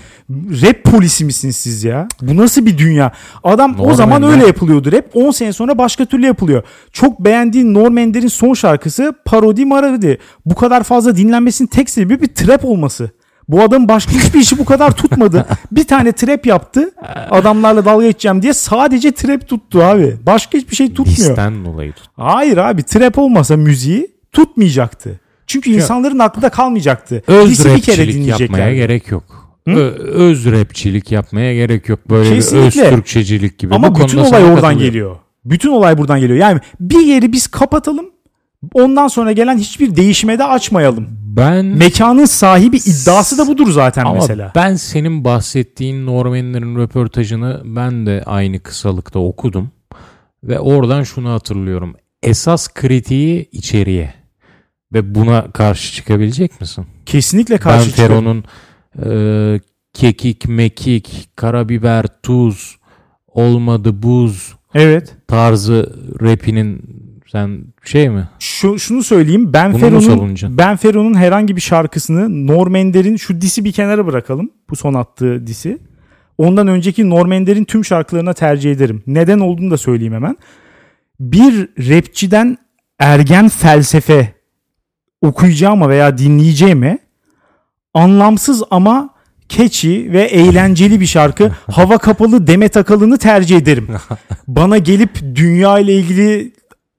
rap 0.62 0.84
polisi 0.84 1.24
misiniz 1.24 1.56
siz 1.56 1.84
ya? 1.84 2.08
Bu 2.22 2.36
nasıl 2.36 2.66
bir 2.66 2.78
dünya? 2.78 3.12
Adam 3.44 3.76
o 3.78 3.88
Norm 3.88 3.94
zaman 3.94 4.22
Ender. 4.22 4.34
öyle 4.34 4.46
yapılıyordu 4.46 4.92
rap. 4.92 5.04
10 5.14 5.30
sene 5.30 5.52
sonra 5.52 5.78
başka 5.78 6.04
türlü 6.04 6.26
yapılıyor. 6.26 6.62
Çok 6.92 7.20
beğendiğin 7.24 7.74
Norm 7.74 7.98
Ender'in 7.98 8.28
son 8.28 8.54
şarkısı 8.54 9.14
parodi 9.24 9.64
maradi. 9.64 10.18
Bu 10.46 10.54
kadar 10.54 10.82
fazla 10.82 11.16
dinlenmesinin 11.16 11.68
tek 11.68 11.90
sebebi 11.90 12.22
bir 12.22 12.28
trap 12.28 12.64
olması. 12.64 13.10
Bu 13.48 13.62
adam 13.62 13.88
başka 13.88 14.12
hiçbir 14.12 14.40
işi 14.40 14.58
bu 14.58 14.64
kadar 14.64 14.90
tutmadı. 14.96 15.46
Bir 15.72 15.86
tane 15.86 16.12
trap 16.12 16.46
yaptı. 16.46 16.90
Adamlarla 17.30 17.84
dalga 17.84 18.06
geçeceğim 18.06 18.42
diye 18.42 18.52
sadece 18.54 19.12
trap 19.12 19.48
tuttu 19.48 19.82
abi. 19.82 20.16
Başka 20.26 20.58
hiçbir 20.58 20.76
şey 20.76 20.88
tutmuyor. 20.88 21.16
Disten 21.30 21.64
dolayı 21.64 21.92
tut. 21.92 22.06
Hayır 22.16 22.56
abi 22.56 22.82
trap 22.82 23.18
olmasa 23.18 23.56
müziği 23.56 24.10
tutmayacaktı. 24.32 25.20
Çünkü 25.46 25.70
insanların 25.70 26.18
aklında 26.18 26.48
kalmayacaktı. 26.48 27.22
Öz 27.26 27.64
bir 27.64 27.80
kere 27.80 28.08
dinleyecekler. 28.08 28.40
yapmaya 28.40 28.74
gerek 28.74 29.10
yok. 29.10 29.39
Ö- 29.76 29.94
öz 30.12 30.46
rapçilik 30.52 31.12
yapmaya 31.12 31.54
gerek 31.54 31.88
yok. 31.88 32.10
Böyle 32.10 32.30
bir 32.30 32.36
öz 32.36 32.50
Kesinlikle. 32.50 32.90
Türkçecilik 32.90 33.58
gibi. 33.58 33.74
Ama 33.74 33.94
Bu 33.94 34.04
bütün 34.04 34.18
olay 34.18 34.44
oradan 34.44 34.78
geliyor. 34.78 35.16
Bütün 35.44 35.70
olay 35.70 35.98
buradan 35.98 36.20
geliyor. 36.20 36.38
Yani 36.38 36.60
bir 36.80 37.00
yeri 37.06 37.32
biz 37.32 37.46
kapatalım. 37.46 38.06
Ondan 38.74 39.08
sonra 39.08 39.32
gelen 39.32 39.58
hiçbir 39.58 39.96
değişime 39.96 40.38
de 40.38 40.44
açmayalım. 40.44 41.08
Ben 41.36 41.64
Mekanın 41.64 42.24
sahibi 42.24 42.76
iddiası 42.76 43.38
da 43.38 43.46
budur 43.46 43.70
zaten 43.70 44.04
ama 44.04 44.14
mesela. 44.14 44.52
ben 44.54 44.74
senin 44.74 45.24
bahsettiğin 45.24 46.06
Norman'lerin 46.06 46.76
röportajını 46.76 47.62
ben 47.64 48.06
de 48.06 48.22
aynı 48.26 48.60
kısalıkta 48.60 49.18
okudum. 49.18 49.70
Ve 50.44 50.58
oradan 50.60 51.02
şunu 51.02 51.30
hatırlıyorum. 51.30 51.94
Esas 52.22 52.68
kritiği 52.74 53.48
içeriye. 53.52 54.14
Ve 54.92 55.14
buna 55.14 55.50
karşı 55.52 55.92
çıkabilecek 55.94 56.60
misin? 56.60 56.86
Kesinlikle 57.06 57.54
Ben 57.54 57.60
karşı 57.60 57.90
çıkarım. 57.90 58.08
Fero'nun 58.08 58.44
e, 59.04 59.60
kekik, 59.92 60.48
mekik, 60.48 61.28
karabiber, 61.36 62.04
tuz, 62.22 62.78
olmadı 63.28 64.02
buz 64.02 64.54
Evet. 64.74 65.16
tarzı 65.28 65.94
rapinin 66.22 66.82
sen 67.32 67.64
şey 67.84 68.08
mi? 68.08 68.28
Şu, 68.38 68.78
şunu 68.78 69.02
söyleyeyim. 69.02 69.52
Ben 69.52 69.72
Bunu 69.72 69.78
mu 69.78 69.86
Fero'nun 69.86 70.00
savunacaksın? 70.00 70.58
Ben 70.58 70.76
Fero'nun 70.76 71.14
herhangi 71.14 71.56
bir 71.56 71.60
şarkısını 71.60 72.46
Norm 72.46 72.74
Ender'in 72.74 73.16
şu 73.16 73.40
disi 73.40 73.64
bir 73.64 73.72
kenara 73.72 74.06
bırakalım. 74.06 74.50
Bu 74.70 74.76
son 74.76 74.94
attığı 74.94 75.46
disi. 75.46 75.78
Ondan 76.38 76.68
önceki 76.68 77.10
Norm 77.10 77.32
Ender'in 77.32 77.64
tüm 77.64 77.84
şarkılarına 77.84 78.32
tercih 78.32 78.72
ederim. 78.72 79.02
Neden 79.06 79.38
olduğunu 79.38 79.70
da 79.70 79.78
söyleyeyim 79.78 80.14
hemen. 80.14 80.36
Bir 81.20 81.68
rapçiden 81.78 82.58
ergen 82.98 83.48
felsefe 83.48 84.34
okuyacağıma 85.22 85.88
veya 85.88 86.18
dinleyeceğime 86.18 86.98
anlamsız 87.94 88.62
ama 88.70 89.10
catchy 89.48 90.12
ve 90.12 90.22
eğlenceli 90.22 91.00
bir 91.00 91.06
şarkı 91.06 91.50
Hava 91.72 91.98
Kapalı 91.98 92.46
Demet 92.46 92.76
Akalın'ı 92.76 93.18
tercih 93.18 93.56
ederim. 93.56 93.88
Bana 94.48 94.78
gelip 94.78 95.20
dünya 95.34 95.78
ile 95.78 95.94
ilgili 95.94 96.52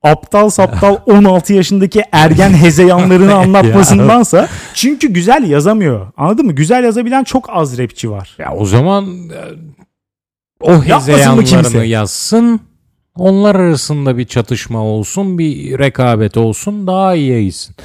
aptal 0.04 0.50
saptal 0.50 0.98
16 1.06 1.54
yaşındaki 1.54 2.04
ergen 2.12 2.50
hezeyanlarını 2.50 3.36
anlatmasındansa 3.36 4.50
çünkü 4.74 5.08
güzel 5.14 5.44
yazamıyor. 5.50 6.08
Anladın 6.18 6.46
mı? 6.46 6.54
Güzel 6.54 6.84
yazabilen 6.84 7.24
çok 7.24 7.50
az 7.50 7.78
rapçi 7.78 8.12
var. 8.12 8.36
Ya 8.38 8.54
o 8.54 8.66
zaman 8.66 9.06
e, 9.30 9.42
o 10.62 10.84
hezeyanlarını 10.84 11.86
yazsın. 11.86 12.62
Onlar 13.16 13.56
arasında 13.56 14.18
bir 14.18 14.26
çatışma 14.26 14.84
olsun, 14.84 15.38
bir 15.38 15.80
rekabet 15.80 16.38
olsun 16.38 16.88
daha 16.88 17.16
iyi 17.16 17.32
yayılsın. 17.32 17.76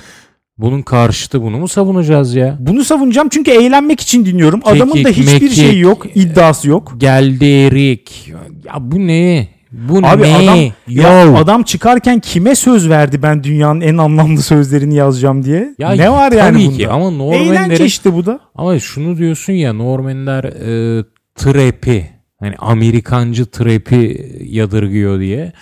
Bunun 0.59 0.83
karşıtı 0.83 1.43
bunu 1.43 1.59
mu 1.59 1.69
savunacağız 1.69 2.35
ya? 2.35 2.57
Bunu 2.61 2.85
savunacağım 2.85 3.29
çünkü 3.29 3.51
eğlenmek 3.51 4.01
için 4.01 4.27
dinliyorum. 4.27 4.61
Adamın 4.65 4.93
da 5.05 5.13
Kekik, 5.13 5.17
hiçbir 5.17 5.33
mekik. 5.33 5.53
şeyi 5.53 5.81
yok, 5.81 6.07
iddiası 6.15 6.69
yok. 6.69 6.93
Geldi 6.97 7.45
Erik. 7.45 8.33
Ya 8.65 8.73
bu 8.81 8.99
ne? 9.07 9.49
Bu 9.73 9.99
Abi 10.03 10.23
ne? 10.23 10.37
adam 10.37 10.59
ya 10.89 11.23
Yo. 11.25 11.35
adam 11.37 11.63
çıkarken 11.63 12.21
kime 12.21 12.55
söz 12.55 12.89
verdi 12.89 13.23
ben 13.23 13.45
dünyanın 13.45 13.81
en 13.81 13.97
anlamlı 13.97 14.43
sözlerini 14.43 14.95
yazacağım 14.95 15.45
diye? 15.45 15.75
Ya 15.79 15.91
ne 15.93 16.11
var 16.11 16.33
yani 16.33 16.53
tabii 16.59 16.67
bunda? 16.67 16.77
ki 16.77 16.89
ama 16.89 17.05
Eğlence 17.07 17.19
Normanlerin 17.49 17.85
işte 17.85 18.13
bu 18.15 18.27
da. 18.27 18.41
ama 18.55 18.79
şunu 18.79 19.17
diyorsun 19.17 19.53
ya 19.53 19.73
Normanler 19.73 20.45
e, 20.45 21.05
trap'i 21.35 22.11
hani 22.41 22.55
Amerikancı 22.59 23.47
trap'i 23.47 24.27
yadırgıyor 24.45 25.21
diye 25.21 25.53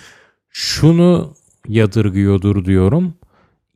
şunu 0.49 1.33
yadırgıyordur 1.67 2.65
diyorum. 2.65 3.13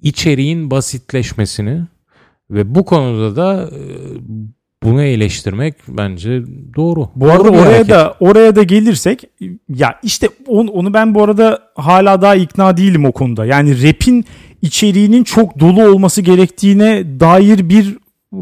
İçeriğin 0.02 0.72
basitleşmesini 0.72 1.82
ve 2.52 2.76
bu 2.76 2.86
konuda 2.86 3.36
da 3.36 3.70
e, 3.76 3.82
bunu 4.84 5.02
eleştirmek 5.04 5.76
bence 5.88 6.42
doğru. 6.76 7.10
Bu 7.16 7.32
arada 7.32 7.44
Doğru 7.46 7.52
oraya 7.58 7.66
hareket. 7.66 7.90
da 7.90 8.16
oraya 8.20 8.56
da 8.56 8.64
gelirsek 8.64 9.24
ya 9.70 9.96
işte 10.04 10.30
onu, 10.48 10.72
onu 10.72 10.94
ben 10.94 11.16
bu 11.16 11.24
arada 11.24 11.60
hala 11.76 12.22
daha 12.22 12.36
ikna 12.36 12.78
değilim 12.78 13.06
o 13.06 13.12
konuda. 13.12 13.46
Yani 13.46 13.84
rap'in 13.88 14.26
içeriğinin 14.62 15.24
çok 15.24 15.60
dolu 15.60 15.84
olması 15.92 16.22
gerektiğine 16.22 17.20
dair 17.20 17.70
bir 17.70 17.98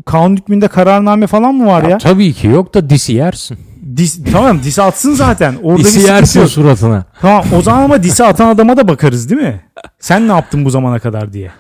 kanun 0.05 0.35
hükmünde 0.37 0.67
kararname 0.67 1.27
falan 1.27 1.55
mı 1.55 1.65
var 1.65 1.83
ya? 1.83 1.89
Ya 1.89 1.97
tabii 1.97 2.33
ki 2.33 2.47
yok 2.47 2.73
da 2.73 2.89
disi 2.89 3.13
yersin. 3.13 3.57
Dis, 3.95 4.19
tamam 4.31 4.63
disi 4.63 4.81
atsın 4.81 5.13
zaten. 5.13 5.55
Orada 5.63 5.83
Disi 5.83 5.99
yersin 5.99 6.39
yok. 6.39 6.49
suratına. 6.49 7.05
Tamam 7.21 7.45
o 7.57 7.61
zaman 7.61 7.83
ama 7.83 8.03
disi 8.03 8.23
atan 8.23 8.47
adama 8.47 8.77
da 8.77 8.87
bakarız 8.87 9.29
değil 9.29 9.41
mi? 9.41 9.61
Sen 9.99 10.27
ne 10.27 10.31
yaptın 10.31 10.65
bu 10.65 10.69
zamana 10.69 10.99
kadar 10.99 11.33
diye. 11.33 11.51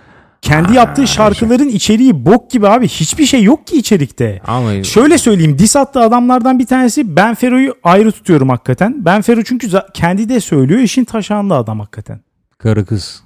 Kendi 0.41 0.73
yaptığı 0.75 1.07
şarkıların 1.07 1.67
içeriği 1.67 2.25
bok 2.25 2.51
gibi 2.51 2.67
abi. 2.67 2.87
Hiçbir 2.87 3.25
şey 3.25 3.43
yok 3.43 3.67
ki 3.67 3.77
içerikte. 3.77 4.41
Ama 4.47 4.83
Şöyle 4.83 5.17
söyleyeyim 5.17 5.59
dis 5.59 5.75
attığı 5.75 5.99
adamlardan 5.99 6.59
bir 6.59 6.65
tanesi 6.65 7.15
Ben 7.15 7.35
Fero'yu 7.35 7.75
ayrı 7.83 8.11
tutuyorum 8.11 8.49
hakikaten. 8.49 9.05
Ben 9.05 9.21
Fero 9.21 9.41
çünkü 9.43 9.67
kendi 9.93 10.29
de 10.29 10.39
söylüyor 10.39 10.79
işin 10.79 11.03
taşağında 11.05 11.55
adam 11.55 11.79
hakikaten. 11.79 12.19
karı 12.57 12.85
kız. 12.85 13.23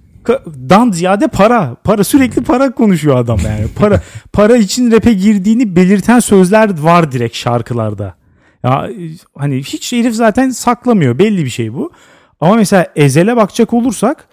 Dan 0.69 0.91
ziyade 0.91 1.27
para. 1.27 1.75
Para 1.83 2.03
sürekli 2.03 2.43
para 2.43 2.71
konuşuyor 2.71 3.17
adam 3.17 3.39
yani. 3.45 3.67
Para 3.75 4.01
para 4.33 4.57
için 4.57 4.91
rap'e 4.91 5.13
girdiğini 5.13 5.75
belirten 5.75 6.19
sözler 6.19 6.79
var 6.79 7.11
direkt 7.11 7.35
şarkılarda. 7.35 8.15
Ya 8.63 8.89
hani 9.37 9.57
hiç 9.57 9.93
herif 9.93 10.15
zaten 10.15 10.49
saklamıyor. 10.49 11.19
Belli 11.19 11.45
bir 11.45 11.49
şey 11.49 11.73
bu. 11.73 11.91
Ama 12.39 12.55
mesela 12.55 12.87
Ezel'e 12.95 13.35
bakacak 13.35 13.73
olursak 13.73 14.27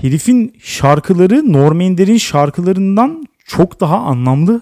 herifin 0.00 0.54
şarkıları 0.62 1.52
Norm 1.52 1.80
Ender'in 1.80 2.16
şarkılarından 2.18 3.24
çok 3.46 3.80
daha 3.80 3.96
anlamlı. 3.98 4.60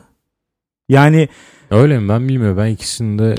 Yani 0.88 1.28
Öyle 1.70 1.99
mi? 1.99 2.09
Ben 2.09 2.28
bilmiyorum. 2.28 2.57
Ben 2.59 2.66
ikisinde 2.70 3.34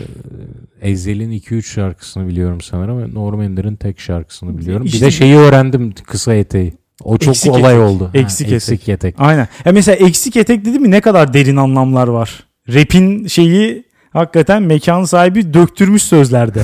e, 0.82 0.90
Ezel'in 0.90 1.32
2-3 1.32 1.62
şarkısını 1.64 2.28
biliyorum 2.28 2.62
sanırım. 2.62 3.14
Norm 3.16 3.42
Ender'in 3.42 3.76
tek 3.76 4.00
şarkısını 4.00 4.58
biliyorum. 4.58 4.86
İşte- 4.86 4.98
bir 4.98 5.06
de 5.06 5.12
şeyi 5.12 5.36
öğrendim 5.36 5.94
kısa 6.08 6.34
eteği. 6.34 6.74
O 7.04 7.18
çok 7.18 7.30
Eksik 7.36 7.52
olay 7.52 7.76
etek. 7.76 7.88
oldu. 7.88 8.12
Eksik 8.14 8.52
ha, 8.52 8.56
eksik 8.56 8.90
etek. 8.90 9.16
aynen. 9.18 9.48
Ya 9.66 9.72
mesela 9.72 9.96
eksik 9.96 10.36
etek 10.36 10.66
dedi 10.66 10.80
mi 10.80 10.92
ne 10.92 11.02
kadar 11.02 11.34
derin 11.34 11.56
anlamlar 11.56 12.08
var. 12.08 12.44
Rap'in 12.74 13.28
şeyi 13.28 13.84
hakikaten 14.14 14.64
mekan 14.64 15.04
sahibi 15.04 15.54
döktürmüş 15.54 16.04
sözlerde. 16.04 16.64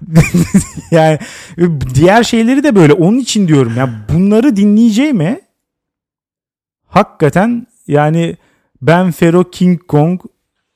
yani 0.90 1.18
diğer 1.94 2.22
şeyleri 2.22 2.64
de 2.64 2.76
böyle 2.76 2.92
onun 2.92 3.18
için 3.18 3.48
diyorum 3.48 3.76
ya 3.76 3.90
bunları 4.12 4.56
dinleyeceğime 4.56 5.40
hakikaten 6.86 7.66
yani 7.86 8.36
ben 8.82 9.10
Fero 9.10 9.50
King 9.50 9.86
Kong 9.88 10.20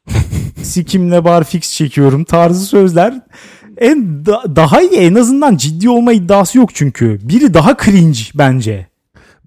sikimle 0.62 1.24
barfix 1.24 1.72
çekiyorum 1.72 2.24
tarzı 2.24 2.66
sözler 2.66 3.20
en 3.78 4.26
da- 4.26 4.56
daha 4.56 4.80
iyi 4.82 5.00
en 5.00 5.14
azından 5.14 5.56
ciddi 5.56 5.88
olma 5.90 6.12
iddiası 6.12 6.58
yok 6.58 6.74
çünkü. 6.74 7.18
Biri 7.22 7.54
daha 7.54 7.76
cringe 7.76 8.18
bence. 8.34 8.86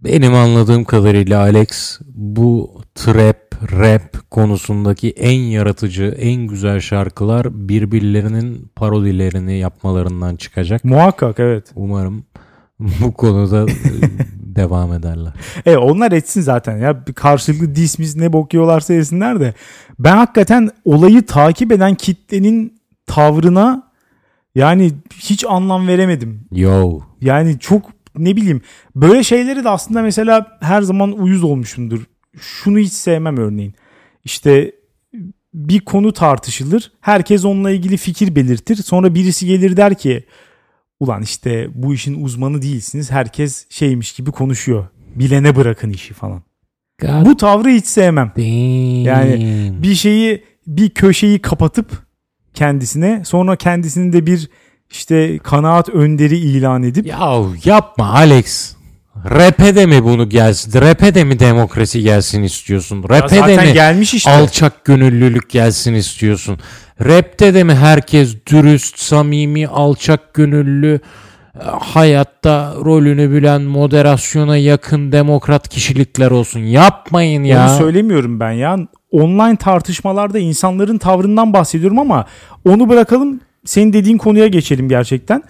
Benim 0.03 0.33
anladığım 0.33 0.83
kadarıyla 0.83 1.39
Alex 1.39 1.99
bu 2.15 2.81
trap, 2.95 3.71
rap 3.71 4.31
konusundaki 4.31 5.09
en 5.09 5.39
yaratıcı, 5.39 6.15
en 6.19 6.47
güzel 6.47 6.79
şarkılar 6.79 7.69
birbirlerinin 7.69 8.71
parodilerini 8.75 9.57
yapmalarından 9.57 10.35
çıkacak. 10.35 10.83
Muhakkak 10.83 11.39
evet. 11.39 11.71
Umarım 11.75 12.25
bu 12.79 13.13
konuda 13.13 13.71
e, 13.71 13.75
devam 14.37 14.93
ederler. 14.93 15.33
E 15.65 15.77
onlar 15.77 16.11
etsin 16.11 16.41
zaten 16.41 16.77
ya 16.77 17.03
karşılıklı 17.15 17.75
dismiss 17.75 18.15
ne 18.15 18.33
bok 18.33 18.53
yiyorlarsa 18.53 18.93
yesinler 18.93 19.39
de 19.39 19.53
ben 19.99 20.17
hakikaten 20.17 20.69
olayı 20.85 21.25
takip 21.25 21.71
eden 21.71 21.95
kitlenin 21.95 22.79
tavrına 23.05 23.83
yani 24.55 24.91
hiç 25.15 25.45
anlam 25.45 25.87
veremedim. 25.87 26.47
Yo. 26.51 26.99
Yani 27.21 27.59
çok 27.59 27.96
ne 28.19 28.35
bileyim 28.35 28.61
böyle 28.95 29.23
şeyleri 29.23 29.63
de 29.63 29.69
aslında 29.69 30.01
mesela 30.01 30.57
her 30.61 30.81
zaman 30.81 31.11
uyuz 31.11 31.43
olmuşumdur. 31.43 32.01
Şunu 32.39 32.79
hiç 32.79 32.93
sevmem 32.93 33.37
örneğin. 33.37 33.73
İşte 34.23 34.71
bir 35.53 35.79
konu 35.79 36.13
tartışılır. 36.13 36.91
Herkes 37.01 37.45
onunla 37.45 37.71
ilgili 37.71 37.97
fikir 37.97 38.35
belirtir. 38.35 38.75
Sonra 38.75 39.15
birisi 39.15 39.47
gelir 39.47 39.77
der 39.77 39.95
ki 39.95 40.25
ulan 40.99 41.21
işte 41.21 41.67
bu 41.73 41.93
işin 41.93 42.23
uzmanı 42.23 42.61
değilsiniz. 42.61 43.11
Herkes 43.11 43.65
şeymiş 43.69 44.13
gibi 44.13 44.31
konuşuyor. 44.31 44.87
Bilene 45.15 45.55
bırakın 45.55 45.89
işi 45.89 46.13
falan. 46.13 46.43
God 47.01 47.25
Bu 47.25 47.37
tavrı 47.37 47.69
hiç 47.69 47.85
sevmem. 47.85 48.31
damn. 48.37 49.05
Yani 49.05 49.73
bir 49.83 49.95
şeyi 49.95 50.43
bir 50.67 50.89
köşeyi 50.89 51.39
kapatıp 51.39 52.07
kendisine 52.53 53.21
sonra 53.25 53.55
kendisini 53.55 54.13
de 54.13 54.25
bir 54.25 54.49
işte 54.89 55.37
kanaat 55.37 55.89
önderi 55.89 56.37
ilan 56.37 56.83
edip 56.83 57.05
Ya 57.05 57.43
yapma 57.65 58.13
Alex. 58.13 58.77
Rap'e 59.29 59.75
de 59.75 59.85
mi 59.85 60.03
bunu 60.03 60.29
gelsin? 60.29 60.81
Rap'e 60.81 61.15
de 61.15 61.23
mi 61.23 61.39
demokrasi 61.39 62.01
gelsin 62.01 62.43
istiyorsun? 62.43 63.03
Rap'e 63.09 63.47
de 63.47 63.57
mi 63.57 63.73
gelmiş 63.73 64.13
işte. 64.13 64.31
alçak 64.31 64.85
gönüllülük 64.85 65.49
gelsin 65.49 65.93
istiyorsun? 65.93 66.59
Rap'te 67.05 67.53
de 67.53 67.63
mi 67.63 67.75
herkes 67.75 68.35
dürüst, 68.45 68.99
samimi, 68.99 69.67
alçak 69.67 70.33
gönüllü, 70.33 70.99
hayatta 71.79 72.73
rolünü 72.85 73.31
bilen, 73.31 73.61
moderasyona 73.61 74.57
yakın 74.57 75.11
demokrat 75.11 75.69
kişilikler 75.69 76.31
olsun? 76.31 76.59
Yapmayın 76.59 77.43
ya. 77.43 77.69
Onu 77.69 77.77
söylemiyorum 77.77 78.39
ben 78.39 78.51
ya. 78.51 78.77
Online 79.11 79.55
tartışmalarda 79.55 80.39
insanların 80.39 80.97
tavrından 80.97 81.53
bahsediyorum 81.53 81.99
ama 81.99 82.25
onu 82.65 82.89
bırakalım. 82.89 83.39
Senin 83.67 83.93
dediğin 83.93 84.17
konuya 84.17 84.47
geçelim 84.47 84.89
gerçekten. 84.89 85.43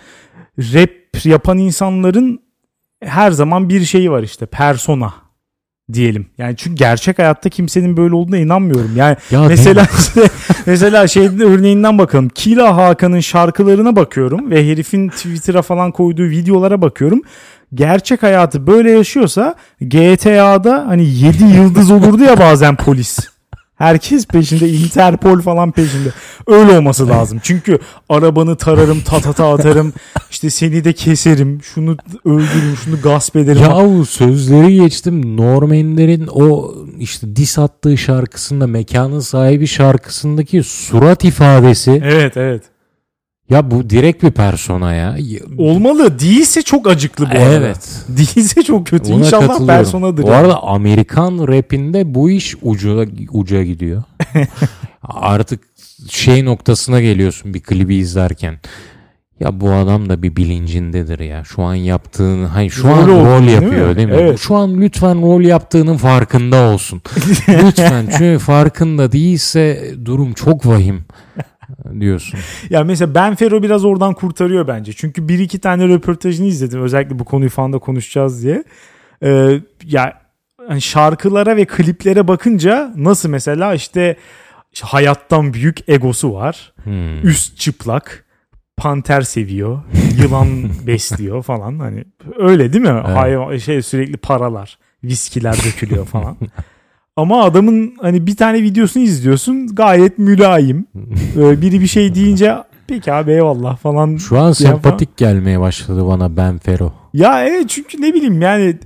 Rap 0.59 1.25
yapan 1.25 1.57
insanların 1.57 2.39
her 3.03 3.31
zaman 3.31 3.69
bir 3.69 3.85
şeyi 3.85 4.11
var 4.11 4.23
işte 4.23 4.45
persona 4.45 5.13
diyelim. 5.93 6.27
Yani 6.37 6.55
çünkü 6.57 6.75
gerçek 6.75 7.19
hayatta 7.19 7.49
kimsenin 7.49 7.97
böyle 7.97 8.15
olduğuna 8.15 8.37
inanmıyorum. 8.37 8.91
Yani 8.95 9.17
Ya 9.31 9.41
mesela 9.41 9.87
işte, 9.99 10.29
mesela 10.65 11.07
şey 11.07 11.25
örneğinden 11.25 11.97
bakalım. 11.97 12.29
Kila 12.29 12.77
Hakan'ın 12.77 13.19
şarkılarına 13.19 13.95
bakıyorum 13.95 14.51
ve 14.51 14.71
herifin 14.71 15.09
Twitter'a 15.09 15.61
falan 15.61 15.91
koyduğu 15.91 16.23
videolara 16.23 16.81
bakıyorum. 16.81 17.21
Gerçek 17.73 18.23
hayatı 18.23 18.67
böyle 18.67 18.91
yaşıyorsa 18.91 19.55
GTA'da 19.81 20.87
hani 20.87 21.05
7 21.05 21.43
yıldız 21.43 21.91
olurdu 21.91 22.23
ya 22.23 22.39
bazen 22.39 22.75
polis. 22.75 23.19
Herkes 23.77 24.25
peşinde 24.27 24.69
Interpol 24.69 25.41
falan 25.41 25.71
peşinde. 25.71 26.09
Öyle 26.47 26.77
olması 26.77 27.09
lazım. 27.09 27.39
Çünkü 27.43 27.79
arabanı 28.09 28.55
tararım, 28.55 29.01
tatata 29.01 29.53
atarım. 29.53 29.93
işte 30.31 30.49
seni 30.49 30.83
de 30.83 30.93
keserim. 30.93 31.59
Şunu 31.63 31.97
öldürürüm, 32.25 32.75
şunu 32.83 33.01
gasp 33.01 33.35
ederim. 33.35 33.61
Yahu 33.61 34.05
sözleri 34.05 34.75
geçtim. 34.75 35.37
Norm 35.37 35.73
Ender'in 35.73 36.27
o 36.31 36.75
işte 36.99 37.35
dis 37.35 37.59
attığı 37.59 37.97
şarkısında 37.97 38.67
mekanın 38.67 39.19
sahibi 39.19 39.67
şarkısındaki 39.67 40.63
surat 40.63 41.23
ifadesi. 41.23 42.01
Evet 42.05 42.37
evet. 42.37 42.63
Ya 43.49 43.71
bu 43.71 43.89
direkt 43.89 44.23
bir 44.23 44.31
persona 44.31 44.93
ya. 44.93 45.17
Olmalı. 45.57 46.19
Değilse 46.19 46.61
çok 46.61 46.87
acıklı 46.87 47.25
bu 47.25 47.29
arada. 47.29 47.53
Evet. 47.53 48.05
Değilse 48.07 48.63
çok 48.63 48.87
kötü. 48.87 49.13
Buna 49.13 49.25
İnşallah 49.25 49.67
personadır. 49.67 50.23
Bu 50.23 50.31
arada 50.31 50.63
Amerikan 50.63 51.47
rapinde 51.47 52.15
bu 52.15 52.29
iş 52.29 52.55
uca, 52.61 53.05
uca 53.31 53.63
gidiyor. 53.63 54.03
Artık 55.03 55.59
şey 56.09 56.45
noktasına 56.45 57.01
geliyorsun 57.01 57.53
bir 57.53 57.59
klibi 57.61 57.95
izlerken. 57.95 58.59
Ya 59.39 59.61
bu 59.61 59.71
adam 59.71 60.09
da 60.09 60.23
bir 60.23 60.35
bilincindedir 60.35 61.19
ya. 61.19 61.43
Şu 61.43 61.63
an 61.63 61.75
yaptığını, 61.75 62.45
hayır 62.45 62.69
şu 62.69 62.87
an 62.87 63.07
Rol 63.07 63.13
olduğunu, 63.13 63.25
rol 63.25 63.47
değil 63.47 63.61
yapıyor 63.61 63.89
mi? 63.89 63.95
değil 63.95 64.07
mi? 64.07 64.15
Evet. 64.19 64.39
Şu 64.39 64.55
an 64.55 64.81
lütfen 64.81 65.21
rol 65.21 65.41
yaptığının 65.41 65.97
farkında 65.97 66.61
olsun. 66.73 67.01
lütfen 67.49 68.07
çünkü 68.17 68.39
farkında 68.39 69.11
değilse 69.11 69.93
durum 70.05 70.33
çok 70.33 70.65
vahim 70.65 71.05
diyorsun. 71.99 72.39
Ya 72.69 72.83
mesela 72.83 73.15
Ben 73.15 73.35
Fero 73.35 73.63
biraz 73.63 73.85
oradan 73.85 74.13
kurtarıyor 74.13 74.67
bence. 74.67 74.93
Çünkü 74.93 75.27
bir 75.27 75.39
iki 75.39 75.59
tane 75.59 75.87
röportajını 75.87 76.47
izledim. 76.47 76.81
Özellikle 76.81 77.19
bu 77.19 77.25
konuyu 77.25 77.49
falan 77.49 77.73
da 77.73 77.79
konuşacağız 77.79 78.43
diye. 78.43 78.63
Ee, 79.23 79.59
ya 79.83 80.21
hani 80.67 80.81
şarkılara 80.81 81.57
ve 81.57 81.65
kliplere 81.65 82.27
bakınca 82.27 82.93
nasıl 82.95 83.29
mesela 83.29 83.73
işte, 83.73 84.17
işte 84.73 84.87
hayattan 84.87 85.53
büyük 85.53 85.89
egosu 85.89 86.33
var. 86.33 86.73
Hmm. 86.83 87.27
Üst 87.27 87.57
çıplak. 87.57 88.23
Panter 88.77 89.21
seviyor. 89.21 89.81
Yılan 90.21 90.47
besliyor 90.87 91.43
falan. 91.43 91.79
Hani 91.79 92.05
öyle 92.37 92.73
değil 92.73 92.83
mi? 92.83 93.01
Evet. 93.05 93.17
Hayvan, 93.17 93.57
şey 93.57 93.81
sürekli 93.81 94.17
paralar, 94.17 94.77
viskiler 95.03 95.55
dökülüyor 95.55 96.05
falan. 96.05 96.37
Ama 97.17 97.43
adamın 97.43 97.93
hani 98.01 98.27
bir 98.27 98.35
tane 98.35 98.63
videosunu 98.63 99.03
izliyorsun 99.03 99.67
gayet 99.67 100.17
mülayim. 100.17 100.85
Ee, 101.37 101.61
biri 101.61 101.81
bir 101.81 101.87
şey 101.87 102.15
deyince 102.15 102.55
peki 102.87 103.13
abi 103.13 103.31
eyvallah 103.31 103.77
falan. 103.77 104.17
Şu 104.17 104.39
an 104.39 104.51
sempatik 104.51 105.17
gelmeye 105.17 105.59
başladı 105.59 106.07
bana 106.07 106.37
Ben 106.37 106.57
Fero. 106.57 106.93
Ya 107.13 107.45
evet 107.45 107.69
çünkü 107.69 108.01
ne 108.01 108.13
bileyim 108.13 108.41
yani 108.41 108.77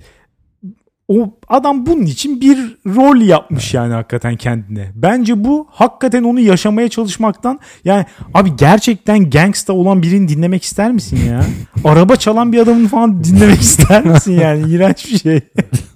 o 1.08 1.34
adam 1.48 1.86
bunun 1.86 2.02
için 2.02 2.42
bir 2.42 2.78
rol 2.88 3.22
yapmış 3.22 3.74
yani 3.74 3.94
hakikaten 3.94 4.36
kendine. 4.36 4.92
Bence 4.96 5.44
bu 5.44 5.68
hakikaten 5.72 6.24
onu 6.24 6.40
yaşamaya 6.40 6.90
çalışmaktan 6.90 7.60
yani 7.86 8.06
abi 8.34 8.56
gerçekten 8.56 9.30
gangsta 9.30 9.74
olan 9.74 10.02
birini 10.04 10.28
dinlemek 10.28 10.64
ister 10.64 10.92
misin 10.92 11.20
ya? 11.30 11.46
Araba 11.84 12.16
çalan 12.16 12.54
bir 12.54 12.60
adamın 12.60 12.88
falan 12.88 13.24
dinlemek 13.24 13.62
ister 13.62 14.06
misin 14.06 14.40
yani? 14.40 14.72
İğrenç 14.72 15.06
bir 15.12 15.18
şey. 15.18 15.40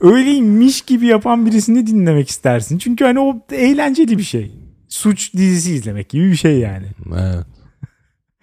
Öyleymiş 0.00 0.82
gibi 0.82 1.06
yapan 1.06 1.46
birisini 1.46 1.86
dinlemek 1.86 2.28
istersin. 2.28 2.78
Çünkü 2.78 3.04
hani 3.04 3.20
o 3.20 3.36
eğlenceli 3.52 4.18
bir 4.18 4.22
şey. 4.22 4.52
Suç 4.88 5.34
dizisi 5.34 5.74
izlemek 5.74 6.08
gibi 6.08 6.30
bir 6.30 6.36
şey 6.36 6.58
yani. 6.58 6.86
Evet. 7.08 7.46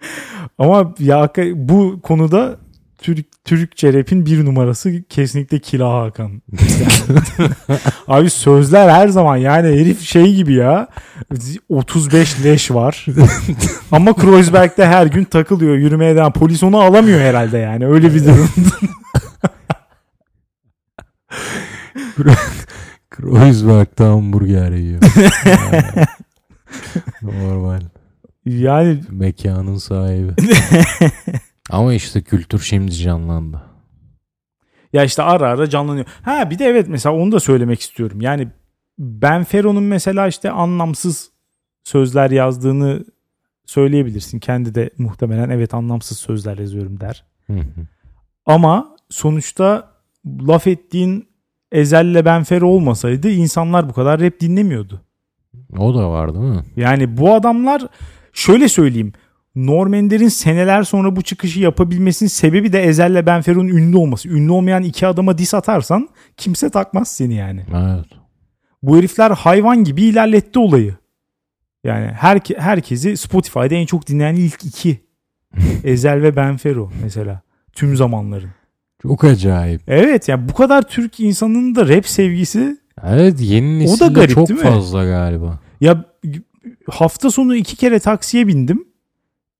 Ama 0.58 0.94
ya 0.98 1.30
bu 1.54 2.00
konuda 2.02 2.58
Türk 2.98 3.44
Türkçe 3.44 3.92
rap'in 3.92 4.26
bir 4.26 4.44
numarası 4.44 5.02
kesinlikle 5.08 5.58
Kila 5.58 6.02
Hakan. 6.02 6.42
Abi 8.08 8.30
sözler 8.30 8.88
her 8.88 9.08
zaman 9.08 9.36
yani 9.36 9.68
herif 9.68 10.00
şey 10.00 10.34
gibi 10.34 10.54
ya 10.54 10.88
35 11.68 12.44
leş 12.44 12.70
var. 12.70 13.06
Ama 13.92 14.12
Kreuzberg'de 14.14 14.86
her 14.86 15.06
gün 15.06 15.24
takılıyor 15.24 15.76
yürümeye 15.76 16.16
devam. 16.16 16.32
Polis 16.32 16.62
onu 16.62 16.80
alamıyor 16.80 17.20
herhalde 17.20 17.58
yani 17.58 17.86
öyle 17.86 18.14
bir 18.14 18.24
durum. 18.24 18.48
Kreuzberg'de 23.10 24.04
hamburger 24.04 24.72
yiyor. 24.72 25.00
Normal. 27.22 27.80
yani 28.44 29.00
Mekanın 29.10 29.76
sahibi. 29.76 30.32
Ama 31.70 31.94
işte 31.94 32.22
kültür 32.22 32.58
şimdi 32.58 32.92
canlandı. 32.92 33.62
Ya 34.92 35.04
işte 35.04 35.22
ara 35.22 35.48
ara 35.48 35.68
canlanıyor. 35.68 36.06
Ha 36.22 36.50
bir 36.50 36.58
de 36.58 36.64
evet 36.64 36.88
mesela 36.88 37.14
onu 37.14 37.32
da 37.32 37.40
söylemek 37.40 37.80
istiyorum. 37.80 38.20
Yani 38.20 38.48
Ben 38.98 39.44
Fero'nun 39.44 39.82
mesela 39.82 40.28
işte 40.28 40.50
anlamsız 40.50 41.30
sözler 41.84 42.30
yazdığını 42.30 43.04
söyleyebilirsin. 43.66 44.38
Kendi 44.38 44.74
de 44.74 44.90
muhtemelen 44.98 45.50
evet 45.50 45.74
anlamsız 45.74 46.18
sözler 46.18 46.58
yazıyorum 46.58 47.00
der. 47.00 47.24
Hı 47.46 47.52
hı. 47.52 47.86
Ama 48.46 48.96
sonuçta 49.10 49.92
laf 50.26 50.66
ettiğin 50.66 51.28
Ezel'le 51.72 52.24
Benfero 52.24 52.66
olmasaydı 52.68 53.30
insanlar 53.30 53.88
bu 53.88 53.92
kadar 53.92 54.20
rap 54.20 54.40
dinlemiyordu. 54.40 55.00
O 55.78 55.94
da 55.94 56.10
var 56.10 56.34
değil 56.34 56.44
mi? 56.44 56.64
Yani 56.76 57.16
bu 57.16 57.34
adamlar 57.34 57.86
şöyle 58.32 58.68
söyleyeyim. 58.68 59.12
Norm 59.54 59.94
Ender'in 59.94 60.28
seneler 60.28 60.82
sonra 60.82 61.16
bu 61.16 61.22
çıkışı 61.22 61.60
yapabilmesinin 61.60 62.28
sebebi 62.28 62.72
de 62.72 62.82
Ezel'le 62.82 63.26
Benfero'nun 63.26 63.68
ünlü 63.68 63.96
olması. 63.96 64.28
Ünlü 64.28 64.52
olmayan 64.52 64.82
iki 64.82 65.06
adama 65.06 65.38
dis 65.38 65.54
atarsan 65.54 66.08
kimse 66.36 66.70
takmaz 66.70 67.08
seni 67.08 67.34
yani. 67.34 67.64
Evet. 67.70 68.06
Bu 68.82 68.98
herifler 68.98 69.30
hayvan 69.30 69.84
gibi 69.84 70.02
ilerletti 70.02 70.58
olayı. 70.58 70.94
Yani 71.84 72.06
her, 72.06 72.40
herkesi 72.56 73.16
Spotify'da 73.16 73.74
en 73.74 73.86
çok 73.86 74.06
dinleyen 74.06 74.34
ilk 74.34 74.64
iki. 74.64 75.00
Ezel 75.84 76.22
ve 76.22 76.36
Benfero 76.36 76.90
mesela. 77.02 77.40
Tüm 77.72 77.96
zamanların. 77.96 78.50
Çok 79.02 79.24
acayip. 79.24 79.80
Evet 79.86 80.28
yani 80.28 80.48
bu 80.48 80.52
kadar 80.54 80.82
Türk 80.82 81.20
insanının 81.20 81.74
da 81.74 81.88
rap 81.88 82.06
sevgisi 82.06 82.76
Evet 83.06 83.36
yeni 83.40 83.76
O 83.76 83.78
da 83.78 83.82
nesilde 83.90 84.12
garip 84.12 84.34
çok 84.34 84.48
değil 84.48 84.60
mi? 84.60 84.66
fazla 84.66 85.04
galiba. 85.04 85.58
ya 85.80 86.04
hafta 86.90 87.30
sonu 87.30 87.56
iki 87.56 87.76
kere 87.76 87.98
taksiye 88.00 88.46
bindim. 88.46 88.84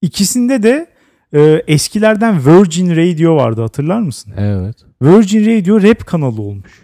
İkisinde 0.03 0.62
de 0.62 0.86
e, 1.34 1.62
eskilerden 1.66 2.47
Virgin 2.47 2.91
Radio 2.91 3.36
vardı 3.36 3.62
hatırlar 3.62 4.01
mısın? 4.01 4.32
Evet. 4.36 4.76
Virgin 5.03 5.41
Radio 5.57 5.82
rap 5.82 6.07
kanalı 6.07 6.43
olmuş. 6.43 6.82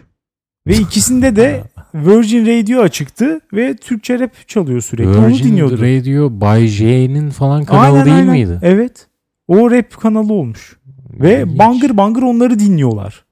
Ve 0.67 0.73
ikisinde 0.77 1.35
de 1.35 1.63
Virgin 1.95 2.45
Radio 2.45 2.81
açıktı 2.81 3.39
ve 3.53 3.75
Türkçe 3.75 4.19
rap 4.19 4.47
çalıyor 4.47 4.81
sürekli. 4.81 5.09
Onu 5.09 5.27
Virgin 5.27 5.43
dinliyordum. 5.43 5.77
Radio 5.81 6.41
Bay 6.41 6.67
J'nin 6.67 7.29
falan 7.29 7.63
kanalı 7.65 7.85
Aynen, 7.85 8.05
değil 8.05 8.15
aynen. 8.17 8.31
miydi? 8.31 8.59
Evet. 8.61 9.07
O 9.47 9.71
rap 9.71 9.97
kanalı 10.01 10.33
olmuş. 10.33 10.77
Ve 11.21 11.41
İlginç. 11.41 11.59
bangır 11.59 11.97
bangır 11.97 12.21
onları 12.21 12.59
dinliyorlar. 12.59 13.25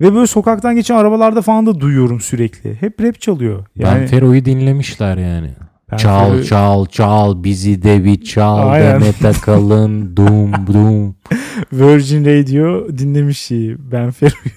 Ve 0.00 0.14
böyle 0.14 0.26
sokaktan 0.26 0.74
geçen 0.76 0.94
arabalarda 0.96 1.42
falan 1.42 1.66
da 1.66 1.80
duyuyorum 1.80 2.20
sürekli. 2.20 2.74
Hep 2.74 3.00
rap 3.00 3.20
çalıyor. 3.20 3.66
Yani 3.76 4.00
Ben 4.00 4.06
Fero'yu 4.06 4.44
dinlemişler 4.44 5.16
yani. 5.16 5.50
Ben 5.92 5.96
çal 5.96 6.24
Fero'yu- 6.28 6.44
çal 6.44 6.86
çal 6.86 7.44
bizi 7.44 7.82
de 7.82 8.04
bir 8.04 8.22
çal 8.24 8.68
Aynen. 8.68 9.00
deme 9.00 9.12
takalın 9.12 10.16
dum 10.16 10.52
dum. 10.66 11.16
Virgin 11.72 12.24
Radio 12.24 12.88
dinlemiş 12.98 13.38
şeyi. 13.40 13.76
Ben 13.92 14.10
Fero'yu. 14.10 14.50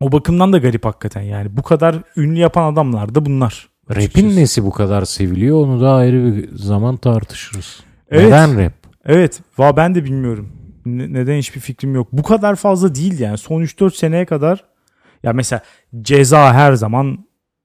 O 0.00 0.12
bakımdan 0.12 0.52
da 0.52 0.58
garip 0.58 0.84
hakikaten 0.84 1.20
yani. 1.22 1.56
Bu 1.56 1.62
kadar 1.62 1.96
ünlü 2.16 2.38
yapan 2.38 2.72
adamlar 2.72 3.14
da 3.14 3.26
bunlar. 3.26 3.68
Rap'in 3.90 4.36
nesi 4.36 4.64
bu 4.64 4.70
kadar 4.70 5.04
seviliyor 5.04 5.56
onu 5.66 5.80
da 5.80 5.92
ayrı 5.94 6.24
bir 6.36 6.56
zaman 6.56 6.96
tartışırız. 6.96 7.80
Evet. 8.10 8.24
Neden 8.24 8.58
rap? 8.64 8.72
Evet. 9.06 9.40
Va 9.58 9.76
ben 9.76 9.94
de 9.94 10.04
bilmiyorum. 10.04 10.48
Ne- 10.86 11.12
neden 11.12 11.38
hiçbir 11.38 11.60
fikrim 11.60 11.94
yok. 11.94 12.08
Bu 12.12 12.22
kadar 12.22 12.56
fazla 12.56 12.94
değil 12.94 13.20
yani. 13.20 13.38
Son 13.38 13.62
3-4 13.62 13.96
seneye 13.96 14.24
kadar 14.26 14.64
ya 15.22 15.32
mesela 15.32 15.62
Ceza 16.02 16.54
her 16.54 16.72
zaman 16.72 17.18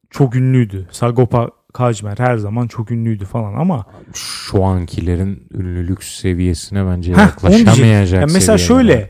çok 0.09 0.35
ünlüydü. 0.35 0.87
Sagopa 0.91 1.49
Kajmer 1.73 2.17
her 2.17 2.37
zaman 2.37 2.67
çok 2.67 2.91
ünlüydü 2.91 3.25
falan 3.25 3.53
ama 3.53 3.85
Şu 4.13 4.63
ankilerin 4.63 5.47
ünlülük 5.53 6.03
seviyesine 6.03 6.85
bence 6.85 7.13
Heh, 7.13 7.17
yaklaşamayacak 7.17 7.75
diyecektim. 7.77 8.19
Ya 8.19 8.27
mesela 8.33 8.57
şöyle 8.57 9.09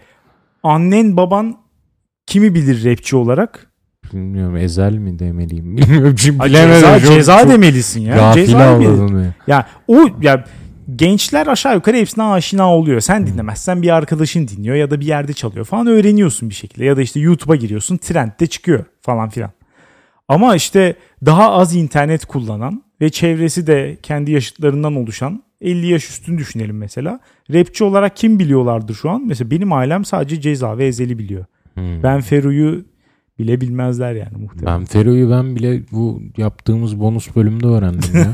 annen 0.64 1.18
baban 1.18 1.58
kimi 2.26 2.56
bilir 2.56 2.86
rapçi 2.86 3.16
olarak? 3.16 3.72
Bilmiyorum 4.14 4.56
ezel 4.58 4.94
mi 4.94 5.20
demeliyim 5.20 5.78
bilmiyorum. 5.78 6.16
Bilemedim. 6.18 6.74
ceza, 6.74 7.00
Çok- 7.00 7.14
ceza 7.14 7.40
çok 7.42 7.50
demelisin 7.52 8.02
ya. 8.02 8.16
Gafil 8.16 8.46
Ceza 8.46 8.80
beni. 8.80 9.34
Ya 9.48 9.68
o 9.88 10.08
ya 10.22 10.46
gençler 10.96 11.48
aşağı 11.48 11.76
yukarı 11.76 11.98
hepsine 11.98 12.24
aşina 12.24 12.76
oluyor. 12.76 13.00
Sen 13.00 13.28
dinlemezsen 13.28 13.82
bir 13.82 13.96
arkadaşın 13.96 14.48
dinliyor 14.48 14.76
ya 14.76 14.92
da 14.92 15.00
bir 15.00 15.06
yerde 15.06 15.34
çalıyor 15.34 15.66
falan 15.66 15.88
öğreniyorsun 15.88 16.50
bir 16.50 16.56
şekilde. 16.56 16.86
Ya 16.86 16.98
da 16.98 17.02
işte 17.02 17.20
YouTube'a 17.20 17.56
giriyorsun 17.56 17.98
trendde 17.98 18.48
çıkıyor 18.48 18.86
falan 19.02 19.30
filan. 19.30 19.52
Ama 20.28 20.56
işte 20.56 20.96
daha 21.26 21.52
az 21.52 21.76
internet 21.76 22.26
kullanan 22.26 22.84
ve 23.02 23.10
çevresi 23.10 23.68
de 23.68 23.98
kendi 24.04 24.32
yaşıtlarından 24.32 24.96
oluşan 24.96 25.44
50 25.62 25.88
yaş 25.88 26.10
üstünü 26.10 26.38
düşünelim 26.38 26.78
mesela. 26.78 27.20
Rapçi 27.54 27.84
olarak 27.84 28.16
kim 28.16 28.40
biliyorlardır 28.40 28.94
şu 28.96 29.10
an? 29.10 29.24
Mesela 29.28 29.52
benim 29.52 29.74
ailem 29.74 30.06
sadece 30.06 30.42
Ceza 30.42 30.78
ve 30.78 30.86
Ezel'i 30.86 31.20
biliyor. 31.20 31.46
Hmm. 31.74 32.04
Ben 32.04 32.22
Feru'yu 32.22 32.86
bile 33.40 33.62
bilmezler 33.62 34.14
yani 34.16 34.38
muhtemelen. 34.42 34.80
Ben 34.80 34.86
Fero'yu 34.86 35.32
ben 35.32 35.56
bile 35.56 35.82
bu 35.92 36.22
yaptığımız 36.38 37.00
bonus 37.00 37.36
bölümde 37.36 37.68
öğrendim 37.68 38.16
ya. 38.16 38.34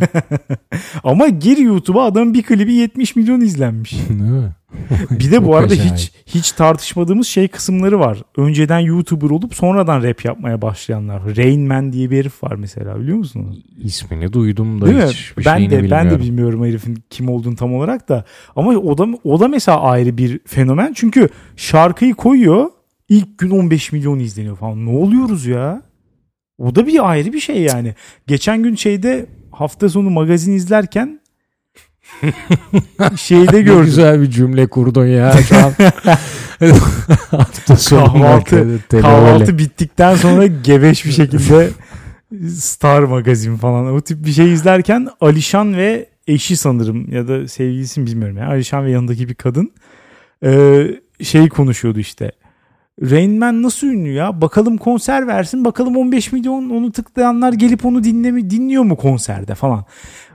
Ama 1.03 1.27
gir 1.27 1.57
YouTube'a 1.57 2.05
adamın 2.05 2.33
bir 2.33 2.43
klibi 2.43 2.73
70 2.73 3.15
milyon 3.15 3.41
izlenmiş. 3.41 3.91
Değil 4.09 4.21
mi? 4.21 4.51
Bir 5.11 5.31
de 5.31 5.45
bu 5.45 5.55
arada 5.55 5.73
acayip. 5.73 5.93
hiç 5.93 6.11
hiç 6.25 6.51
tartışmadığımız 6.51 7.27
şey 7.27 7.47
kısımları 7.47 7.99
var. 7.99 8.17
Önceden 8.37 8.79
YouTuber 8.79 9.29
olup 9.29 9.55
sonradan 9.55 10.03
rap 10.03 10.25
yapmaya 10.25 10.61
başlayanlar. 10.61 11.37
Rain 11.37 11.67
Man 11.67 11.93
diye 11.93 12.11
bir 12.11 12.17
herif 12.17 12.43
var 12.43 12.55
mesela 12.55 12.99
biliyor 12.99 13.17
musunuz? 13.17 13.63
İsmini 13.83 14.33
duydum 14.33 14.81
da 14.81 14.85
Değil 14.85 14.97
mi? 14.97 15.03
hiçbir 15.03 15.45
Ben 15.45 15.57
de 15.61 15.63
bilmiyorum. 15.63 15.89
ben 15.91 16.09
de 16.11 16.19
bilmiyorum 16.19 16.65
herifin 16.65 16.97
kim 17.09 17.29
olduğunu 17.29 17.55
tam 17.55 17.73
olarak 17.75 18.09
da. 18.09 18.25
Ama 18.55 18.71
o 18.71 18.97
da 18.97 19.07
o 19.23 19.39
da 19.39 19.47
mesela 19.47 19.81
ayrı 19.81 20.17
bir 20.17 20.39
fenomen. 20.45 20.93
Çünkü 20.95 21.29
şarkıyı 21.55 22.13
koyuyor. 22.13 22.65
İlk 23.09 23.37
gün 23.37 23.49
15 23.49 23.91
milyon 23.91 24.19
izleniyor 24.19 24.55
falan. 24.57 24.85
Ne 24.85 24.89
oluyoruz 24.89 25.45
ya? 25.45 25.81
O 26.57 26.75
da 26.75 26.87
bir 26.87 27.09
ayrı 27.09 27.33
bir 27.33 27.39
şey 27.39 27.61
yani. 27.61 27.95
Geçen 28.27 28.63
gün 28.63 28.75
şeyde 28.75 29.25
hafta 29.51 29.89
sonu 29.89 30.09
magazin 30.09 30.53
izlerken 30.53 31.19
şeyde 33.15 33.57
Ne 33.57 33.61
gördüm. 33.61 33.85
güzel 33.85 34.21
bir 34.21 34.29
cümle 34.29 34.67
kurdun 34.67 35.05
ya 35.05 35.33
şu 35.49 35.55
an. 35.57 35.73
Hafta 37.31 37.75
sonu 37.75 38.05
Kahvaltı-. 38.05 38.79
Kahvaltı 38.89 39.57
bittikten 39.57 40.15
sonra 40.15 40.45
gebeş 40.45 41.05
bir 41.05 41.11
şekilde 41.11 41.69
Star 42.49 43.03
magazin 43.03 43.55
falan 43.55 43.93
o 43.93 44.01
tip 44.01 44.25
bir 44.25 44.31
şey 44.31 44.53
izlerken 44.53 45.07
Alişan 45.21 45.77
ve 45.77 46.09
eşi 46.27 46.57
sanırım 46.57 47.11
ya 47.13 47.27
da 47.27 47.47
sevgilisi 47.47 47.99
mi 47.99 48.07
bilmiyorum 48.07 48.37
ya. 48.37 48.47
Alişan 48.47 48.85
ve 48.85 48.91
yanındaki 48.91 49.29
bir 49.29 49.35
kadın 49.35 49.71
şey 51.21 51.49
konuşuyordu 51.49 51.99
işte. 51.99 52.31
Rain 53.01 53.39
Man 53.39 53.63
nasıl 53.63 53.87
ünlü 53.87 54.11
ya? 54.11 54.41
Bakalım 54.41 54.77
konser 54.77 55.27
versin. 55.27 55.65
Bakalım 55.65 55.97
15 55.97 56.31
milyon 56.31 56.69
onu 56.69 56.91
tıklayanlar 56.91 57.53
gelip 57.53 57.85
onu 57.85 58.03
dinlemi 58.03 58.49
dinliyor 58.49 58.83
mu 58.83 58.95
konserde 58.95 59.55
falan. 59.55 59.85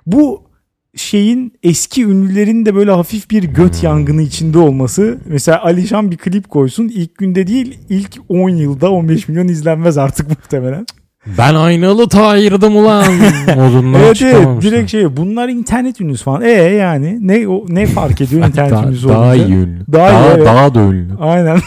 Bu 0.07 0.51
şeyin 0.97 1.53
eski 1.63 2.05
ünlülerin 2.05 2.67
de 2.67 2.75
böyle 2.75 2.91
hafif 2.91 3.31
bir 3.31 3.45
göt 3.45 3.83
yangını 3.83 4.23
içinde 4.23 4.59
olması. 4.59 5.19
Mesela 5.27 5.65
Alişan 5.65 6.11
bir 6.11 6.17
klip 6.17 6.49
koysun 6.49 6.89
ilk 6.89 7.19
günde 7.19 7.47
değil 7.47 7.79
ilk 7.89 8.17
10 8.29 8.49
yılda 8.49 8.91
15 8.91 9.29
milyon 9.29 9.49
izlenmez 9.49 9.99
artık 9.99 10.29
muhtemelen. 10.29 10.87
Ben 11.27 11.55
aynalı 11.55 12.09
Tahir'dim 12.09 12.77
ulan 12.77 13.05
modundan 13.57 14.01
evet 14.01 14.23
evet 14.23 14.63
direkt 14.63 14.91
şey 14.91 15.17
bunlar 15.17 15.49
internet 15.49 16.01
ünlüsü 16.01 16.25
falan. 16.25 16.43
E 16.43 16.51
yani 16.51 17.19
ne 17.21 17.49
o, 17.49 17.65
ne 17.69 17.87
fark 17.87 18.21
ediyor 18.21 18.47
internet 18.47 18.73
daha, 18.73 18.87
ünlüsü 18.87 19.09
daha 19.09 19.21
olunca? 19.21 19.35
iyi 19.47 19.55
ünlü. 19.55 19.85
Daha 19.93 20.09
Daha, 20.13 20.35
iyi, 20.37 20.45
daha, 20.45 20.63
evet. 20.65 20.75
da 20.75 20.81
ünlü. 20.81 21.15
Aynen 21.21 21.59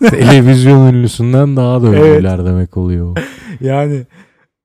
Televizyon 0.10 0.94
ünlüsünden 0.94 1.56
daha 1.56 1.82
da 1.82 1.88
Evet. 1.88 2.16
ünlüler 2.16 2.44
demek 2.46 2.76
oluyor. 2.76 3.16
yani 3.60 4.02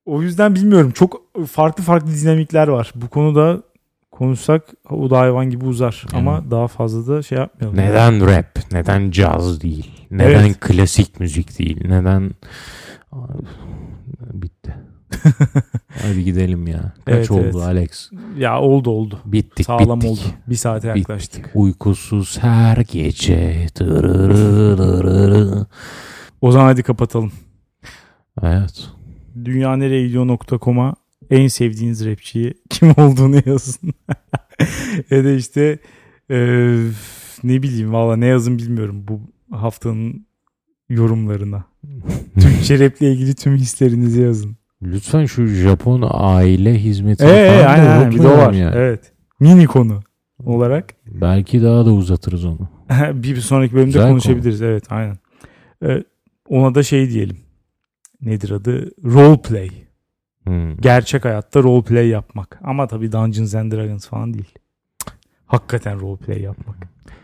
o 0.06 0.22
yüzden 0.22 0.56
bilmiyorum 0.56 0.92
çok 0.92 1.22
farklı 1.48 1.84
farklı 1.84 2.12
dinamikler 2.22 2.68
var. 2.68 2.92
Bu 2.96 3.08
konuda 3.08 3.58
konuşsak 4.12 4.64
o 4.90 5.10
da 5.10 5.20
hayvan 5.20 5.50
gibi 5.50 5.66
uzar. 5.66 6.06
Ama 6.14 6.52
daha 6.52 6.68
fazla 6.68 7.16
da 7.18 7.22
şey 7.24 7.38
yapmayalım. 7.38 7.78
Neden 7.78 8.26
rap? 8.36 8.60
Neden 8.72 9.12
caz 9.12 9.62
değil? 9.62 9.92
Neden 10.12 10.30
Evet. 10.46 10.60
klasik 10.60 11.20
müzik 11.20 11.60
değil? 11.60 11.88
Neden... 11.88 12.32
Bitti. 14.34 14.76
Hadi 16.02 16.24
gidelim 16.24 16.68
ya. 16.68 16.94
Kaç 17.06 17.16
Evet, 17.16 17.32
oldu 17.32 17.42
evet. 17.44 17.56
Alex? 17.56 18.10
Ya 18.38 18.60
oldu 18.62 18.90
oldu. 18.90 19.20
Bittik 19.26 19.66
Sağlam 19.66 20.02
bittik. 20.02 20.12
oldu. 20.12 20.20
Bir 20.48 20.56
saate 20.56 20.88
Bittik. 20.88 21.00
yaklaştık. 21.10 21.50
Uykusuz 21.54 22.38
her 22.42 22.78
gece. 22.78 23.68
O 26.42 26.52
zaman 26.52 26.66
hadi 26.66 26.84
kapatalım. 26.84 27.32
Evet. 28.44 28.88
dünyaneregidiyor.com'a 29.46 30.96
en 31.30 31.48
sevdiğiniz 31.48 32.06
rapçiyi 32.06 32.54
kim 32.70 32.90
olduğunu 32.98 33.42
yazın. 33.46 33.90
ya 35.10 35.24
da 35.24 35.32
işte 35.32 35.80
e, 36.32 36.38
ne 37.44 37.64
bileyim 37.64 37.94
valla 37.94 38.16
ne 38.16 38.26
yazın 38.26 38.58
bilmiyorum 38.58 39.06
bu 39.08 39.22
haftanın 39.56 40.26
yorumlarına. 40.90 41.64
Türkçe 42.40 42.80
raple 42.80 43.12
ilgili 43.12 43.36
tüm 43.36 43.56
hislerinizi 43.56 44.22
yazın. 44.22 44.58
Lütfen 44.82 45.26
şu 45.26 45.48
Japon 45.48 46.04
aile 46.12 46.80
hizmeti 46.80 47.26
Ee, 47.26 47.28
falan 47.28 47.64
da 47.64 47.70
aynen, 47.70 47.88
aynen, 47.88 48.12
bir 48.12 48.20
de 48.20 48.30
var. 48.30 48.54
yani. 48.54 48.76
Evet. 48.76 49.12
Mini 49.40 49.66
konu 49.66 50.00
olarak. 50.44 50.94
Belki 51.08 51.64
daha 51.64 51.86
da 51.86 51.92
uzatırız 51.94 52.46
onu. 52.46 52.60
bir 53.14 53.36
sonraki 53.38 53.74
bölümde 53.74 53.86
Güzel 53.92 54.10
konuşabiliriz. 54.10 54.62
Evet 54.62 54.84
aynen. 54.92 55.18
Ee, 55.86 56.04
ona 56.50 56.76
da 56.76 56.84
şey 56.84 57.10
diyelim. 57.10 57.38
Nedir 58.22 58.52
adı? 58.52 58.92
Role 59.04 59.42
play. 59.42 59.70
Hmm. 60.44 60.78
Gerçek 60.78 61.26
hayatta 61.26 61.64
role 61.64 61.84
play 61.84 62.08
yapmak. 62.08 62.60
Ama 62.64 62.88
tabii 62.88 63.12
Dungeons 63.12 63.56
and 63.56 63.72
Dragons 63.72 64.08
falan 64.08 64.34
değil. 64.34 64.54
Hakikaten 65.46 66.00
role 66.00 66.18
play 66.18 66.42
yapmak. 66.42 66.78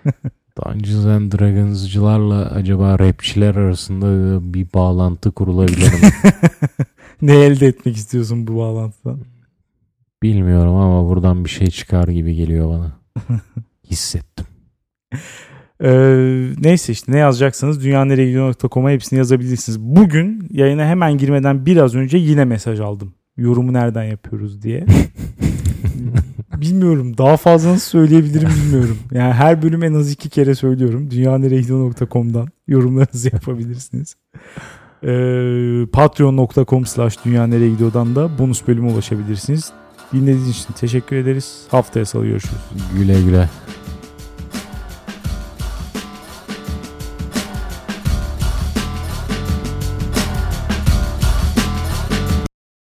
Dungeons 0.57 1.05
and 1.05 1.31
Dragons'cılarla 1.31 2.51
acaba 2.51 2.99
rapçiler 2.99 3.55
arasında 3.55 4.39
bir 4.53 4.67
bağlantı 4.73 5.31
kurulabilir 5.31 5.93
mi? 5.93 6.09
ne 7.21 7.35
elde 7.35 7.67
etmek 7.67 7.95
istiyorsun 7.95 8.47
bu 8.47 8.57
bağlantıdan? 8.57 9.19
Bilmiyorum 10.23 10.75
ama 10.75 11.09
buradan 11.09 11.45
bir 11.45 11.49
şey 11.49 11.67
çıkar 11.67 12.07
gibi 12.07 12.35
geliyor 12.35 12.69
bana. 12.69 12.91
Hissettim. 13.89 14.45
Ee, 15.83 16.47
neyse 16.59 16.93
işte 16.93 17.11
ne 17.11 17.17
yazacaksanız 17.17 17.83
dünyaneregidiyor.com'a 17.83 18.91
hepsini 18.91 19.17
yazabilirsiniz. 19.17 19.79
Bugün 19.79 20.47
yayına 20.51 20.85
hemen 20.85 21.17
girmeden 21.17 21.65
biraz 21.65 21.95
önce 21.95 22.17
yine 22.17 22.45
mesaj 22.45 22.79
aldım. 22.79 23.13
Yorumu 23.37 23.73
nereden 23.73 24.03
yapıyoruz 24.03 24.61
diye. 24.61 24.85
bilmiyorum. 26.61 27.17
Daha 27.17 27.37
fazla 27.37 27.69
nasıl 27.69 27.89
söyleyebilirim 27.89 28.49
bilmiyorum. 28.49 28.97
Yani 29.11 29.33
her 29.33 29.61
bölüm 29.61 29.83
en 29.83 29.93
az 29.93 30.11
iki 30.11 30.29
kere 30.29 30.55
söylüyorum. 30.55 31.11
dünyaneregidiyor.com'dan 31.11 32.47
yorumlarınızı 32.67 33.29
yapabilirsiniz. 33.33 34.15
Ee, 35.03 35.85
patreon.com 35.91 36.85
slash 36.85 37.25
dünyaneregidiyor'dan 37.25 38.15
da 38.15 38.39
bonus 38.39 38.67
bölüme 38.67 38.91
ulaşabilirsiniz. 38.91 39.71
Dinlediğiniz 40.13 40.49
için 40.49 40.73
teşekkür 40.73 41.15
ederiz. 41.15 41.61
Haftaya 41.71 42.05
salı 42.05 42.25
görüşürüz. 42.25 42.61
Güle 42.97 43.21
güle. 43.21 43.49